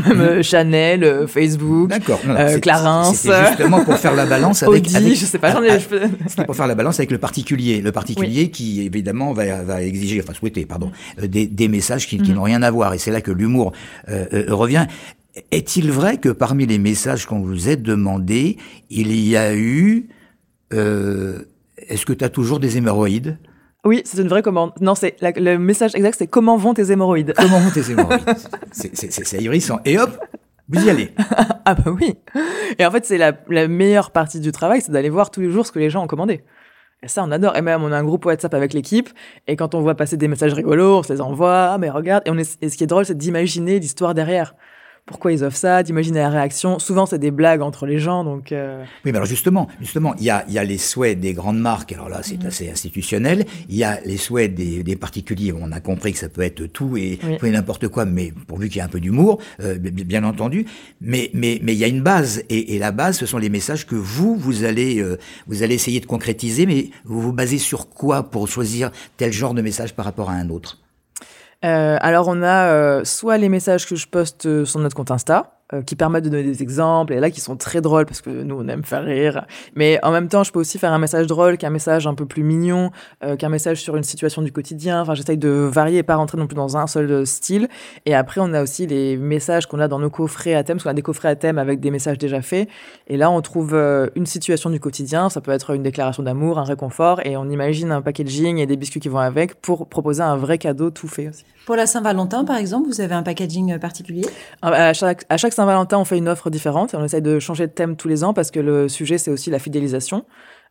même 0.14 0.42
Chanel, 0.42 1.26
Facebook, 1.26 1.88
D'accord. 1.90 2.20
Non, 2.26 2.34
Clarins, 2.60 3.12
C'était 3.14 3.46
justement 3.48 3.84
pour 3.84 3.96
faire 3.98 4.14
la 4.14 4.26
balance 4.26 4.62
avec. 4.62 4.84
Audi, 4.84 4.96
avec- 4.96 5.14
je 5.14 5.24
sais 5.24 5.38
pas, 5.38 5.52
j'en 5.52 5.62
ai. 5.62 5.70
ah, 5.70 5.78
C'était 6.26 6.44
pour 6.44 6.54
faire 6.56 6.66
la 6.66 6.74
balance 6.74 6.98
avec 7.00 7.10
le 7.10 7.18
particulier. 7.18 7.80
Le 7.80 7.92
particulier 7.92 8.50
qui, 8.50 8.82
évidemment, 8.82 9.32
va, 9.32 9.62
va 9.62 9.82
exiger, 9.82 10.20
enfin 10.22 10.34
souhaiter, 10.34 10.66
pardon, 10.66 10.90
euh, 11.22 11.26
des, 11.26 11.46
des 11.46 11.68
messages 11.68 12.06
qui, 12.06 12.18
qui 12.18 12.30
Mhm. 12.30 12.36
n'ont 12.36 12.42
rien 12.42 12.62
à 12.62 12.70
voir. 12.70 12.92
Et 12.94 12.98
c'est 12.98 13.10
là 13.10 13.20
que 13.20 13.30
l'humour 13.32 13.72
euh, 14.08 14.44
revient. 14.48 14.86
Est-il 15.50 15.90
vrai 15.90 16.18
que 16.18 16.28
parmi 16.28 16.64
les 16.66 16.78
messages 16.78 17.26
qu'on 17.26 17.40
vous 17.40 17.68
a 17.68 17.74
demandés, 17.76 18.56
il 18.90 19.12
y 19.18 19.36
a 19.36 19.54
eu... 19.56 20.08
euh, 20.72 21.38
Est-ce 21.88 22.06
que 22.06 22.12
tu 22.12 22.24
as 22.24 22.28
toujours 22.28 22.60
des 22.60 22.76
hémorroïdes? 22.76 23.38
Oui, 23.84 24.00
c'est 24.04 24.20
une 24.22 24.28
vraie 24.28 24.42
commande. 24.42 24.72
Non, 24.80 24.94
c'est 24.94 25.16
la- 25.20 25.32
le 25.32 25.58
message 25.58 25.94
exact, 25.94 26.16
c'est 26.18 26.26
comment 26.26 26.56
vont 26.56 26.72
tes 26.74 26.90
hémorroïdes? 26.90 27.34
Comment 27.38 27.60
vont 27.60 27.70
tes 27.70 27.90
hémorroïdes? 27.90 28.22
C'est- 28.72 28.94
C'est 28.96 29.12
c'est- 29.12 29.24
c'est 29.24 29.38
ahurissant. 29.38 29.78
Et 29.84 29.98
hop, 29.98 30.10
vous 30.68 30.86
y 30.86 30.90
allez. 30.90 31.10
Ah 31.66 31.74
bah 31.74 31.90
oui. 31.92 32.14
Et 32.78 32.84
en 32.84 32.90
fait, 32.90 33.06
c'est 33.06 33.16
la, 33.16 33.32
la 33.48 33.68
meilleure 33.68 34.10
partie 34.10 34.38
du 34.38 34.52
travail, 34.52 34.82
c'est 34.82 34.92
d'aller 34.92 35.08
voir 35.08 35.30
tous 35.30 35.40
les 35.40 35.50
jours 35.50 35.66
ce 35.66 35.72
que 35.72 35.78
les 35.78 35.88
gens 35.88 36.04
ont 36.04 36.06
commandé. 36.06 36.44
Et 37.02 37.08
ça, 37.08 37.24
on 37.24 37.30
adore. 37.30 37.56
Et 37.56 37.62
même, 37.62 37.82
on 37.82 37.90
a 37.90 37.96
un 37.98 38.04
groupe 38.04 38.26
WhatsApp 38.26 38.52
avec 38.52 38.74
l'équipe. 38.74 39.08
Et 39.46 39.56
quand 39.56 39.74
on 39.74 39.80
voit 39.80 39.94
passer 39.94 40.18
des 40.18 40.28
messages 40.28 40.52
rigolos, 40.52 40.98
on 40.98 41.02
se 41.02 41.12
les 41.12 41.20
envoie. 41.22 41.70
Ah, 41.72 41.78
mais 41.78 41.88
regarde. 41.88 42.22
Et, 42.26 42.30
on 42.30 42.36
est, 42.36 42.58
et 42.62 42.68
ce 42.68 42.76
qui 42.76 42.84
est 42.84 42.86
drôle, 42.86 43.06
c'est 43.06 43.16
d'imaginer 43.16 43.78
l'histoire 43.78 44.12
derrière. 44.14 44.54
Pourquoi 45.06 45.32
ils 45.32 45.44
offrent 45.44 45.58
ça, 45.58 45.82
d'imaginer 45.82 46.20
la 46.20 46.30
réaction? 46.30 46.78
Souvent, 46.78 47.04
c'est 47.04 47.18
des 47.18 47.30
blagues 47.30 47.60
entre 47.60 47.84
les 47.84 47.98
gens. 47.98 48.24
Donc, 48.24 48.52
euh, 48.52 48.82
Oui, 49.04 49.10
mais 49.12 49.16
alors 49.16 49.26
justement, 49.26 49.68
justement, 49.78 50.14
il 50.16 50.24
y 50.24 50.30
a, 50.30 50.46
y 50.48 50.56
a 50.56 50.64
les 50.64 50.78
souhaits 50.78 51.20
des 51.20 51.34
grandes 51.34 51.58
marques. 51.58 51.92
Alors 51.92 52.08
là, 52.08 52.22
c'est 52.22 52.42
assez 52.46 52.70
institutionnel. 52.70 53.44
Il 53.68 53.76
y 53.76 53.84
a 53.84 54.00
les 54.06 54.16
souhaits 54.16 54.54
des, 54.54 54.82
des 54.82 54.96
particuliers. 54.96 55.52
On 55.52 55.72
a 55.72 55.80
compris 55.80 56.12
que 56.12 56.18
ça 56.18 56.30
peut 56.30 56.40
être 56.40 56.64
tout 56.66 56.96
et, 56.96 57.18
Oui. 57.22 57.36
tout 57.36 57.44
et 57.44 57.50
n'importe 57.50 57.88
quoi, 57.88 58.06
mais 58.06 58.32
pourvu 58.46 58.68
qu'il 58.68 58.76
y 58.76 58.80
ait 58.80 58.84
un 58.84 58.88
peu 58.88 59.00
d'humour, 59.00 59.40
euh, 59.60 59.76
bi- 59.76 60.04
bien 60.04 60.24
entendu. 60.24 60.64
Mais, 61.02 61.30
mais, 61.34 61.60
mais 61.62 61.74
il 61.74 61.78
y 61.78 61.84
a 61.84 61.88
une 61.88 62.02
base, 62.02 62.42
et, 62.48 62.74
et 62.74 62.78
la 62.78 62.90
base, 62.90 63.18
ce 63.18 63.26
sont 63.26 63.36
les 63.38 63.50
messages 63.50 63.86
que 63.86 63.96
vous, 63.96 64.36
vous 64.36 64.64
allez, 64.64 65.00
euh, 65.02 65.18
vous 65.46 65.62
allez 65.62 65.74
essayer 65.74 66.00
de 66.00 66.06
concrétiser. 66.06 66.64
Mais 66.64 66.88
vous 67.04 67.20
vous 67.20 67.32
basez 67.34 67.58
sur 67.58 67.90
quoi 67.90 68.22
pour 68.22 68.48
choisir 68.48 68.90
tel 69.18 69.34
genre 69.34 69.52
de 69.52 69.60
message 69.60 69.94
par 69.94 70.06
rapport 70.06 70.30
à 70.30 70.32
un 70.34 70.48
autre? 70.48 70.78
Alors 71.62 72.28
on 72.28 72.42
a 72.42 72.66
euh, 72.66 73.04
soit 73.04 73.38
les 73.38 73.48
messages 73.48 73.86
que 73.86 73.96
je 73.96 74.06
poste 74.06 74.46
euh, 74.46 74.64
sur 74.64 74.80
notre 74.80 74.94
compte 74.94 75.10
Insta, 75.10 75.53
euh, 75.72 75.82
qui 75.82 75.96
permettent 75.96 76.24
de 76.24 76.28
donner 76.28 76.42
des 76.42 76.62
exemples 76.62 77.12
et 77.12 77.20
là 77.20 77.30
qui 77.30 77.40
sont 77.40 77.56
très 77.56 77.80
drôles 77.80 78.06
parce 78.06 78.20
que 78.20 78.30
nous 78.30 78.56
on 78.56 78.68
aime 78.68 78.84
faire 78.84 79.04
rire. 79.04 79.46
Mais 79.74 79.98
en 80.02 80.10
même 80.10 80.28
temps, 80.28 80.44
je 80.44 80.52
peux 80.52 80.60
aussi 80.60 80.78
faire 80.78 80.92
un 80.92 80.98
message 80.98 81.26
drôle 81.26 81.56
qu'un 81.56 81.70
message 81.70 82.06
un 82.06 82.14
peu 82.14 82.26
plus 82.26 82.42
mignon, 82.42 82.90
euh, 83.22 83.36
qu'un 83.36 83.48
message 83.48 83.80
sur 83.80 83.96
une 83.96 84.02
situation 84.02 84.42
du 84.42 84.52
quotidien. 84.52 85.00
Enfin, 85.00 85.14
j'essaye 85.14 85.38
de 85.38 85.48
varier 85.48 85.98
et 85.98 86.02
pas 86.02 86.16
rentrer 86.16 86.38
non 86.38 86.46
plus 86.46 86.54
dans 86.54 86.76
un 86.76 86.86
seul 86.86 87.26
style. 87.26 87.68
Et 88.04 88.14
après, 88.14 88.40
on 88.42 88.52
a 88.52 88.62
aussi 88.62 88.86
les 88.86 89.16
messages 89.16 89.66
qu'on 89.66 89.80
a 89.80 89.88
dans 89.88 89.98
nos 89.98 90.10
coffrets 90.10 90.54
à 90.54 90.62
thème, 90.64 90.76
parce 90.76 90.84
qu'on 90.84 90.90
a 90.90 90.94
des 90.94 91.02
coffrets 91.02 91.28
à 91.28 91.36
thème 91.36 91.58
avec 91.58 91.80
des 91.80 91.90
messages 91.90 92.18
déjà 92.18 92.42
faits. 92.42 92.68
Et 93.06 93.16
là, 93.16 93.30
on 93.30 93.40
trouve 93.40 93.74
euh, 93.74 94.08
une 94.16 94.26
situation 94.26 94.70
du 94.70 94.80
quotidien. 94.80 95.30
Ça 95.30 95.40
peut 95.40 95.52
être 95.52 95.70
une 95.74 95.82
déclaration 95.82 96.22
d'amour, 96.22 96.58
un 96.58 96.64
réconfort, 96.64 97.20
et 97.24 97.36
on 97.36 97.48
imagine 97.48 97.90
un 97.90 98.02
packaging 98.02 98.58
et 98.58 98.66
des 98.66 98.76
biscuits 98.76 99.00
qui 99.00 99.08
vont 99.08 99.18
avec 99.18 99.54
pour 99.62 99.88
proposer 99.88 100.22
un 100.22 100.36
vrai 100.36 100.58
cadeau 100.58 100.90
tout 100.90 101.08
fait 101.08 101.28
aussi. 101.28 101.44
Pour 101.66 101.76
la 101.76 101.86
Saint-Valentin, 101.86 102.44
par 102.44 102.56
exemple, 102.56 102.88
vous 102.88 103.00
avez 103.00 103.14
un 103.14 103.22
packaging 103.22 103.78
particulier? 103.78 104.26
À 104.60 104.92
chaque, 104.92 105.24
à 105.30 105.38
chaque 105.38 105.53
Saint-Valentin, 105.54 105.98
on 105.98 106.04
fait 106.04 106.18
une 106.18 106.28
offre 106.28 106.50
différente 106.50 106.94
on 106.94 107.04
essaye 107.04 107.22
de 107.22 107.38
changer 107.38 107.66
de 107.66 107.72
thème 107.72 107.96
tous 107.96 108.08
les 108.08 108.24
ans 108.24 108.34
parce 108.34 108.50
que 108.50 108.60
le 108.60 108.88
sujet, 108.88 109.18
c'est 109.18 109.30
aussi 109.30 109.50
la 109.50 109.58
fidélisation. 109.58 110.24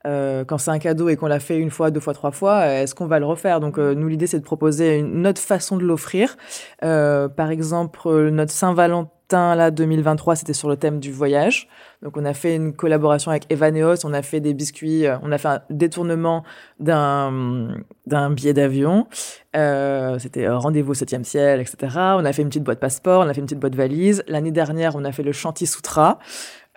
Euh, 0.06 0.44
quand 0.44 0.58
c'est 0.58 0.72
un 0.72 0.80
cadeau 0.80 1.08
et 1.08 1.16
qu'on 1.16 1.28
l'a 1.28 1.40
fait 1.40 1.58
une 1.58 1.70
fois, 1.70 1.90
deux 1.90 2.00
fois, 2.00 2.14
trois 2.14 2.32
fois, 2.32 2.68
est-ce 2.68 2.94
qu'on 2.94 3.08
va 3.08 3.20
le 3.20 3.26
refaire? 3.26 3.60
Donc 3.60 3.78
euh, 3.78 3.96
nous, 3.96 4.08
l'idée, 4.08 4.28
c'est 4.28 4.40
de 4.40 4.44
proposer 4.44 4.98
une 4.98 5.26
autre 5.26 5.42
façon 5.42 5.78
de 5.78 5.84
l'offrir. 5.84 6.36
Euh, 6.84 7.30
par 7.30 7.52
exemple, 7.52 8.30
notre 8.30 8.52
Saint-Valentin 8.52 9.10
là 9.34 9.72
2023, 9.72 10.36
c'était 10.36 10.54
sur 10.54 10.70
le 10.70 10.78
thème 10.78 11.00
du 11.00 11.12
voyage. 11.12 11.68
Donc 12.02 12.18
on 12.18 12.26
a 12.26 12.34
fait 12.34 12.56
une 12.56 12.74
collaboration 12.74 13.32
avec 13.32 13.52
Evaneos, 13.52 14.06
on 14.06 14.14
a 14.14 14.22
fait 14.22 14.40
des 14.40 14.54
biscuits, 14.54 15.06
on 15.22 15.32
a 15.32 15.38
fait 15.38 15.48
un 15.48 15.62
détournement 15.70 16.44
d'un 16.80 17.76
d'un 18.06 18.30
billet 18.30 18.54
d'avion. 18.54 19.08
c'était 19.54 20.50
rendez-vous 20.50 20.92
au 20.92 20.96
7e 20.96 21.24
ciel, 21.24 21.62
etc. 21.62 21.78
On 22.18 22.26
a 22.26 22.34
fait 22.34 22.42
une 22.42 22.50
petite 22.50 22.64
boîte 22.64 22.80
passeport, 22.80 23.22
on 23.26 23.30
a 23.30 23.34
fait 23.34 23.40
une 23.40 23.46
petite 23.46 23.60
boîte 23.60 23.76
valise. 23.76 24.24
L'année 24.28 24.52
dernière, 24.52 24.96
on 24.96 25.06
a 25.06 25.12
fait 25.12 25.24
le 25.24 25.32
Chanty 25.32 25.66
Sutra. 25.66 26.20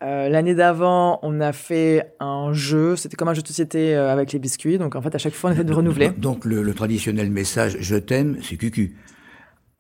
Euh, 0.02 0.28
l'année 0.28 0.54
d'avant, 0.54 1.18
on 1.22 1.40
a 1.40 1.52
fait 1.52 2.12
un 2.20 2.52
jeu, 2.52 2.96
c'était 2.96 3.16
comme 3.16 3.28
un 3.28 3.34
jeu 3.34 3.40
de 3.40 3.46
société 3.46 3.96
euh, 3.96 4.12
avec 4.12 4.30
les 4.32 4.38
biscuits, 4.38 4.76
donc 4.76 4.94
en 4.94 5.00
fait 5.00 5.14
à 5.14 5.18
chaque 5.18 5.32
fois 5.32 5.50
on 5.50 5.52
essaie 5.54 5.64
de 5.64 5.72
renouveler. 5.74 6.10
Donc 6.10 6.44
le, 6.44 6.62
le 6.62 6.74
traditionnel 6.74 7.30
message 7.30 7.78
je 7.80 7.96
t'aime, 7.96 8.36
c'est 8.42 8.56
cucu 8.56 8.94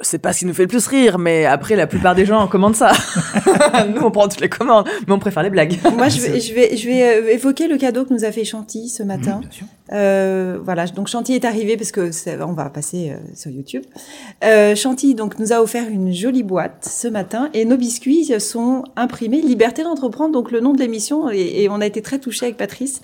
c'est 0.00 0.18
pas 0.18 0.32
ce 0.32 0.40
qui 0.40 0.46
nous 0.46 0.54
fait 0.54 0.62
le 0.62 0.68
plus 0.68 0.86
rire, 0.86 1.18
mais 1.18 1.46
après, 1.46 1.74
la 1.74 1.86
plupart 1.86 2.14
des 2.14 2.26
gens 2.26 2.46
commandent 2.48 2.76
ça. 2.76 2.92
nous, 3.94 4.02
on 4.02 4.10
prend 4.10 4.28
toutes 4.28 4.40
les 4.40 4.48
commandes, 4.48 4.86
mais 5.06 5.12
on 5.14 5.18
préfère 5.18 5.42
les 5.42 5.50
blagues. 5.50 5.78
Moi, 5.96 6.08
je 6.08 6.20
vais, 6.22 6.40
je 6.40 6.54
vais, 6.54 6.76
je 6.76 6.86
vais 6.86 7.02
euh, 7.02 7.32
évoquer 7.32 7.66
le 7.66 7.78
cadeau 7.78 8.04
que 8.04 8.12
nous 8.12 8.24
a 8.24 8.32
fait 8.32 8.44
Chanty 8.44 8.88
ce 8.88 9.02
matin. 9.02 9.40
Euh, 9.92 10.58
voilà, 10.62 10.86
donc 10.86 11.08
Chanty 11.08 11.34
est 11.34 11.44
arrivé 11.44 11.76
parce 11.76 11.92
que 11.92 12.10
on 12.42 12.52
va 12.52 12.70
passer 12.70 13.10
euh, 13.10 13.16
sur 13.34 13.50
YouTube. 13.50 13.84
Euh, 14.44 14.74
Chanty 14.74 15.14
donc 15.14 15.38
nous 15.38 15.52
a 15.52 15.60
offert 15.60 15.88
une 15.88 16.12
jolie 16.12 16.42
boîte 16.42 16.88
ce 16.90 17.08
matin 17.08 17.50
et 17.54 17.64
nos 17.64 17.76
biscuits 17.76 18.40
sont 18.40 18.84
imprimés 18.96 19.40
Liberté 19.40 19.84
d'entreprendre, 19.84 20.32
donc 20.32 20.50
le 20.50 20.60
nom 20.60 20.72
de 20.72 20.78
l'émission 20.78 21.30
et, 21.30 21.62
et, 21.62 21.68
on 21.68 21.80
a 21.80 21.86
été 21.86 22.02
très 22.02 22.18
touchés 22.18 22.46
avec 22.46 22.56
Patrice. 22.56 23.00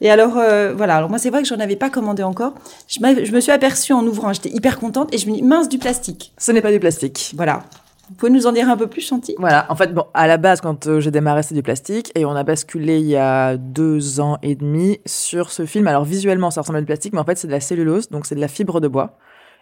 Et 0.00 0.10
alors 0.10 0.36
euh, 0.36 0.74
voilà, 0.76 0.96
alors 0.96 1.08
moi 1.08 1.18
c'est 1.18 1.30
vrai 1.30 1.42
que 1.42 1.48
j'en 1.48 1.58
avais 1.58 1.76
pas 1.76 1.90
commandé 1.90 2.22
encore. 2.22 2.54
Je, 2.88 2.98
je 3.00 3.32
me 3.32 3.40
suis 3.40 3.52
aperçue 3.52 3.94
en 3.94 4.06
ouvrant, 4.06 4.32
j'étais 4.32 4.50
hyper 4.50 4.78
contente 4.78 5.14
et 5.14 5.18
je 5.18 5.28
me 5.28 5.36
dis 5.36 5.42
mince 5.42 5.68
du 5.68 5.78
plastique. 5.78 6.32
Ce 6.36 6.52
n'est 6.52 6.62
pas 6.62 6.72
du 6.72 6.80
plastique. 6.80 7.32
Voilà. 7.36 7.62
Vous 8.08 8.14
pouvez 8.14 8.30
nous 8.30 8.46
en 8.46 8.52
dire 8.52 8.68
un 8.68 8.76
peu 8.76 8.86
plus, 8.86 9.00
Chanty? 9.00 9.34
Voilà. 9.38 9.66
En 9.68 9.74
fait, 9.74 9.92
bon, 9.92 10.04
à 10.14 10.26
la 10.26 10.36
base, 10.36 10.60
quand 10.60 10.86
euh, 10.86 11.00
j'ai 11.00 11.10
démarré, 11.10 11.42
c'était 11.42 11.56
du 11.56 11.62
plastique. 11.62 12.12
Et 12.14 12.24
on 12.24 12.32
a 12.32 12.44
basculé 12.44 12.98
il 12.98 13.06
y 13.06 13.16
a 13.16 13.56
deux 13.56 14.20
ans 14.20 14.38
et 14.42 14.54
demi 14.54 15.00
sur 15.06 15.50
ce 15.50 15.66
film. 15.66 15.88
Alors, 15.88 16.04
visuellement, 16.04 16.50
ça 16.50 16.60
ressemble 16.60 16.78
à 16.78 16.80
du 16.80 16.86
plastique, 16.86 17.12
mais 17.12 17.18
en 17.18 17.24
fait, 17.24 17.36
c'est 17.36 17.48
de 17.48 17.52
la 17.52 17.60
cellulose. 17.60 18.08
Donc, 18.08 18.26
c'est 18.26 18.36
de 18.36 18.40
la 18.40 18.48
fibre 18.48 18.80
de 18.80 18.88
bois. 18.88 19.18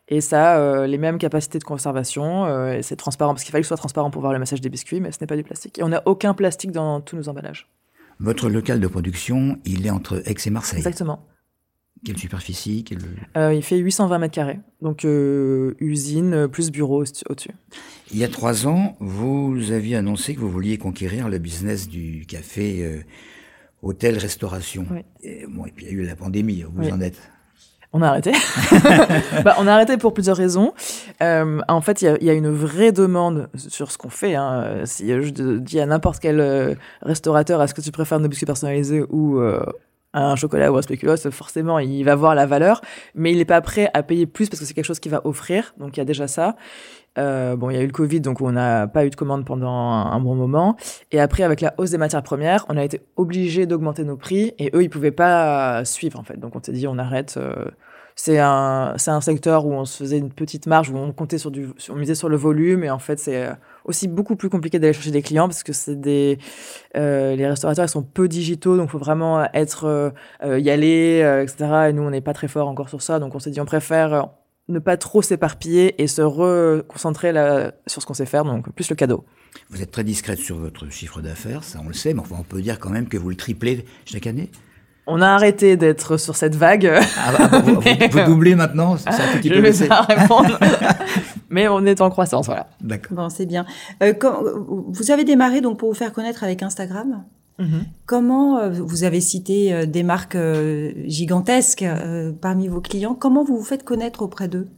Et 0.08 0.20
ça 0.20 0.52
a 0.52 0.58
euh, 0.58 0.86
les 0.86 0.98
mêmes 0.98 1.18
capacités 1.18 1.58
de 1.58 1.64
conservation. 1.64 2.44
Euh, 2.44 2.74
et 2.74 2.82
c'est 2.82 2.96
transparent, 2.96 3.32
parce 3.32 3.44
qu'il 3.44 3.52
fallait 3.52 3.62
que 3.62 3.66
ce 3.66 3.68
soit 3.68 3.78
transparent 3.78 4.10
pour 4.10 4.20
voir 4.20 4.34
le 4.34 4.38
message 4.38 4.60
des 4.60 4.68
biscuits, 4.68 5.00
mais 5.00 5.10
ce 5.10 5.18
n'est 5.20 5.26
pas 5.26 5.36
du 5.36 5.44
plastique. 5.44 5.78
Et 5.78 5.82
on 5.82 5.88
n'a 5.88 6.02
aucun 6.04 6.34
plastique 6.34 6.72
dans 6.72 7.00
tous 7.00 7.16
nos 7.16 7.28
emballages. 7.28 7.70
Votre 8.20 8.50
local 8.50 8.78
de 8.78 8.86
production, 8.86 9.58
il 9.64 9.86
est 9.86 9.90
entre 9.90 10.22
Aix 10.26 10.34
et 10.44 10.50
Marseille. 10.50 10.78
Exactement. 10.78 11.26
Quelle 12.04 12.18
superficie 12.18 12.84
quelle... 12.84 12.98
euh, 13.36 13.54
Il 13.54 13.62
fait 13.62 13.76
820 13.76 14.18
mètres 14.18 14.34
carrés, 14.34 14.60
donc 14.82 15.04
euh, 15.04 15.74
usine 15.80 16.48
plus 16.48 16.70
bureau 16.70 17.02
au-dessus. 17.02 17.50
Il 18.12 18.18
y 18.18 18.24
a 18.24 18.28
trois 18.28 18.66
ans, 18.66 18.96
vous 19.00 19.72
aviez 19.72 19.96
annoncé 19.96 20.34
que 20.34 20.40
vous 20.40 20.50
vouliez 20.50 20.78
conquérir 20.78 21.28
le 21.28 21.38
business 21.38 21.88
du 21.88 22.26
café 22.26 22.84
euh, 22.84 23.00
hôtel-restauration. 23.82 24.86
Oui. 24.90 25.00
Et, 25.22 25.46
bon, 25.48 25.66
et 25.66 25.72
puis 25.72 25.86
il 25.86 25.92
y 25.92 25.94
a 25.94 25.94
eu 25.94 26.04
la 26.04 26.16
pandémie, 26.16 26.62
vous 26.62 26.82
oui. 26.82 26.92
en 26.92 27.00
êtes 27.00 27.20
on 27.96 28.02
a 28.02 28.08
arrêté. 28.08 28.32
bah, 29.44 29.54
on 29.58 29.68
a 29.68 29.72
arrêté 29.72 29.96
pour 29.98 30.12
plusieurs 30.14 30.36
raisons. 30.36 30.74
Euh, 31.22 31.60
en 31.68 31.80
fait, 31.80 32.02
il 32.02 32.18
y, 32.20 32.24
y, 32.24 32.30
a 32.30 32.32
une 32.32 32.50
vraie 32.50 32.90
demande 32.90 33.48
sur 33.54 33.92
ce 33.92 33.98
qu'on 33.98 34.08
fait. 34.08 34.34
Hein. 34.34 34.80
Si 34.84 35.08
je 35.08 35.30
dis 35.30 35.78
à 35.78 35.86
n'importe 35.86 36.18
quel 36.18 36.40
euh, 36.40 36.74
restaurateur, 37.02 37.62
est-ce 37.62 37.72
que 37.72 37.80
tu 37.80 37.92
préfères 37.92 38.18
nos 38.18 38.26
biscuits 38.26 38.46
personnalisés 38.46 39.04
ou 39.10 39.38
euh, 39.38 39.64
un 40.14 40.36
chocolat 40.36 40.72
ou 40.72 40.76
un 40.76 40.82
spéculoos, 40.82 41.30
forcément, 41.30 41.78
il 41.78 42.02
va 42.04 42.14
voir 42.14 42.34
la 42.34 42.46
valeur, 42.46 42.80
mais 43.14 43.32
il 43.32 43.38
n'est 43.38 43.44
pas 43.44 43.60
prêt 43.60 43.90
à 43.94 44.02
payer 44.02 44.26
plus 44.26 44.48
parce 44.48 44.60
que 44.60 44.66
c'est 44.66 44.74
quelque 44.74 44.84
chose 44.84 45.00
qu'il 45.00 45.12
va 45.12 45.26
offrir. 45.26 45.74
Donc, 45.78 45.96
il 45.96 46.00
y 46.00 46.02
a 46.02 46.04
déjà 46.04 46.28
ça. 46.28 46.56
Euh, 47.18 47.56
bon, 47.56 47.70
il 47.70 47.76
y 47.76 47.78
a 47.78 47.82
eu 47.82 47.86
le 47.86 47.92
Covid, 47.92 48.20
donc 48.20 48.40
on 48.40 48.52
n'a 48.52 48.86
pas 48.88 49.06
eu 49.06 49.10
de 49.10 49.14
commande 49.14 49.44
pendant 49.44 49.70
un, 49.70 50.20
bon 50.20 50.34
moment. 50.34 50.76
Et 51.12 51.20
après, 51.20 51.42
avec 51.42 51.60
la 51.60 51.74
hausse 51.78 51.90
des 51.90 51.98
matières 51.98 52.22
premières, 52.22 52.66
on 52.68 52.76
a 52.76 52.84
été 52.84 53.00
obligé 53.16 53.66
d'augmenter 53.66 54.04
nos 54.04 54.16
prix 54.16 54.52
et 54.58 54.70
eux, 54.74 54.82
ils 54.82 54.90
pouvaient 54.90 55.12
pas 55.12 55.84
suivre 55.84 56.18
en 56.18 56.24
fait. 56.24 56.38
Donc 56.38 56.56
on 56.56 56.62
s'est 56.62 56.72
dit, 56.72 56.86
on 56.86 56.98
arrête. 56.98 57.36
Euh, 57.36 57.66
c'est 58.16 58.38
un, 58.38 58.94
un 59.06 59.20
secteur 59.20 59.66
où 59.66 59.72
on 59.72 59.84
se 59.84 59.98
faisait 59.98 60.18
une 60.18 60.30
petite 60.30 60.66
marge, 60.66 60.90
où 60.90 60.96
on 60.96 61.12
comptait 61.12 61.38
sur 61.38 61.50
du, 61.50 61.68
on 61.90 61.96
misait 61.96 62.14
sur 62.14 62.28
le 62.28 62.36
volume 62.36 62.84
et 62.84 62.90
en 62.90 63.00
fait, 63.00 63.18
c'est 63.18 63.48
aussi 63.84 64.06
beaucoup 64.06 64.36
plus 64.36 64.48
compliqué 64.48 64.78
d'aller 64.78 64.92
chercher 64.92 65.10
des 65.10 65.22
clients 65.22 65.48
parce 65.48 65.62
que 65.62 65.72
c'est 65.72 66.00
des, 66.00 66.38
euh, 66.96 67.34
les 67.34 67.46
restaurateurs 67.46 67.84
ils 67.84 67.88
sont 67.88 68.02
peu 68.02 68.28
digitaux, 68.28 68.76
donc 68.76 68.90
faut 68.90 68.98
vraiment 68.98 69.44
être, 69.52 70.12
euh, 70.44 70.58
y 70.58 70.70
aller, 70.70 71.22
euh, 71.22 71.42
etc. 71.42 71.88
Et 71.88 71.92
nous, 71.92 72.02
on 72.02 72.10
n'est 72.10 72.20
pas 72.20 72.34
très 72.34 72.48
fort 72.48 72.68
encore 72.68 72.88
sur 72.88 73.02
ça, 73.02 73.18
donc 73.18 73.34
on 73.34 73.38
s'est 73.38 73.50
dit, 73.50 73.60
on 73.60 73.66
préfère 73.66 74.28
ne 74.68 74.78
pas 74.78 74.96
trop 74.96 75.20
s'éparpiller 75.20 76.00
et 76.02 76.06
se 76.06 76.22
reconcentrer 76.22 77.32
là, 77.32 77.72
sur 77.86 78.00
ce 78.00 78.06
qu'on 78.06 78.14
sait 78.14 78.26
faire, 78.26 78.44
donc 78.44 78.72
plus 78.72 78.88
le 78.88 78.96
cadeau. 78.96 79.24
Vous 79.70 79.82
êtes 79.82 79.90
très 79.90 80.04
discrète 80.04 80.38
sur 80.38 80.56
votre 80.56 80.88
chiffre 80.88 81.20
d'affaires, 81.20 81.64
ça 81.64 81.80
on 81.84 81.88
le 81.88 81.94
sait, 81.94 82.14
mais 82.14 82.20
enfin, 82.20 82.36
on 82.38 82.44
peut 82.44 82.62
dire 82.62 82.78
quand 82.78 82.90
même 82.90 83.08
que 83.08 83.18
vous 83.18 83.28
le 83.28 83.36
triplez 83.36 83.84
chaque 84.06 84.26
année 84.26 84.50
on 85.06 85.20
a 85.20 85.28
arrêté 85.28 85.76
d'être 85.76 86.16
sur 86.16 86.36
cette 86.36 86.54
vague. 86.54 86.90
Ah 87.18 87.32
bah, 87.36 87.58
vous, 87.58 87.74
vous, 87.74 87.80
vous, 88.10 88.24
doublez 88.26 88.54
maintenant 88.54 88.96
ça 88.96 89.10
un 89.10 89.36
petit 89.38 89.48
Je 89.48 89.54
vais 89.60 89.88
pas 89.88 90.02
répondre. 90.02 90.58
mais 91.50 91.68
on 91.68 91.84
est 91.86 92.00
en 92.00 92.10
croissance, 92.10 92.46
voilà. 92.46 92.68
D'accord. 92.80 93.16
Bon, 93.16 93.28
c'est 93.28 93.46
bien. 93.46 93.66
Euh, 94.02 94.12
quand, 94.12 94.42
vous 94.88 95.10
avez 95.10 95.24
démarré 95.24 95.60
donc 95.60 95.78
pour 95.78 95.88
vous 95.88 95.94
faire 95.94 96.12
connaître 96.12 96.44
avec 96.44 96.62
Instagram 96.62 97.22
Mm 97.58 97.64
-hmm. 97.64 97.84
Comment, 98.06 98.58
euh, 98.58 98.70
vous 98.70 99.04
avez 99.04 99.20
cité 99.20 99.72
euh, 99.72 99.86
des 99.86 100.02
marques 100.02 100.34
euh, 100.34 100.92
gigantesques 101.06 101.86
parmi 102.40 102.68
vos 102.68 102.80
clients, 102.80 103.14
comment 103.14 103.44
vous 103.44 103.56
vous 103.58 103.64
faites 103.64 103.84
connaître 103.84 104.22
auprès 104.22 104.48
d'eux? 104.48 104.68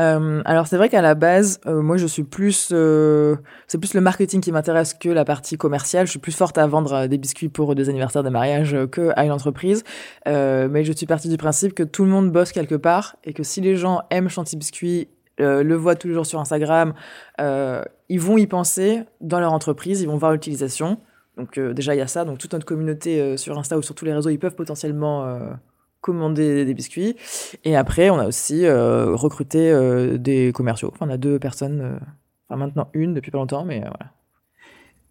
Euh, 0.00 0.42
alors 0.44 0.66
c'est 0.66 0.76
vrai 0.76 0.88
qu'à 0.88 1.02
la 1.02 1.14
base, 1.14 1.60
euh, 1.66 1.80
moi 1.80 1.96
je 1.96 2.06
suis 2.06 2.24
plus, 2.24 2.70
euh, 2.72 3.36
c'est 3.68 3.78
plus 3.78 3.94
le 3.94 4.00
marketing 4.00 4.40
qui 4.40 4.50
m'intéresse 4.50 4.94
que 4.94 5.08
la 5.08 5.24
partie 5.24 5.56
commerciale. 5.56 6.06
Je 6.06 6.10
suis 6.10 6.18
plus 6.18 6.34
forte 6.36 6.58
à 6.58 6.66
vendre 6.66 7.06
des 7.06 7.18
biscuits 7.18 7.48
pour 7.48 7.74
des 7.74 7.88
anniversaires, 7.88 8.22
des 8.22 8.30
mariages 8.30 8.76
que 8.90 9.12
à 9.16 9.24
une 9.24 9.32
entreprise. 9.32 9.84
mais 10.26 10.84
je 10.84 10.92
suis 10.92 11.06
partie 11.06 11.28
du 11.28 11.36
principe 11.36 11.74
que 11.74 11.82
tout 11.82 12.04
le 12.04 12.10
monde 12.10 12.32
bosse 12.32 12.52
quelque 12.52 12.74
part 12.74 13.16
et 13.24 13.32
que 13.32 13.42
si 13.42 13.60
les 13.60 13.76
gens 13.76 14.02
aiment 14.10 14.28
Chanty 14.28 14.56
Biscuits, 14.56 15.08
le 15.38 15.74
voient 15.74 15.96
tous 15.96 16.08
les 16.08 16.14
jours 16.14 16.26
sur 16.26 16.40
Instagram, 16.40 16.94
ils 17.38 18.20
vont 18.20 18.36
y 18.36 18.46
penser 18.46 19.02
dans 19.20 19.40
leur 19.40 19.52
entreprise, 19.52 20.00
ils 20.02 20.08
vont 20.08 20.16
voir 20.16 20.32
l'utilisation. 20.32 20.98
Donc 21.36 21.58
déjà 21.58 21.94
il 21.94 21.98
y 21.98 22.02
a 22.02 22.06
ça. 22.06 22.24
Donc 22.24 22.38
toute 22.38 22.52
notre 22.52 22.66
communauté 22.66 23.36
sur 23.36 23.58
Insta 23.58 23.78
ou 23.78 23.82
sur 23.82 23.94
tous 23.94 24.04
les 24.04 24.12
réseaux, 24.12 24.30
ils 24.30 24.38
peuvent 24.38 24.56
potentiellement 24.56 25.38
commander 26.04 26.66
des 26.66 26.74
biscuits. 26.74 27.16
Et 27.64 27.76
après, 27.76 28.10
on 28.10 28.18
a 28.18 28.26
aussi 28.26 28.66
euh, 28.66 29.14
recruté 29.14 29.70
euh, 29.70 30.18
des 30.18 30.52
commerciaux. 30.52 30.90
Enfin, 30.92 31.06
on 31.08 31.10
a 31.10 31.16
deux 31.16 31.38
personnes, 31.38 31.80
euh, 31.80 31.98
enfin 32.46 32.58
maintenant 32.58 32.90
une 32.92 33.14
depuis 33.14 33.30
pas 33.30 33.38
longtemps, 33.38 33.64
mais 33.64 33.80
voilà. 33.80 34.12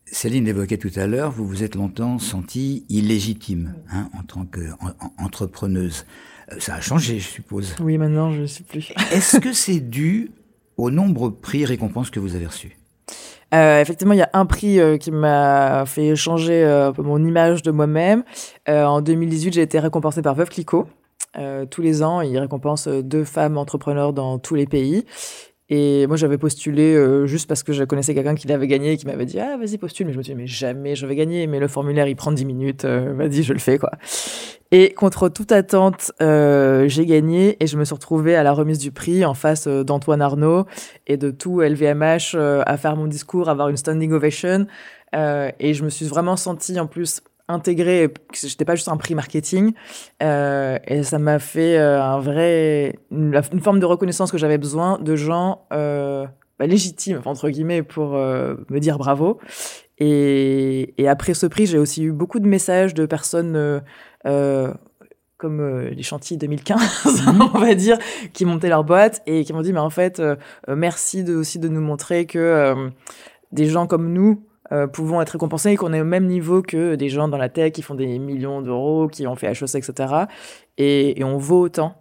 Céline 0.06 0.46
l'évoquait 0.46 0.78
tout 0.78 0.92
à 0.96 1.08
l'heure, 1.08 1.32
vous 1.32 1.48
vous 1.48 1.64
êtes 1.64 1.74
longtemps 1.74 2.20
sentie 2.20 2.86
illégitime 2.90 3.74
hein, 3.92 4.10
en 4.14 4.22
tant 4.22 4.46
qu'entrepreneuse. 4.46 6.06
Ça 6.60 6.76
a 6.76 6.82
changé, 6.82 7.20
je 7.20 7.28
suppose. 7.28 7.76
Oui, 7.82 7.98
maintenant, 7.98 8.32
je 8.32 8.42
ne 8.42 8.46
suis 8.46 8.64
plus. 8.64 8.94
Est-ce 9.12 9.40
que 9.40 9.52
c'est 9.54 9.80
dû 9.80 10.30
au 10.78 10.92
nombre 10.92 11.30
prix 11.30 11.66
récompenses 11.66 12.12
que 12.12 12.20
vous 12.20 12.36
avez 12.36 12.46
reçus 12.46 12.78
euh, 13.54 13.82
effectivement, 13.82 14.14
il 14.14 14.20
y 14.20 14.24
a 14.24 14.30
un 14.34 14.46
prix 14.46 14.80
euh, 14.80 14.98
qui 14.98 15.12
m'a 15.12 15.86
fait 15.86 16.16
changer 16.16 16.64
euh, 16.64 16.92
mon 16.98 17.24
image 17.24 17.62
de 17.62 17.72
moi-même. 17.72 18.24
En 18.68 19.02
2018, 19.02 19.54
j'ai 19.54 19.62
été 19.62 19.80
récompensée 19.80 20.22
par 20.22 20.36
Veuve 20.36 20.50
Clicquot. 20.50 20.88
tous 21.70 21.82
les 21.82 22.04
ans, 22.04 22.22
ils 22.22 22.38
récompensent 22.38 22.88
deux 22.88 23.24
femmes 23.24 23.58
entrepreneurs 23.58 24.14
dans 24.14 24.40
tous 24.40 24.56
les 24.56 24.66
pays. 24.66 25.06
Et 25.76 26.06
moi, 26.06 26.18
j'avais 26.18 26.38
postulé 26.38 26.96
juste 27.26 27.48
parce 27.48 27.64
que 27.64 27.74
je 27.74 27.84
connaissais 27.84 28.14
quelqu'un 28.14 28.36
qui 28.36 28.48
l'avait 28.48 28.68
gagné 28.68 28.92
et 28.92 28.98
qui 28.98 29.08
m'avait 29.08 29.26
dit 29.26 29.40
Ah, 29.40 29.58
vas-y, 29.58 29.80
postule. 29.80 30.06
Mais 30.06 30.14
je 30.14 30.18
me 30.20 30.24
suis 30.24 30.34
dit 30.34 30.40
Mais 30.40 30.46
jamais 30.46 30.96
je 30.96 31.08
vais 31.08 31.16
gagner. 31.16 31.48
Mais 31.48 31.60
le 31.60 31.68
formulaire, 31.68 32.08
il 32.08 32.16
prend 32.16 32.32
10 32.32 32.46
minutes. 32.46 32.86
vas-y, 32.86 33.42
je 33.42 33.54
le 33.54 33.60
fais, 33.60 33.80
quoi. 33.80 33.92
Et 34.76 34.92
contre 34.92 35.30
toute 35.30 35.52
attente, 35.52 36.12
euh, 36.20 36.88
j'ai 36.88 37.06
gagné 37.06 37.58
et 37.60 37.68
je 37.68 37.78
me 37.78 37.86
suis 37.86 37.94
retrouvée 37.94 38.36
à 38.36 38.42
la 38.42 38.54
remise 38.54 38.80
du 38.80 38.92
prix 38.92 39.24
en 39.24 39.36
face 39.36 39.68
euh, 39.68 39.84
d'Antoine 39.84 40.20
Arnaud 40.20 40.66
et 41.06 41.16
de 41.16 41.30
tout 41.30 41.62
LVMH 41.62 42.34
euh, 42.34 42.64
à 42.66 42.76
faire 42.78 42.96
mon 42.96 43.06
discours, 43.06 43.50
avoir 43.50 43.70
une 43.70 43.78
standing 43.78 44.12
ovation. 44.14 44.66
Euh, 45.14 45.52
et 45.60 45.76
je 45.76 45.84
me 45.84 45.90
suis 45.90 46.08
vraiment 46.08 46.38
sentie 46.38 46.80
en 46.80 46.88
plus 46.88 47.22
intégrée, 47.48 48.12
que 48.32 48.48
j'étais 48.48 48.66
pas 48.66 48.76
juste 48.76 48.88
un 48.88 48.98
prix 48.98 49.16
marketing. 49.16 49.74
Euh, 50.22 50.80
et 50.88 51.04
ça 51.04 51.20
m'a 51.20 51.40
fait 51.40 51.78
euh, 51.78 52.02
un 52.02 52.20
vrai, 52.20 53.00
une, 53.12 53.40
une 53.52 53.60
forme 53.60 53.80
de 53.80 53.86
reconnaissance 53.86 54.32
que 54.32 54.38
j'avais 54.38 54.58
besoin 54.58 54.98
de 55.00 55.16
gens 55.16 55.66
euh, 55.74 56.26
bah, 56.60 56.68
légitimes, 56.68 57.22
entre 57.26 57.50
guillemets, 57.50 57.84
pour 57.84 58.16
euh, 58.16 58.56
me 58.70 58.80
dire 58.80 58.98
bravo. 58.98 59.40
Et, 60.00 60.94
et 60.98 61.08
après 61.08 61.34
ce 61.34 61.46
prix, 61.46 61.66
j'ai 61.66 61.78
aussi 61.78 62.04
eu 62.04 62.12
beaucoup 62.12 62.40
de 62.40 62.48
messages 62.48 62.94
de 62.94 63.06
personnes 63.06 63.82
comme 65.44 65.60
euh, 65.60 65.90
les 65.90 66.04
chantiers 66.04 66.38
2015, 66.38 67.26
on 67.54 67.60
va 67.60 67.76
dire, 67.76 67.98
qui 68.32 68.46
montaient 68.46 68.70
leur 68.70 68.86
boîte 68.86 69.22
et 69.28 69.44
qui 69.44 69.52
m'ont 69.52 69.62
dit, 69.62 69.74
mais 69.74 69.80
en 69.80 69.90
fait, 69.90 70.20
euh, 70.20 70.36
merci 70.70 71.26
de, 71.26 71.36
aussi 71.36 71.60
de 71.60 71.68
nous 71.68 71.82
montrer 71.82 72.26
que 72.26 72.40
euh, 72.40 72.90
des 73.52 73.66
gens 73.66 73.86
comme 73.86 74.14
nous 74.14 74.46
euh, 74.72 74.88
pouvons 74.88 75.22
être 75.22 75.32
récompensés 75.32 75.72
et 75.72 75.76
qu'on 75.76 75.94
est 75.94 76.02
au 76.02 76.06
même 76.06 76.26
niveau 76.28 76.62
que 76.62 76.96
des 76.96 77.10
gens 77.10 77.28
dans 77.28 77.38
la 77.38 77.50
tech 77.50 77.74
qui 77.74 77.82
font 77.82 77.96
des 77.96 78.18
millions 78.18 78.62
d'euros, 78.62 79.08
qui 79.10 79.28
ont 79.28 79.36
fait 79.36 79.48
HEC, 79.52 79.76
etc. 79.76 80.14
Et, 80.78 81.20
et 81.20 81.24
on 81.24 81.38
vaut 81.38 81.60
autant. 81.62 81.96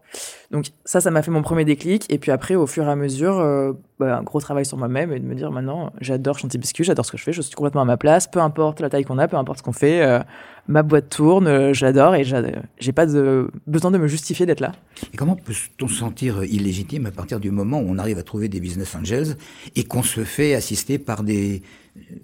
Donc 0.51 0.66
ça, 0.85 1.01
ça 1.01 1.11
m'a 1.11 1.22
fait 1.22 1.31
mon 1.31 1.42
premier 1.42 1.64
déclic. 1.64 2.07
Et 2.12 2.18
puis 2.18 2.31
après, 2.31 2.55
au 2.55 2.66
fur 2.66 2.85
et 2.85 2.90
à 2.90 2.96
mesure, 2.96 3.38
euh, 3.40 3.72
bah, 3.98 4.18
un 4.18 4.22
gros 4.22 4.40
travail 4.40 4.64
sur 4.64 4.79
moi-même 4.79 5.12
et 5.12 5.18
de 5.18 5.25
me 5.27 5.35
dire 5.35 5.51
maintenant, 5.51 5.92
j'adore 6.01 6.38
Chantier 6.38 6.59
Biscuit, 6.61 6.85
j'adore 6.85 7.05
ce 7.05 7.12
que 7.12 7.18
je 7.18 7.25
fais, 7.25 7.33
je 7.33 7.42
suis 7.42 7.55
complètement 7.55 7.83
à 7.83 7.85
ma 7.85 7.96
place, 7.96 8.27
peu 8.31 8.38
importe 8.40 8.81
la 8.81 8.88
taille 8.90 9.05
qu'on 9.05 9.18
a, 9.18 9.29
peu 9.29 9.37
importe 9.37 9.59
ce 9.59 9.62
qu'on 9.62 9.72
fait, 9.72 10.03
euh, 10.03 10.20
ma 10.68 10.83
boîte 10.83 11.09
tourne, 11.09 11.46
euh, 11.48 11.72
j'adore 11.75 12.14
et 12.14 12.25
j'a- 12.25 12.42
j'ai 12.79 12.92
pas 12.92 13.07
de, 13.07 13.51
besoin 13.66 13.90
de 13.90 13.98
me 13.98 14.07
justifier 14.07 14.46
d'être 14.46 14.61
là. 14.61 14.72
Et 15.12 15.16
comment 15.16 15.35
peut-on 15.37 15.88
se 15.88 15.94
sentir 15.96 16.44
illégitime 16.44 17.07
à 17.07 17.11
partir 17.11 17.40
du 17.40 17.51
moment 17.51 17.79
où 17.81 17.87
on 17.88 17.98
arrive 17.98 18.18
à 18.18 18.22
trouver 18.22 18.48
des 18.48 18.61
business 18.61 18.94
angels 18.94 19.37
et 19.77 19.85
qu'on 19.85 20.03
se 20.03 20.22
fait 20.25 20.55
assister 20.55 20.98
par 20.98 21.22
des 21.25 21.62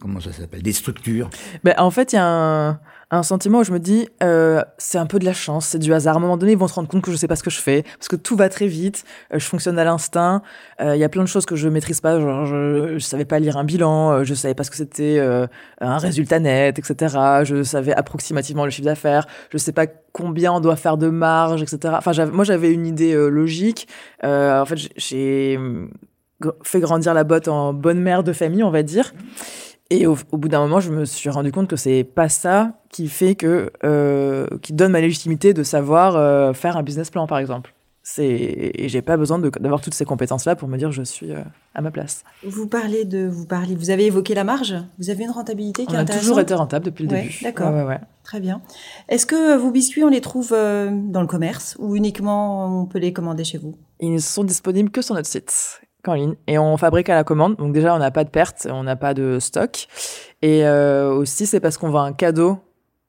comment 0.01 0.21
ça 0.21 0.33
s'appelle? 0.33 0.63
Des 0.63 0.73
structures? 0.73 1.29
Ben, 1.65 1.75
en 1.79 1.91
fait, 1.91 2.13
il 2.13 2.17
y 2.17 2.19
a 2.19 2.25
un, 2.27 2.81
un 3.11 3.23
sentiment 3.23 3.59
où 3.61 3.65
je 3.65 3.73
me 3.73 3.79
dis, 3.79 4.09
euh, 4.23 4.63
c'est 4.79 4.99
un 4.99 5.07
peu 5.07 5.19
de 5.19 5.25
la 5.25 5.33
chance, 5.33 5.67
c'est 5.67 5.79
du 5.79 5.93
hasard. 5.93 6.15
À 6.15 6.19
un 6.19 6.21
moment 6.21 6.37
donné, 6.37 6.53
ils 6.53 6.59
vont 6.59 6.69
se 6.69 6.75
rendre 6.75 6.89
compte 6.89 7.03
que 7.03 7.11
je 7.11 7.17
sais 7.17 7.29
pas 7.29 7.37
ce 7.37 7.43
que 7.43 7.51
je 7.51 7.61
fais, 7.61 7.83
parce 7.83 8.09
que 8.09 8.17
tout 8.17 8.37
va 8.37 8.49
très 8.49 8.67
vite, 8.67 9.05
euh, 9.33 9.39
je 9.39 9.45
fonctionne 9.47 9.79
à 9.79 9.85
l'instinct. 9.85 10.43
Euh, 10.81 10.97
Il 10.97 10.99
y 10.99 11.05
a 11.05 11.09
plein 11.09 11.23
de 11.23 11.29
choses 11.29 11.45
que 11.47 11.57
je 11.57 11.69
maîtrise 11.69 12.01
pas, 12.01 12.19
genre 12.21 12.47
je, 12.47 12.95
je 12.99 13.05
savais 13.05 13.25
pas 13.25 13.39
lire 13.39 13.57
un 13.57 13.65
bilan, 13.65 14.13
euh, 14.13 14.25
je 14.25 14.35
savais 14.35 14.55
pas 14.55 14.65
ce 14.65 14.71
que 14.71 14.77
c'était 14.77 15.21
un 15.81 15.99
résultat 15.99 16.39
net, 16.39 16.79
etc. 16.79 17.17
Je 17.45 17.63
savais 17.63 17.93
approximativement 17.95 18.65
le 18.65 18.71
chiffre 18.71 18.87
d'affaires, 18.87 19.27
je 19.51 19.59
sais 19.59 19.73
pas 19.73 19.87
combien 20.13 20.53
on 20.53 20.61
doit 20.61 20.77
faire 20.77 20.97
de 20.97 21.09
marge, 21.09 21.63
etc. 21.63 21.95
Enfin, 21.99 22.13
moi, 22.27 22.45
j'avais 22.45 22.73
une 22.73 22.87
idée 22.87 23.15
logique. 23.15 23.87
En 24.23 24.65
fait, 24.67 24.77
j'ai- 24.97 25.59
fait 26.63 26.81
grandir 26.81 27.15
la 27.15 27.25
botte 27.25 27.49
en 27.49 27.73
bonne 27.73 28.01
mère 28.01 28.23
de 28.23 28.33
famille, 28.33 28.63
on 28.63 28.71
va 28.71 28.83
dire. 28.83 29.13
Et 29.91 30.07
au, 30.07 30.17
au 30.33 30.37
bout 30.37 30.49
d'un 30.49 30.61
moment, 30.61 30.81
je 30.81 30.91
me 30.93 31.05
suis 31.07 31.31
rendu 31.31 31.51
compte 31.51 31.67
que 31.69 31.77
c'est 31.77 32.05
pas 32.05 32.29
ça 32.29 32.75
qui 32.91 33.09
fait 33.09 33.35
que, 33.35 33.71
euh, 33.85 34.47
qui 34.61 34.73
donne 34.75 34.93
ma 34.93 35.01
légitimité 35.01 35.55
de 35.55 35.63
savoir 35.63 36.15
euh, 36.17 36.53
faire 36.53 36.77
un 36.77 36.83
business 36.83 37.11
plan, 37.11 37.27
par 37.27 37.39
exemple. 37.39 37.73
C'est, 38.03 38.25
et 38.27 38.89
j'ai 38.89 39.03
pas 39.03 39.19
besoin 39.19 39.39
d'avoir 39.39 39.83
toutes 39.83 39.93
ces 39.95 40.07
compétences-là 40.07 40.57
pour 40.57 40.67
me 40.69 40.79
dire 40.79 40.91
je 40.93 41.03
suis 41.03 41.31
euh, 41.33 41.43
à 41.75 41.83
ma 41.83 41.91
place. 41.91 42.25
Vous 42.43 42.67
parlez 42.67 43.05
de, 43.05 43.27
vous 43.29 43.45
parlez, 43.45 43.75
vous 43.75 43.91
avez 43.91 44.07
évoqué 44.07 44.35
la 44.35 44.45
marge. 44.45 44.75
Vous 44.99 45.11
avez 45.11 45.25
une 45.25 45.31
rentabilité 45.31 45.85
qui 45.85 45.95
On 45.95 45.99
est 45.99 46.11
a 46.11 46.19
toujours 46.19 46.41
été 46.41 46.55
rentable 46.55 46.87
depuis 46.87 47.05
le 47.07 47.11
Ouais, 47.13 47.23
début. 47.25 47.39
d'accord. 47.43 47.71
Ouais, 47.71 47.83
ouais, 47.83 47.87
ouais. 47.89 48.01
Très 48.25 48.41
bien. 48.41 48.63
Est-ce 49.11 49.27
que 49.27 49.57
vos 49.59 49.71
biscuits, 49.71 50.05
on 50.05 50.09
les 50.09 50.21
trouve 50.23 50.51
dans 50.51 51.21
le 51.21 51.27
commerce 51.27 51.77
ou 51.79 51.97
uniquement 51.97 52.81
on 52.83 52.87
peut 52.87 52.99
les 52.99 53.13
commander 53.13 53.45
chez 53.45 53.59
vous? 53.59 53.77
Ils 54.01 54.13
ne 54.15 54.19
sont 54.19 54.45
disponibles 54.45 54.91
que 54.91 55.03
sur 55.03 55.15
notre 55.15 55.29
site 55.29 55.81
qu'en 56.03 56.15
ligne. 56.15 56.35
Et 56.47 56.59
on 56.59 56.77
fabrique 56.77 57.09
à 57.09 57.15
la 57.15 57.25
commande. 57.25 57.57
Donc 57.57 57.73
déjà, 57.73 57.95
on 57.95 57.99
n'a 57.99 58.11
pas 58.11 58.25
de 58.25 58.31
perte, 58.31 58.67
on 58.71 58.85
n'a 58.85 58.97
pas 58.97 59.15
de 59.15 59.39
stock. 59.41 59.87
Et 60.43 60.67
euh, 60.67 61.13
aussi, 61.13 61.47
c'est 61.47 61.61
parce 61.61 61.79
qu'on 61.79 61.91
vend 61.91 62.03
un 62.03 62.13
cadeau 62.13 62.59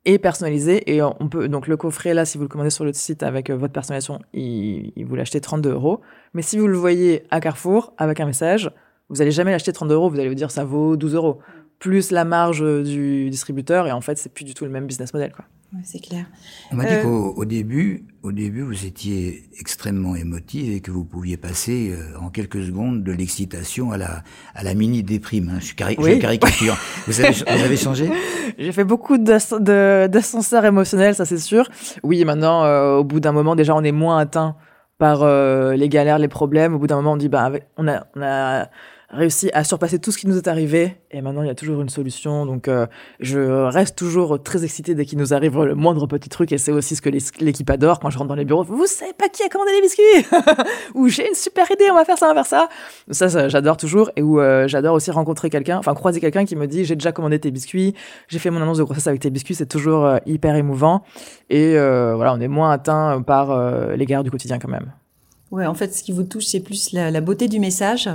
et 0.05 0.17
personnalisé. 0.17 0.91
Et 0.93 1.01
on 1.01 1.29
peut 1.29 1.47
donc 1.47 1.67
le 1.67 1.77
coffret 1.77 2.13
là 2.13 2.25
si 2.25 2.37
vous 2.37 2.43
le 2.43 2.47
commandez 2.47 2.69
sur 2.69 2.85
le 2.85 2.93
site 2.93 3.23
avec 3.23 3.49
euh, 3.49 3.55
votre 3.55 3.73
personnalisation 3.73 4.19
il, 4.33 5.05
vous 5.05 5.15
l'achetez 5.15 5.41
32 5.41 5.71
euros. 5.71 6.01
Mais 6.33 6.41
si 6.41 6.57
vous 6.57 6.67
le 6.67 6.77
voyez 6.77 7.23
à 7.31 7.39
Carrefour 7.39 7.93
avec 7.97 8.19
un 8.19 8.25
message 8.25 8.71
vous 9.09 9.21
allez 9.23 9.31
jamais 9.31 9.51
l'acheter 9.51 9.73
32 9.73 9.95
euros. 9.95 10.09
Vous 10.09 10.19
allez 10.19 10.29
vous 10.29 10.35
dire 10.35 10.51
ça 10.51 10.63
vaut 10.63 10.95
12 10.95 11.15
euros 11.15 11.39
plus 11.79 12.11
la 12.11 12.25
marge 12.25 12.61
euh, 12.61 12.83
du 12.83 13.29
distributeur 13.29 13.87
et 13.87 13.91
en 13.91 14.01
fait 14.01 14.17
c'est 14.17 14.33
plus 14.33 14.43
du 14.45 14.53
tout 14.53 14.65
le 14.65 14.71
même 14.71 14.85
business 14.85 15.13
model 15.13 15.31
quoi 15.33 15.45
Ouais, 15.71 15.81
C'est 15.83 15.99
clair. 15.99 16.25
On 16.71 16.77
m'a 16.77 16.85
Euh, 16.85 16.95
dit 16.97 17.03
qu'au 17.03 17.33
au 17.37 17.45
début, 17.45 18.07
au 18.23 18.31
début, 18.31 18.63
vous 18.63 18.85
étiez 18.87 19.43
extrêmement 19.59 20.15
émotive 20.15 20.73
et 20.73 20.79
que 20.81 20.89
vous 20.89 21.05
pouviez 21.05 21.37
passer 21.37 21.91
euh, 21.95 22.17
en 22.19 22.29
quelques 22.31 22.63
secondes 22.63 23.03
de 23.03 23.11
l'excitation 23.11 23.91
à 23.91 23.97
la 23.97 24.23
à 24.55 24.63
la 24.63 24.73
mini 24.73 25.03
déprime. 25.03 25.49
hein. 25.53 25.59
Je, 25.61 25.75
cari 25.75 25.95
Oui. 25.99 26.15
je 26.15 26.21
caricature. 26.21 26.75
vous, 27.07 27.21
avez, 27.21 27.33
vous 27.33 27.43
avez 27.65 27.77
changé? 27.77 28.09
J'ai 28.57 28.71
fait 28.71 28.83
beaucoup 28.83 29.19
d'ascenseurs 29.19 30.65
émotionnels, 30.65 31.13
ça 31.13 31.25
c'est 31.25 31.37
sûr. 31.37 31.69
Oui, 32.01 32.25
maintenant, 32.25 32.63
euh, 32.63 32.95
au 32.97 33.03
bout 33.03 33.19
d'un 33.19 33.31
moment, 33.31 33.55
déjà, 33.55 33.75
on 33.75 33.83
est 33.83 33.91
moins 33.91 34.17
atteint 34.17 34.55
par 34.97 35.21
euh, 35.21 35.75
les 35.75 35.87
galères, 35.87 36.17
les 36.17 36.27
problèmes. 36.27 36.73
Au 36.73 36.79
bout 36.79 36.87
d'un 36.87 36.95
moment, 36.95 37.13
on 37.13 37.17
dit, 37.17 37.29
bah, 37.29 37.43
avec- 37.43 37.67
on, 37.77 37.87
a, 37.87 38.07
on 38.15 38.21
a 38.23 38.69
réussi 39.11 39.49
à 39.53 39.63
surpasser 39.63 39.99
tout 39.99 40.11
ce 40.11 40.17
qui 40.17 40.27
nous 40.27 40.37
est 40.37 40.47
arrivé. 40.47 40.97
Et 41.11 41.21
maintenant, 41.21 41.41
il 41.41 41.47
y 41.47 41.51
a 41.51 41.55
toujours 41.55 41.81
une 41.81 41.89
solution. 41.89 42.45
Donc, 42.45 42.67
euh, 42.67 42.85
je 43.19 43.39
reste 43.39 43.97
toujours 43.97 44.41
très 44.41 44.63
excitée 44.63 44.95
dès 44.95 45.05
qu'il 45.05 45.17
nous 45.17 45.33
arrive 45.33 45.63
le 45.63 45.75
moindre 45.75 46.05
petit 46.07 46.29
truc. 46.29 46.51
Et 46.51 46.57
c'est 46.57 46.71
aussi 46.71 46.95
ce 46.95 47.01
que 47.01 47.09
l'équipe 47.09 47.69
adore 47.69 47.99
quand 47.99 48.09
je 48.09 48.17
rentre 48.17 48.29
dans 48.29 48.35
les 48.35 48.45
bureaux. 48.45 48.63
Vous 48.63 48.85
savez 48.85 49.13
pas 49.13 49.29
qui 49.29 49.43
a 49.43 49.49
commandé 49.49 49.71
les 49.73 49.81
biscuits 49.81 50.03
Ou 50.95 51.07
j'ai 51.07 51.27
une 51.27 51.35
super 51.35 51.69
idée, 51.71 51.89
on 51.91 51.95
va 51.95 52.05
faire 52.05 52.17
ça, 52.17 52.27
on 52.31 52.33
va 52.33 52.43
faire 52.43 52.69
ça. 53.09 53.27
Ça, 53.27 53.47
j'adore 53.49 53.77
toujours. 53.77 54.11
Et 54.15 54.21
où 54.21 54.39
euh, 54.39 54.67
j'adore 54.67 54.95
aussi 54.95 55.11
rencontrer 55.11 55.49
quelqu'un, 55.49 55.77
enfin 55.77 55.93
croiser 55.93 56.19
quelqu'un 56.19 56.45
qui 56.45 56.55
me 56.55 56.67
dit 56.67 56.85
j'ai 56.85 56.95
déjà 56.95 57.11
commandé 57.11 57.39
tes 57.39 57.51
biscuits, 57.51 57.95
j'ai 58.27 58.39
fait 58.39 58.49
mon 58.49 58.61
annonce 58.61 58.77
de 58.77 58.83
grossesse 58.83 59.07
avec 59.07 59.21
tes 59.21 59.29
biscuits. 59.29 59.55
C'est 59.55 59.65
toujours 59.65 60.05
euh, 60.05 60.17
hyper 60.25 60.55
émouvant. 60.55 61.03
Et 61.49 61.77
euh, 61.77 62.15
voilà, 62.15 62.33
on 62.33 62.39
est 62.39 62.47
moins 62.47 62.71
atteint 62.71 63.21
par 63.21 63.51
euh, 63.51 63.95
les 63.95 64.05
galères 64.05 64.23
du 64.23 64.31
quotidien 64.31 64.59
quand 64.59 64.69
même. 64.69 64.91
Ouais, 65.51 65.65
en 65.65 65.73
fait, 65.73 65.95
ce 65.95 66.03
qui 66.03 66.11
vous 66.11 66.23
touche, 66.23 66.45
c'est 66.45 66.59
plus 66.59 66.93
la 66.93 67.21
beauté 67.21 67.47
du 67.47 67.59
message 67.59 68.07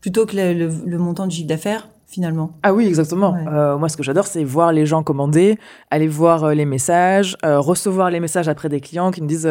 plutôt 0.00 0.26
que 0.26 0.36
le, 0.36 0.54
le- 0.54 0.72
le 0.86 0.98
montant 0.98 1.26
du 1.26 1.34
chiffre 1.36 1.48
d'affaires, 1.48 1.88
finalement. 2.06 2.52
Ah 2.62 2.72
oui, 2.72 2.86
exactement. 2.86 3.32
Ouais. 3.34 3.44
Euh, 3.52 3.76
moi, 3.76 3.90
ce 3.90 3.96
que 3.98 4.02
j'adore, 4.02 4.26
c'est 4.26 4.42
voir 4.42 4.72
les 4.72 4.86
gens 4.86 5.02
commander, 5.02 5.58
aller 5.90 6.08
voir 6.08 6.44
euh, 6.44 6.54
les 6.54 6.64
messages, 6.64 7.36
euh, 7.44 7.60
recevoir 7.60 8.10
les 8.10 8.18
messages 8.18 8.48
après 8.48 8.70
des 8.70 8.80
clients 8.80 9.10
qui 9.10 9.20
nous 9.20 9.26
disent 9.26 9.48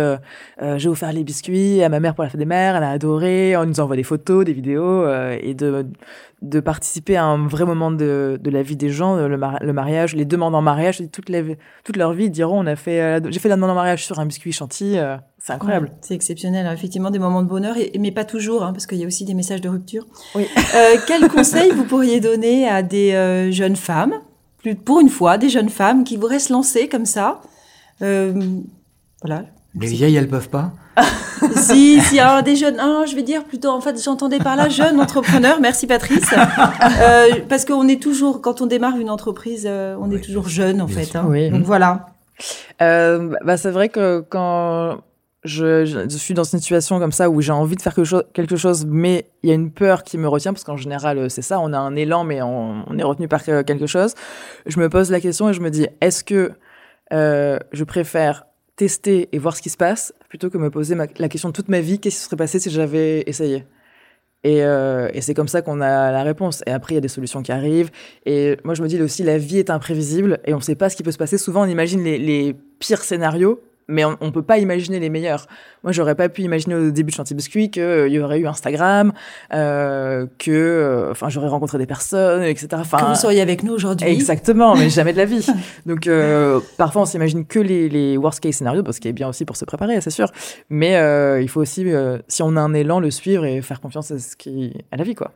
j'ai 0.78 0.90
offert 0.90 1.14
les 1.14 1.24
biscuits 1.24 1.84
à 1.84 1.90
ma 1.90 2.00
mère 2.00 2.16
pour 2.16 2.24
la 2.24 2.30
fête 2.32 2.40
des 2.40 2.46
mères, 2.46 2.76
elle 2.76 2.84
a 2.84 2.90
adoré, 2.90 3.56
on 3.58 3.66
nous 3.68 3.80
envoie 3.80 3.96
des 3.96 4.04
photos, 4.04 4.44
des 4.44 4.54
vidéos, 4.54 5.06
et 5.40 5.54
de, 5.54 5.86
de 6.42 6.60
participer 6.60 7.16
à 7.16 7.26
un 7.26 7.48
vrai 7.48 7.66
moment 7.66 7.92
de, 7.92 8.40
de 8.42 8.50
la 8.50 8.64
vie 8.64 8.76
des 8.76 8.90
gens, 8.90 9.16
le, 9.18 9.38
mar- 9.38 9.60
le 9.62 9.74
mariage, 9.74 10.16
les 10.16 10.26
demandes 10.26 10.56
en 10.56 10.62
mariage, 10.64 11.04
toute, 11.12 11.30
la, 11.30 11.42
toute 11.84 11.96
leur 11.98 12.14
vie, 12.14 12.26
ils 12.26 12.32
diront 12.32 12.60
on 12.60 12.66
a 12.66 12.76
fait, 12.76 13.22
j'ai 13.30 13.40
fait 13.40 13.50
la 13.50 13.56
demande 13.56 13.70
en 13.72 13.76
mariage 13.76 14.04
sur 14.06 14.20
un 14.20 14.26
biscuit 14.26 14.52
chantilly, 14.52 14.98
c'est 15.48 15.54
incroyable. 15.54 15.88
Ouais, 15.88 15.94
c'est 16.02 16.14
exceptionnel, 16.14 16.68
hein. 16.68 16.74
effectivement, 16.74 17.10
des 17.10 17.20
moments 17.20 17.42
de 17.42 17.48
bonheur, 17.48 17.76
mais 18.00 18.12
pas 18.12 18.26
toujours, 18.26 18.64
hein, 18.64 18.74
parce 18.74 18.86
qu'il 18.86 18.98
y 18.98 19.04
a 19.04 19.08
aussi 19.08 19.24
des 19.26 19.34
messages 19.34 19.62
de 19.62 19.70
rupture. 19.70 20.06
Oui. 20.36 20.46
Euh, 20.76 20.96
quel 21.08 21.28
conseil 21.38 21.72
vous 21.72 21.86
pourriez 21.86 22.20
donner 22.20 22.68
à 22.68 22.84
des 22.84 23.14
euh, 23.14 23.50
jeunes 23.52 23.76
femmes, 23.78 24.14
plus, 24.58 24.76
pour 24.76 25.00
une 25.00 25.10
fois, 25.10 25.38
des 25.38 25.50
jeunes 25.50 25.70
femmes 25.70 26.04
qui 26.04 26.18
voudraient 26.18 26.40
se 26.40 26.52
lancer 26.52 26.88
comme 26.90 27.06
ça 27.06 27.42
Euh, 28.02 28.34
Voilà. 29.24 29.44
Les 29.80 29.88
vieilles, 29.88 30.16
elles 30.16 30.28
peuvent 30.28 30.50
pas 30.50 30.72
si, 31.56 32.02
si, 32.02 32.20
alors 32.20 32.42
des 32.42 32.56
jeunes, 32.56 32.78
ah, 32.80 33.04
je 33.08 33.16
vais 33.16 33.22
dire 33.22 33.44
plutôt, 33.44 33.70
en 33.70 33.80
fait, 33.82 34.02
j'entendais 34.04 34.40
par 34.40 34.56
là 34.56 34.68
jeunes 34.82 35.00
entrepreneurs, 35.00 35.60
merci 35.62 35.86
Patrice, 35.88 36.26
Euh, 37.02 37.28
parce 37.48 37.64
qu'on 37.66 37.88
est 37.88 38.02
toujours, 38.02 38.42
quand 38.42 38.62
on 38.62 38.66
démarre 38.66 38.98
une 38.98 39.10
entreprise, 39.12 39.66
euh, 39.70 39.96
on 40.02 40.12
est 40.12 40.20
toujours 40.22 40.50
jeune, 40.50 40.82
en 40.82 40.88
fait. 40.88 41.16
hein. 41.16 41.26
Oui. 41.30 41.50
Donc 41.52 41.64
voilà. 41.64 42.08
Euh, 42.82 43.34
bah, 43.46 43.58
c'est 43.58 43.72
vrai 43.72 43.90
que 43.90 44.24
quand 44.28 44.98
je, 45.48 46.08
suis 46.10 46.34
dans 46.34 46.44
une 46.44 46.60
situation 46.60 47.00
comme 47.00 47.12
ça 47.12 47.30
où 47.30 47.42
j'ai 47.42 47.52
envie 47.52 47.76
de 47.76 47.82
faire 47.82 47.96
quelque 48.34 48.56
chose, 48.56 48.86
mais 48.86 49.30
il 49.44 49.50
y 49.50 49.52
a 49.52 49.56
une 49.56 49.72
peur 49.72 50.04
qui 50.04 50.18
me 50.18 50.28
retient, 50.28 50.54
parce 50.54 50.64
qu'en 50.64 50.78
général, 50.78 51.18
euh, 51.18 51.30
c'est 51.30 51.42
ça, 51.42 51.60
on 51.60 51.74
a 51.74 51.78
un 51.78 51.96
élan, 51.96 52.24
mais 52.24 52.42
on, 52.42 52.86
est 52.98 53.04
retenu 53.04 53.28
par 53.28 53.44
que- 53.44 53.62
quelque 53.62 53.88
chose. 53.88 54.14
Je 54.66 54.80
me 54.80 54.90
pose 54.90 55.12
la 55.12 55.20
question 55.20 55.50
et 55.50 55.54
je 55.54 55.62
me 55.62 55.72
dis, 55.72 55.88
est-ce 56.02 56.24
que 56.24 56.52
euh, 57.14 57.58
je 57.72 57.84
préfère 57.84 58.46
tester 58.76 59.30
et 59.32 59.40
voir 59.40 59.56
ce 59.56 59.62
qui 59.62 59.70
se 59.70 59.78
passe 59.78 60.14
plutôt 60.30 60.50
que 60.50 60.58
me 60.58 60.70
poser 60.70 60.96
la 60.96 61.30
question 61.30 61.52
toute 61.52 61.70
ma 61.70 61.80
vie, 61.80 62.00
qu'est-ce 62.00 62.18
qui 62.18 62.24
serait 62.24 62.36
passé 62.36 62.60
si 62.60 62.70
j'avais 62.70 63.24
essayé? 63.26 63.66
Et, 64.44 64.64
euh, 64.64 65.10
et 65.14 65.22
c'est 65.22 65.34
comme 65.34 65.48
ça 65.48 65.62
qu'on 65.62 65.82
a 65.82 66.12
la 66.12 66.24
réponse. 66.24 66.64
Et 66.68 66.72
après, 66.72 66.94
il 66.94 66.96
y 66.96 67.00
a 67.00 67.02
des 67.02 67.08
solutions 67.08 67.42
qui 67.42 67.52
arrivent. 67.52 67.90
Et 68.26 68.58
moi, 68.64 68.76
je 68.76 68.84
me 68.84 68.88
dis 68.88 69.02
aussi, 69.02 69.24
la 69.24 69.38
vie 69.38 69.58
est 69.58 69.70
imprévisible 69.70 70.40
et 70.46 70.54
on 70.54 70.58
ne 70.58 70.62
sait 70.62 70.76
pas 70.76 70.90
ce 70.90 70.96
qui 70.96 71.04
peut 71.04 71.12
se 71.12 71.18
passer. 71.18 71.38
Souvent, 71.38 71.64
on 71.64 71.68
imagine 71.68 72.04
les 72.04 72.56
pires 72.80 73.04
scénarios 73.04 73.62
mais 73.88 74.06
on, 74.06 74.18
ne 74.22 74.30
peut 74.32 74.42
pas 74.42 74.58
imaginer 74.58 75.00
les 75.00 75.10
meilleurs. 75.10 75.48
Moi, 75.84 75.92
j'aurais 75.92 76.16
pas 76.16 76.30
pu 76.30 76.42
imaginer 76.42 76.76
au 76.76 76.92
début 76.92 77.12
de 77.12 77.16
Chantier 77.16 77.36
Biscuit 77.36 77.72
qu'il 77.72 78.10
y 78.10 78.20
aurait 78.20 78.40
eu 78.40 78.48
Instagram, 78.48 79.14
euh, 79.54 80.26
que, 80.38 80.52
euh, 80.52 81.12
enfin, 81.12 81.30
j'aurais 81.30 81.48
rencontré 81.48 81.78
des 81.78 81.86
personnes, 81.86 82.44
etc. 82.44 82.68
Enfin, 82.74 82.98
que 82.98 83.06
vous 83.06 83.16
seriez 83.16 83.42
avec 83.42 83.64
nous 83.64 83.74
aujourd'hui. 83.74 84.08
Exactement, 84.08 84.76
mais 84.76 84.90
jamais 84.90 85.14
de 85.14 85.18
la 85.18 85.26
vie. 85.26 85.46
Donc, 85.86 86.08
euh, 86.08 86.60
parfois, 86.78 87.04
on 87.04 87.06
s'imagine 87.06 87.46
que 87.46 87.60
les, 87.60 87.90
les 87.90 88.18
worst 88.18 88.40
case 88.40 88.56
scénarios, 88.56 88.84
parce 88.84 89.00
qu'il 89.00 89.10
est 89.10 89.14
bien 89.14 89.30
aussi 89.30 89.46
pour 89.46 89.56
se 89.56 89.66
préparer, 89.66 90.02
c'est 90.02 90.10
sûr. 90.10 90.32
Mais 90.70 90.98
euh, 90.98 91.42
il 91.42 91.50
faut 91.50 91.62
aussi, 91.62 91.84
euh, 91.88 92.20
si 92.28 92.42
on 92.42 92.56
a 92.56 92.62
un 92.62 92.74
élan, 92.74 93.00
le 93.00 93.12
suivre 93.12 93.46
et 93.46 93.62
faire 93.62 93.82
confiance 93.82 94.12
à 94.12 94.20
ce 94.20 94.36
qui, 94.36 94.74
à 94.92 94.98
la 94.98 95.04
vie, 95.04 95.16
quoi. 95.16 95.32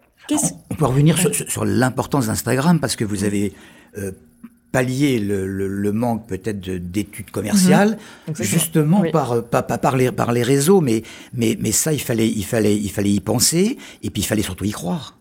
On 0.69 0.75
peut 0.75 0.85
revenir 0.85 1.17
sur, 1.17 1.33
sur 1.33 1.65
l'importance 1.65 2.27
d'Instagram 2.27 2.79
parce 2.79 2.95
que 2.95 3.03
vous 3.03 3.23
avez 3.23 3.53
euh, 3.97 4.11
pallier 4.71 5.19
le, 5.19 5.47
le, 5.47 5.67
le 5.67 5.91
manque 5.91 6.27
peut-être 6.27 6.59
d'études 6.59 7.31
commerciales, 7.31 7.97
mmh, 8.27 8.33
justement 8.41 9.01
oui. 9.01 9.11
par, 9.11 9.43
pas, 9.43 9.63
pas 9.63 9.77
par, 9.77 9.97
les, 9.97 10.11
par 10.11 10.31
les 10.31 10.43
réseaux, 10.43 10.81
mais, 10.81 11.03
mais, 11.33 11.57
mais 11.59 11.71
ça, 11.71 11.93
il 11.93 12.01
fallait, 12.01 12.29
il, 12.29 12.45
fallait, 12.45 12.75
il 12.75 12.89
fallait 12.89 13.11
y 13.11 13.19
penser, 13.19 13.77
et 14.03 14.09
puis 14.09 14.21
il 14.21 14.25
fallait 14.25 14.41
surtout 14.43 14.65
y 14.65 14.71
croire. 14.71 15.17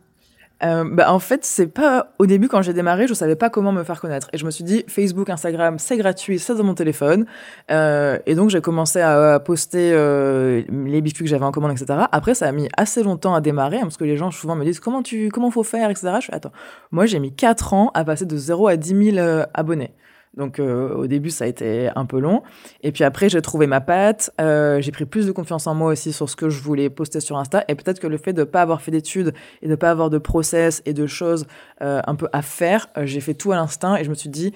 Euh, 0.62 0.84
bah, 0.84 1.12
en 1.12 1.18
fait, 1.18 1.44
c'est 1.44 1.66
pas 1.66 2.12
au 2.18 2.26
début 2.26 2.48
quand 2.48 2.62
j'ai 2.62 2.72
démarré, 2.72 3.06
je 3.06 3.14
savais 3.14 3.36
pas 3.36 3.50
comment 3.50 3.72
me 3.72 3.82
faire 3.82 4.00
connaître 4.00 4.28
et 4.32 4.38
je 4.38 4.44
me 4.44 4.50
suis 4.50 4.64
dit 4.64 4.84
Facebook, 4.88 5.30
Instagram, 5.30 5.78
c'est 5.78 5.96
gratuit, 5.96 6.38
c'est 6.38 6.54
dans 6.54 6.64
mon 6.64 6.74
téléphone 6.74 7.26
euh, 7.70 8.18
et 8.26 8.34
donc 8.34 8.50
j'ai 8.50 8.60
commencé 8.60 9.00
à, 9.00 9.40
poster 9.40 9.92
euh, 9.92 10.62
les 10.68 11.00
biscuits 11.00 11.24
que 11.24 11.30
j'avais 11.30 11.44
en 11.44 11.52
commande, 11.52 11.72
etc. 11.72 12.00
Après, 12.12 12.34
ça 12.34 12.46
a 12.46 12.52
mis 12.52 12.68
assez 12.76 13.02
longtemps 13.02 13.34
à 13.34 13.40
démarrer 13.40 13.78
hein, 13.78 13.82
parce 13.82 13.96
que 13.96 14.04
les 14.04 14.16
gens 14.16 14.30
souvent 14.30 14.56
me 14.56 14.64
disent 14.64 14.80
comment 14.80 15.02
tu 15.02 15.30
comment 15.30 15.50
faut 15.50 15.62
faire, 15.62 15.90
etc. 15.90 16.16
Je 16.20 16.26
fais 16.26 16.34
attends, 16.34 16.52
moi 16.90 17.06
j'ai 17.06 17.18
mis 17.18 17.34
4 17.34 17.74
ans 17.74 17.90
à 17.94 18.04
passer 18.04 18.26
de 18.26 18.36
0 18.36 18.68
à 18.68 18.76
10 18.76 19.12
000 19.12 19.16
euh, 19.18 19.44
abonnés. 19.54 19.92
Donc 20.36 20.60
euh, 20.60 20.94
au 20.94 21.06
début, 21.06 21.30
ça 21.30 21.44
a 21.44 21.48
été 21.48 21.90
un 21.94 22.06
peu 22.06 22.20
long. 22.20 22.42
Et 22.82 22.92
puis 22.92 23.04
après, 23.04 23.28
j'ai 23.28 23.42
trouvé 23.42 23.66
ma 23.66 23.80
patte. 23.80 24.30
Euh, 24.40 24.80
j'ai 24.80 24.92
pris 24.92 25.04
plus 25.04 25.26
de 25.26 25.32
confiance 25.32 25.66
en 25.66 25.74
moi 25.74 25.92
aussi 25.92 26.12
sur 26.12 26.28
ce 26.28 26.36
que 26.36 26.48
je 26.48 26.62
voulais 26.62 26.88
poster 26.88 27.20
sur 27.20 27.36
Insta. 27.36 27.64
Et 27.68 27.74
peut-être 27.74 28.00
que 28.00 28.06
le 28.06 28.16
fait 28.16 28.32
de 28.32 28.40
ne 28.40 28.44
pas 28.44 28.62
avoir 28.62 28.80
fait 28.80 28.90
d'études 28.90 29.34
et 29.62 29.66
de 29.66 29.70
ne 29.70 29.76
pas 29.76 29.90
avoir 29.90 30.10
de 30.10 30.18
process 30.18 30.82
et 30.86 30.94
de 30.94 31.06
choses 31.06 31.46
euh, 31.82 32.00
un 32.06 32.14
peu 32.14 32.28
à 32.32 32.42
faire, 32.42 32.88
j'ai 33.02 33.20
fait 33.20 33.34
tout 33.34 33.52
à 33.52 33.56
l'instinct 33.56 33.96
et 33.96 34.04
je 34.04 34.10
me 34.10 34.14
suis 34.14 34.30
dit, 34.30 34.52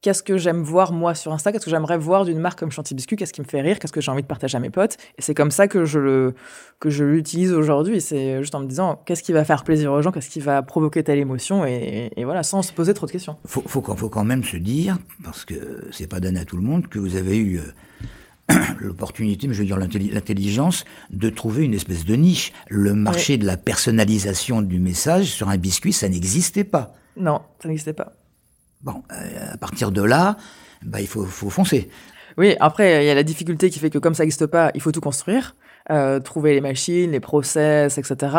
qu'est-ce 0.00 0.22
que 0.22 0.38
j'aime 0.38 0.62
voir 0.62 0.92
moi 0.92 1.14
sur 1.14 1.32
Insta, 1.32 1.52
qu'est-ce 1.52 1.64
que 1.64 1.70
j'aimerais 1.70 1.98
voir 1.98 2.24
d'une 2.24 2.38
marque 2.38 2.58
comme 2.58 2.70
Chantilly 2.70 2.96
Biscuit, 2.96 3.16
qu'est-ce 3.16 3.32
qui 3.32 3.40
me 3.40 3.46
fait 3.46 3.60
rire, 3.60 3.78
qu'est-ce 3.78 3.92
que 3.92 4.00
j'ai 4.00 4.10
envie 4.10 4.22
de 4.22 4.26
partager 4.26 4.56
à 4.56 4.60
mes 4.60 4.70
potes. 4.70 4.96
Et 5.16 5.22
c'est 5.22 5.34
comme 5.34 5.50
ça 5.50 5.68
que 5.68 5.84
je 5.84 5.98
le 5.98 6.34
que 6.80 6.90
je 6.90 7.04
l'utilise 7.04 7.52
aujourd'hui. 7.52 8.00
C'est 8.00 8.40
juste 8.40 8.54
en 8.54 8.60
me 8.60 8.66
disant 8.66 9.02
qu'est-ce 9.04 9.22
qui 9.22 9.32
va 9.32 9.44
faire 9.44 9.64
plaisir 9.64 9.92
aux 9.92 10.02
gens, 10.02 10.12
qu'est-ce 10.12 10.30
qui 10.30 10.40
va 10.40 10.62
provoquer 10.62 11.02
telle 11.02 11.18
émotion, 11.18 11.66
et, 11.66 12.10
et, 12.16 12.24
voilà, 12.24 12.42
sans 12.42 12.62
se 12.62 12.72
poser 12.72 12.94
trop 12.94 13.06
de 13.06 13.12
questions. 13.12 13.36
Faut, 13.44 13.62
faut, 13.66 13.82
faut 13.82 14.08
quand 14.08 14.24
même 14.24 14.44
se 14.44 14.56
dire, 14.56 14.98
parce 15.24 15.44
que 15.44 15.88
c'est 15.90 16.06
pas 16.06 16.20
donné 16.20 16.40
à 16.40 16.44
tout 16.44 16.56
le 16.56 16.62
monde, 16.62 16.86
que 16.88 16.98
vous 16.98 17.16
avez 17.16 17.36
eu 17.36 17.58
euh, 17.58 18.54
l'opportunité, 18.80 19.48
mais 19.48 19.54
je 19.54 19.60
veux 19.60 19.66
dire 19.66 19.78
l'intelligence, 19.78 20.84
de 21.10 21.30
trouver 21.30 21.64
une 21.64 21.74
espèce 21.74 22.04
de 22.04 22.14
niche. 22.14 22.52
Le 22.68 22.94
marché 22.94 23.34
oui. 23.34 23.38
de 23.40 23.46
la 23.46 23.56
personnalisation 23.56 24.62
du 24.62 24.78
message 24.78 25.26
sur 25.26 25.48
un 25.48 25.56
biscuit, 25.56 25.92
ça 25.92 26.08
n'existait 26.08 26.64
pas. 26.64 26.94
Non, 27.16 27.40
ça 27.60 27.68
n'existait 27.68 27.92
pas. 27.92 28.12
Bon, 28.82 29.02
euh, 29.12 29.52
à 29.52 29.56
partir 29.56 29.90
de 29.90 30.02
là, 30.02 30.36
bah, 30.82 31.00
il 31.00 31.06
faut, 31.06 31.24
faut 31.24 31.50
foncer. 31.50 31.88
Oui, 32.36 32.54
après, 32.60 33.04
il 33.04 33.06
y 33.06 33.10
a 33.10 33.14
la 33.14 33.24
difficulté 33.24 33.70
qui 33.70 33.78
fait 33.78 33.90
que 33.90 33.98
comme 33.98 34.14
ça 34.14 34.22
n'existe 34.22 34.46
pas, 34.46 34.70
il 34.74 34.80
faut 34.80 34.92
tout 34.92 35.00
construire. 35.00 35.56
Euh, 35.90 36.20
trouver 36.20 36.52
les 36.52 36.60
machines, 36.60 37.12
les 37.12 37.20
process, 37.20 37.96
etc. 37.96 38.36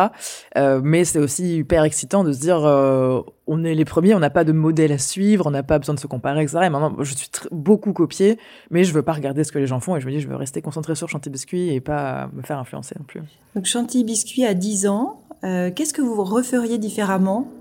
Euh, 0.56 0.82
mais 0.84 1.04
c'est 1.04 1.17
aussi 1.17 1.58
hyper 1.58 1.84
excitant 1.84 2.23
de 2.23 2.32
se 2.32 2.39
dire, 2.39 2.63
euh, 2.63 3.21
on 3.47 3.63
est 3.63 3.73
les 3.73 3.86
premiers, 3.86 4.13
on 4.13 4.19
n'a 4.19 4.30
pas 4.30 4.43
de 4.43 4.52
modèle 4.52 4.91
à 4.91 4.99
suivre, 4.99 5.47
on 5.47 5.49
n'a 5.49 5.63
pas 5.63 5.80
besoin 5.80 5.95
de 5.95 5.99
se 5.99 6.06
comparer, 6.06 6.43
etc. 6.43 6.60
Et 6.65 6.69
maintenant, 6.69 6.95
je 6.99 7.15
suis 7.15 7.28
beaucoup 7.52 7.91
copié, 7.91 8.38
mais 8.69 8.84
je 8.84 8.93
veux 8.93 9.02
pas 9.02 9.13
regarder 9.13 9.43
ce 9.43 9.52
que 9.52 9.58
les 9.58 9.65
gens 9.65 9.80
font 9.80 9.95
et 9.95 10.02
je 10.02 10.06
me 10.06 10.12
dis, 10.12 10.19
je 10.19 10.28
veux 10.28 10.36
rester 10.36 10.62
concentré 10.62 10.93
sur 10.93 11.10
Chantilly 11.10 11.32
Biscuit 11.32 11.73
et 11.73 11.82
pas 11.82 12.30
me 12.34 12.43
faire 12.43 12.60
influencer 12.60 12.93
non 12.99 13.06
plus. 13.06 13.21
Donc 13.56 13.65
Chantilly 13.65 14.04
Biscuit 14.04 14.45
à 14.45 14.54
10 14.54 14.86
ans, 14.86 15.23
euh, 15.43 15.71
qu'est-ce 15.75 15.93
que 15.95 16.04
vous 16.04 16.23
referiez 16.23 16.78
différemment 16.78 17.52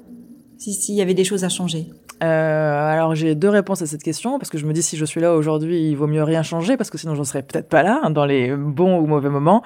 s'il 0.59 0.75
si 0.75 0.97
y 0.97 1.01
avait 1.01 1.15
des 1.15 1.25
choses 1.25 1.45
à 1.45 1.49
changer? 1.49 1.87
Euh, 2.23 2.93
alors 2.93 3.15
j'ai 3.15 3.35
deux 3.35 3.49
réponses 3.49 3.83
à 3.83 3.87
cette 3.87 4.03
question 4.03 4.39
parce 4.39 4.51
que 4.51 4.59
je 4.59 4.67
me 4.67 4.73
dis 4.73 4.83
si 4.83 4.97
je 4.97 5.05
suis 5.05 5.21
là 5.21 5.35
aujourd'hui, 5.35 5.89
il 5.89 5.95
vaut 5.95 6.07
mieux 6.07 6.23
rien 6.23 6.43
changer 6.43 6.77
parce 6.77 6.91
que 6.91 6.99
sinon 6.99 7.15
j'en 7.15 7.25
serais 7.25 7.43
peut-être 7.43 7.69
pas 7.69 7.83
là 7.83 8.01
hein, 8.03 8.11
dans 8.11 8.25
les 8.25 8.55
bons 8.57 8.99
ou 8.99 9.07
mauvais 9.07 9.29
moments. 9.29 9.63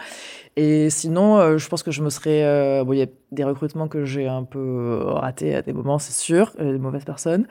Et 0.57 0.91
sinon, 0.91 1.38
euh, 1.38 1.59
je 1.59 1.69
pense 1.69 1.83
que 1.83 1.91
je 1.91 2.03
me 2.03 2.11
serais. 2.11 2.45
Euh, 2.45 2.85
bon, 2.85 2.93
il 2.93 2.99
y 2.99 3.03
a 3.03 3.07
des 3.31 3.45
recrutements 3.45 3.88
que 3.88 4.05
j'ai 4.05 4.29
un 4.29 4.45
peu 4.45 5.03
ratés 5.05 5.55
à 5.55 5.62
des 5.62 5.73
moments, 5.73 5.99
c'est 5.99 6.12
sûr, 6.12 6.53
des 6.59 6.79
mauvaises 6.79 7.05
personnes. 7.05 7.47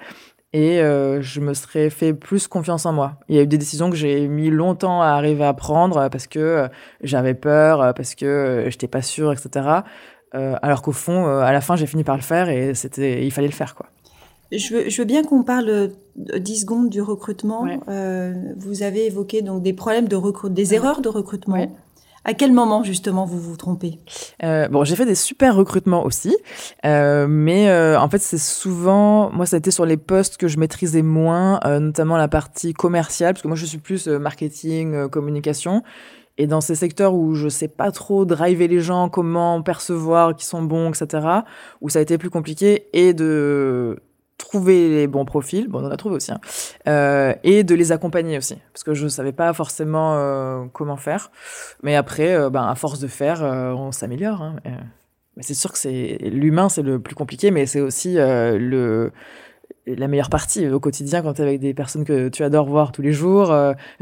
Et 0.54 0.80
je 0.80 1.40
me 1.40 1.54
serais 1.54 1.90
fait 1.90 2.14
plus 2.14 2.50
confiance 2.50 2.86
en 2.86 2.92
moi. 2.92 3.14
Il 3.30 3.38
y 3.38 3.40
a 3.40 3.42
eu 3.42 3.48
des 3.48 3.58
décisions 3.58 3.90
que 3.90 3.96
j'ai 3.96 4.28
mis 4.28 4.50
longtemps 4.50 5.02
à 5.02 5.08
arriver 5.08 5.46
à 5.46 5.54
prendre 5.54 6.10
parce 6.10 6.28
que 6.28 6.68
j'avais 7.02 7.36
peur, 7.36 7.94
parce 7.94 8.16
que 8.16 8.66
j'étais 8.68 8.90
pas 8.90 9.02
sûre, 9.02 9.32
etc. 9.32 9.84
alors 10.34 10.82
qu'au 10.82 10.92
fond, 10.92 11.26
à 11.26 11.54
la 11.54 11.62
fin, 11.62 11.78
j'ai 11.78 11.88
fini 11.88 12.04
par 12.04 12.18
le 12.18 12.22
faire 12.22 12.50
et 12.50 12.74
c'était, 12.74 13.26
il 13.26 13.32
fallait 13.32 13.48
le 13.48 13.54
faire, 13.54 13.76
quoi. 13.76 13.86
Je 14.52 14.74
veux, 14.74 14.90
je 14.90 14.98
veux, 15.02 15.06
bien 15.06 15.24
qu'on 15.24 15.44
parle 15.44 15.92
10 16.16 16.62
secondes 16.62 16.90
du 16.90 17.02
recrutement. 17.02 17.64
Ouais. 17.64 17.80
Euh, 17.88 18.34
vous 18.58 18.84
avez 18.84 19.06
évoqué 19.06 19.42
donc 19.42 19.64
des 19.64 19.74
problèmes 19.74 20.08
de 20.08 20.16
recrutement, 20.16 20.54
des 20.54 20.70
ouais. 20.70 20.76
erreurs 20.76 21.02
de 21.02 21.10
recrutement. 21.10 21.56
Ouais. 21.56 21.70
À 22.24 22.36
quel 22.36 22.52
moment 22.52 22.84
justement 22.84 23.26
vous 23.26 23.40
vous 23.40 23.58
trompez? 23.58 23.98
Euh, 24.44 24.68
Bon, 24.68 24.84
j'ai 24.84 24.96
fait 24.96 25.08
des 25.08 25.16
super 25.16 25.56
recrutements 25.56 26.06
aussi, 26.06 26.36
euh, 26.86 27.26
mais 27.28 27.70
euh, 27.70 28.00
en 28.00 28.08
fait 28.10 28.20
c'est 28.20 28.38
souvent, 28.38 29.32
moi 29.32 29.48
ça 29.48 29.56
a 29.56 29.60
été 29.60 29.72
sur 29.72 29.88
les 29.88 29.98
postes 29.98 30.38
que 30.38 30.48
je 30.48 30.60
maîtrisais 30.60 31.02
moins, 31.02 31.60
euh, 31.66 31.80
notamment 31.80 32.18
la 32.18 32.28
partie 32.28 32.74
commerciale, 32.74 33.34
parce 33.34 33.42
que 33.42 33.48
moi 33.48 33.58
je 33.58 33.66
suis 33.66 33.80
plus 33.80 34.08
euh, 34.08 34.20
marketing, 34.20 35.10
communication. 35.10 35.82
Et 36.38 36.48
dans 36.48 36.62
ces 36.62 36.76
secteurs 36.76 37.14
où 37.14 37.34
je 37.36 37.50
sais 37.50 37.68
pas 37.68 37.92
trop 37.92 38.24
driver 38.24 38.68
les 38.68 38.80
gens, 38.82 39.10
comment 39.10 39.62
percevoir 39.62 40.36
qui 40.36 40.46
sont 40.46 40.62
bons, 40.62 40.90
etc., 40.90 41.28
où 41.82 41.90
ça 41.90 42.00
a 42.00 42.02
été 42.04 42.18
plus 42.18 42.30
compliqué, 42.30 42.88
et 42.94 43.14
de 43.14 44.00
trouver 44.42 44.90
les 44.90 45.08
bons 45.08 45.26
profils, 45.26 45.68
bon 45.68 45.82
on 45.82 45.88
en 45.88 45.92
a 45.92 45.98
trouvé 45.98 46.16
aussi, 46.16 46.32
hein, 46.32 46.40
euh, 46.88 47.34
et 47.44 47.64
de 47.64 47.76
les 47.76 47.92
accompagner 47.92 48.38
aussi, 48.38 48.58
parce 48.74 48.84
que 48.84 48.94
je 48.94 49.06
ne 49.06 49.10
savais 49.10 49.32
pas 49.32 49.54
forcément 49.54 50.16
euh, 50.16 50.66
comment 50.74 50.98
faire, 50.98 51.32
mais 51.84 51.96
après, 51.96 52.34
euh, 52.34 52.50
ben, 52.50 52.68
à 52.68 52.76
force 52.76 53.00
de 53.00 53.08
faire, 53.08 53.42
on 53.42 53.92
s'améliore. 53.92 54.42
Hein, 54.42 54.56
c'est 55.40 55.54
sûr 55.54 55.72
que 55.72 55.78
c'est 55.78 56.18
l'humain, 56.22 56.70
c'est 56.70 56.82
le 56.82 57.00
plus 57.00 57.16
compliqué, 57.16 57.52
mais 57.52 57.66
c'est 57.66 57.80
aussi 57.80 58.16
le 58.16 59.12
la 59.88 60.08
meilleure 60.08 60.30
partie 60.30 60.68
au 60.70 60.80
quotidien 60.80 61.24
quand 61.24 61.34
tu 61.34 61.42
es 61.42 61.44
avec 61.44 61.60
des 61.60 61.74
personnes 61.74 62.06
que 62.06 62.30
tu 62.30 62.44
adores 62.44 62.68
voir 62.68 62.92
tous 62.92 63.02
les 63.02 63.14
jours, 63.14 63.56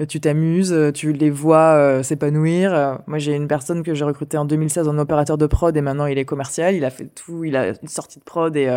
tu 0.10 0.20
t'amuses, 0.20 0.76
tu 0.94 1.14
les 1.14 1.30
vois 1.30 2.04
s'épanouir. 2.04 3.00
moi, 3.08 3.18
j'ai 3.18 3.34
une 3.34 3.48
personne 3.48 3.82
que 3.84 3.94
j'ai 3.94 4.04
recrutée 4.04 4.38
en 4.38 4.44
2016 4.44 4.90
en 4.90 4.98
opérateur 4.98 5.38
de 5.38 5.46
prod 5.46 5.76
et 5.78 5.82
maintenant 5.82 6.06
il 6.08 6.18
est 6.18 6.26
commercial, 6.26 6.76
il 6.76 6.84
a 6.84 6.90
fait 6.90 7.06
tout, 7.06 7.46
il 7.46 7.56
a 7.56 7.70
une 7.70 7.88
sortie 7.88 8.20
de 8.20 8.26
prod 8.26 8.56
et 8.58 8.68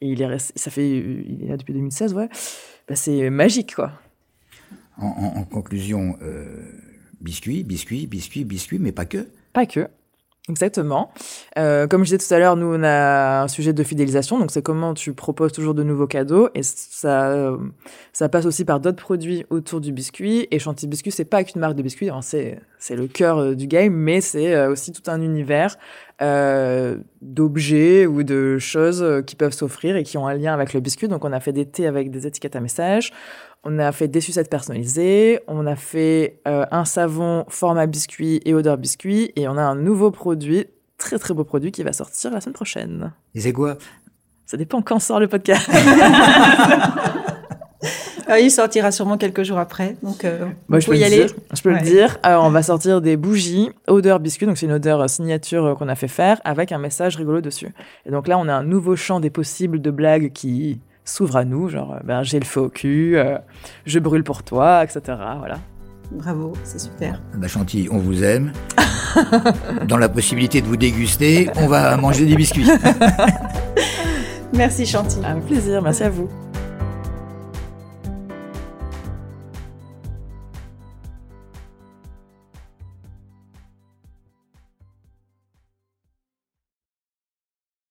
et 0.00 0.08
il 0.08 0.22
est 0.22 0.26
resté, 0.26 0.52
ça 0.56 0.70
fait, 0.70 0.88
il 0.88 1.44
est 1.44 1.48
là 1.48 1.56
depuis 1.56 1.72
2016, 1.74 2.14
ouais. 2.14 2.28
Bah, 2.88 2.96
c'est 2.96 3.30
magique, 3.30 3.74
quoi. 3.74 3.92
En, 4.98 5.06
en, 5.06 5.40
en 5.40 5.44
conclusion, 5.44 6.16
euh, 6.22 6.62
biscuit, 7.20 7.64
biscuit, 7.64 8.06
biscuit, 8.06 8.44
biscuit, 8.44 8.78
mais 8.78 8.92
pas 8.92 9.04
que. 9.04 9.28
Pas 9.52 9.66
que. 9.66 9.88
Exactement. 10.48 11.12
Euh, 11.58 11.86
comme 11.86 12.00
je 12.00 12.16
disais 12.16 12.18
tout 12.18 12.34
à 12.34 12.38
l'heure, 12.38 12.56
nous, 12.56 12.66
on 12.66 12.82
a 12.82 13.42
un 13.42 13.48
sujet 13.48 13.72
de 13.72 13.84
fidélisation, 13.84 14.38
donc 14.38 14.50
c'est 14.50 14.62
comment 14.62 14.94
tu 14.94 15.12
proposes 15.12 15.52
toujours 15.52 15.74
de 15.74 15.82
nouveaux 15.82 16.06
cadeaux, 16.06 16.48
et 16.54 16.62
ça, 16.62 17.56
ça 18.12 18.28
passe 18.28 18.46
aussi 18.46 18.64
par 18.64 18.80
d'autres 18.80 19.00
produits 19.00 19.44
autour 19.50 19.80
du 19.80 19.92
biscuit. 19.92 20.48
Et 20.50 20.58
Chantilly 20.58 20.88
Biscuit, 20.88 21.12
c'est 21.12 21.24
pas 21.24 21.44
qu'une 21.44 21.60
marque 21.60 21.76
de 21.76 21.82
biscuits, 21.82 22.08
c'est 22.22 22.58
c'est 22.78 22.96
le 22.96 23.06
cœur 23.06 23.54
du 23.54 23.66
game, 23.66 23.92
mais 23.92 24.20
c'est 24.20 24.66
aussi 24.66 24.90
tout 24.92 25.08
un 25.08 25.20
univers 25.20 25.76
euh, 26.22 26.96
d'objets 27.22 28.06
ou 28.06 28.22
de 28.22 28.58
choses 28.58 29.22
qui 29.26 29.36
peuvent 29.36 29.52
s'offrir 29.52 29.96
et 29.96 30.02
qui 30.02 30.18
ont 30.18 30.26
un 30.26 30.34
lien 30.34 30.52
avec 30.52 30.72
le 30.72 30.80
biscuit. 30.80 31.08
Donc, 31.08 31.24
on 31.24 31.32
a 31.32 31.40
fait 31.40 31.52
des 31.52 31.66
thés 31.66 31.86
avec 31.86 32.10
des 32.10 32.26
étiquettes 32.26 32.56
à 32.56 32.60
message. 32.60 33.12
On 33.62 33.78
a 33.78 33.92
fait 33.92 34.08
des 34.08 34.20
sucettes 34.20 34.48
personnalisées. 34.48 35.40
On 35.46 35.66
a 35.66 35.76
fait 35.76 36.40
euh, 36.48 36.64
un 36.70 36.84
savon 36.84 37.44
format 37.48 37.86
biscuit 37.86 38.40
et 38.44 38.54
odeur 38.54 38.78
biscuit. 38.78 39.32
Et 39.36 39.48
on 39.48 39.56
a 39.56 39.62
un 39.62 39.74
nouveau 39.74 40.10
produit, 40.10 40.66
très 40.96 41.18
très 41.18 41.34
beau 41.34 41.44
produit, 41.44 41.72
qui 41.72 41.82
va 41.82 41.92
sortir 41.92 42.30
la 42.30 42.40
semaine 42.40 42.54
prochaine. 42.54 43.12
Et 43.34 43.40
c'est 43.40 43.52
quoi? 43.52 43.76
Ça 44.46 44.56
dépend 44.56 44.82
quand 44.82 44.98
sort 44.98 45.20
le 45.20 45.28
podcast. 45.28 45.70
Ah, 48.32 48.38
il 48.38 48.50
sortira 48.52 48.92
sûrement 48.92 49.18
quelques 49.18 49.42
jours 49.42 49.58
après, 49.58 49.96
donc 50.04 50.24
euh, 50.24 50.46
Moi, 50.68 50.78
je 50.78 50.86
peux 50.86 50.96
y 50.96 51.02
aller. 51.02 51.24
Dire, 51.24 51.34
je 51.52 51.62
peux 51.62 51.72
ouais. 51.72 51.80
le 51.80 51.84
dire. 51.84 52.16
Alors, 52.22 52.44
on 52.44 52.50
va 52.50 52.62
sortir 52.62 53.00
des 53.00 53.16
bougies 53.16 53.70
odeur 53.88 54.20
biscuit, 54.20 54.46
donc 54.46 54.56
c'est 54.56 54.66
une 54.66 54.72
odeur 54.72 55.10
signature 55.10 55.74
qu'on 55.76 55.88
a 55.88 55.96
fait 55.96 56.06
faire 56.06 56.40
avec 56.44 56.70
un 56.70 56.78
message 56.78 57.16
rigolo 57.16 57.40
dessus. 57.40 57.74
Et 58.06 58.12
donc 58.12 58.28
là, 58.28 58.38
on 58.38 58.46
a 58.46 58.54
un 58.54 58.62
nouveau 58.62 58.94
champ 58.94 59.18
des 59.18 59.30
possibles 59.30 59.80
de 59.80 59.90
blagues 59.90 60.30
qui 60.32 60.78
s'ouvre 61.04 61.38
à 61.38 61.44
nous, 61.44 61.68
genre 61.68 61.96
ben, 62.04 62.22
j'ai 62.22 62.38
le 62.38 62.44
feu 62.44 62.60
au 62.60 62.68
cul, 62.68 63.16
euh, 63.16 63.36
je 63.84 63.98
brûle 63.98 64.22
pour 64.22 64.44
toi, 64.44 64.84
etc. 64.84 65.00
Voilà. 65.38 65.58
Bravo, 66.12 66.52
c'est 66.62 66.78
super. 66.78 67.20
Bah, 67.34 67.48
Chantilly, 67.48 67.88
on 67.90 67.98
vous 67.98 68.22
aime. 68.22 68.52
Dans 69.88 69.96
la 69.96 70.08
possibilité 70.08 70.60
de 70.60 70.66
vous 70.66 70.76
déguster, 70.76 71.50
on 71.56 71.66
va 71.66 71.96
manger 71.96 72.26
des 72.26 72.36
biscuits. 72.36 72.68
merci 74.52 74.86
Chantilly. 74.86 75.24
Avec 75.24 75.46
plaisir, 75.46 75.82
merci 75.82 76.04
à 76.04 76.10
vous. 76.10 76.28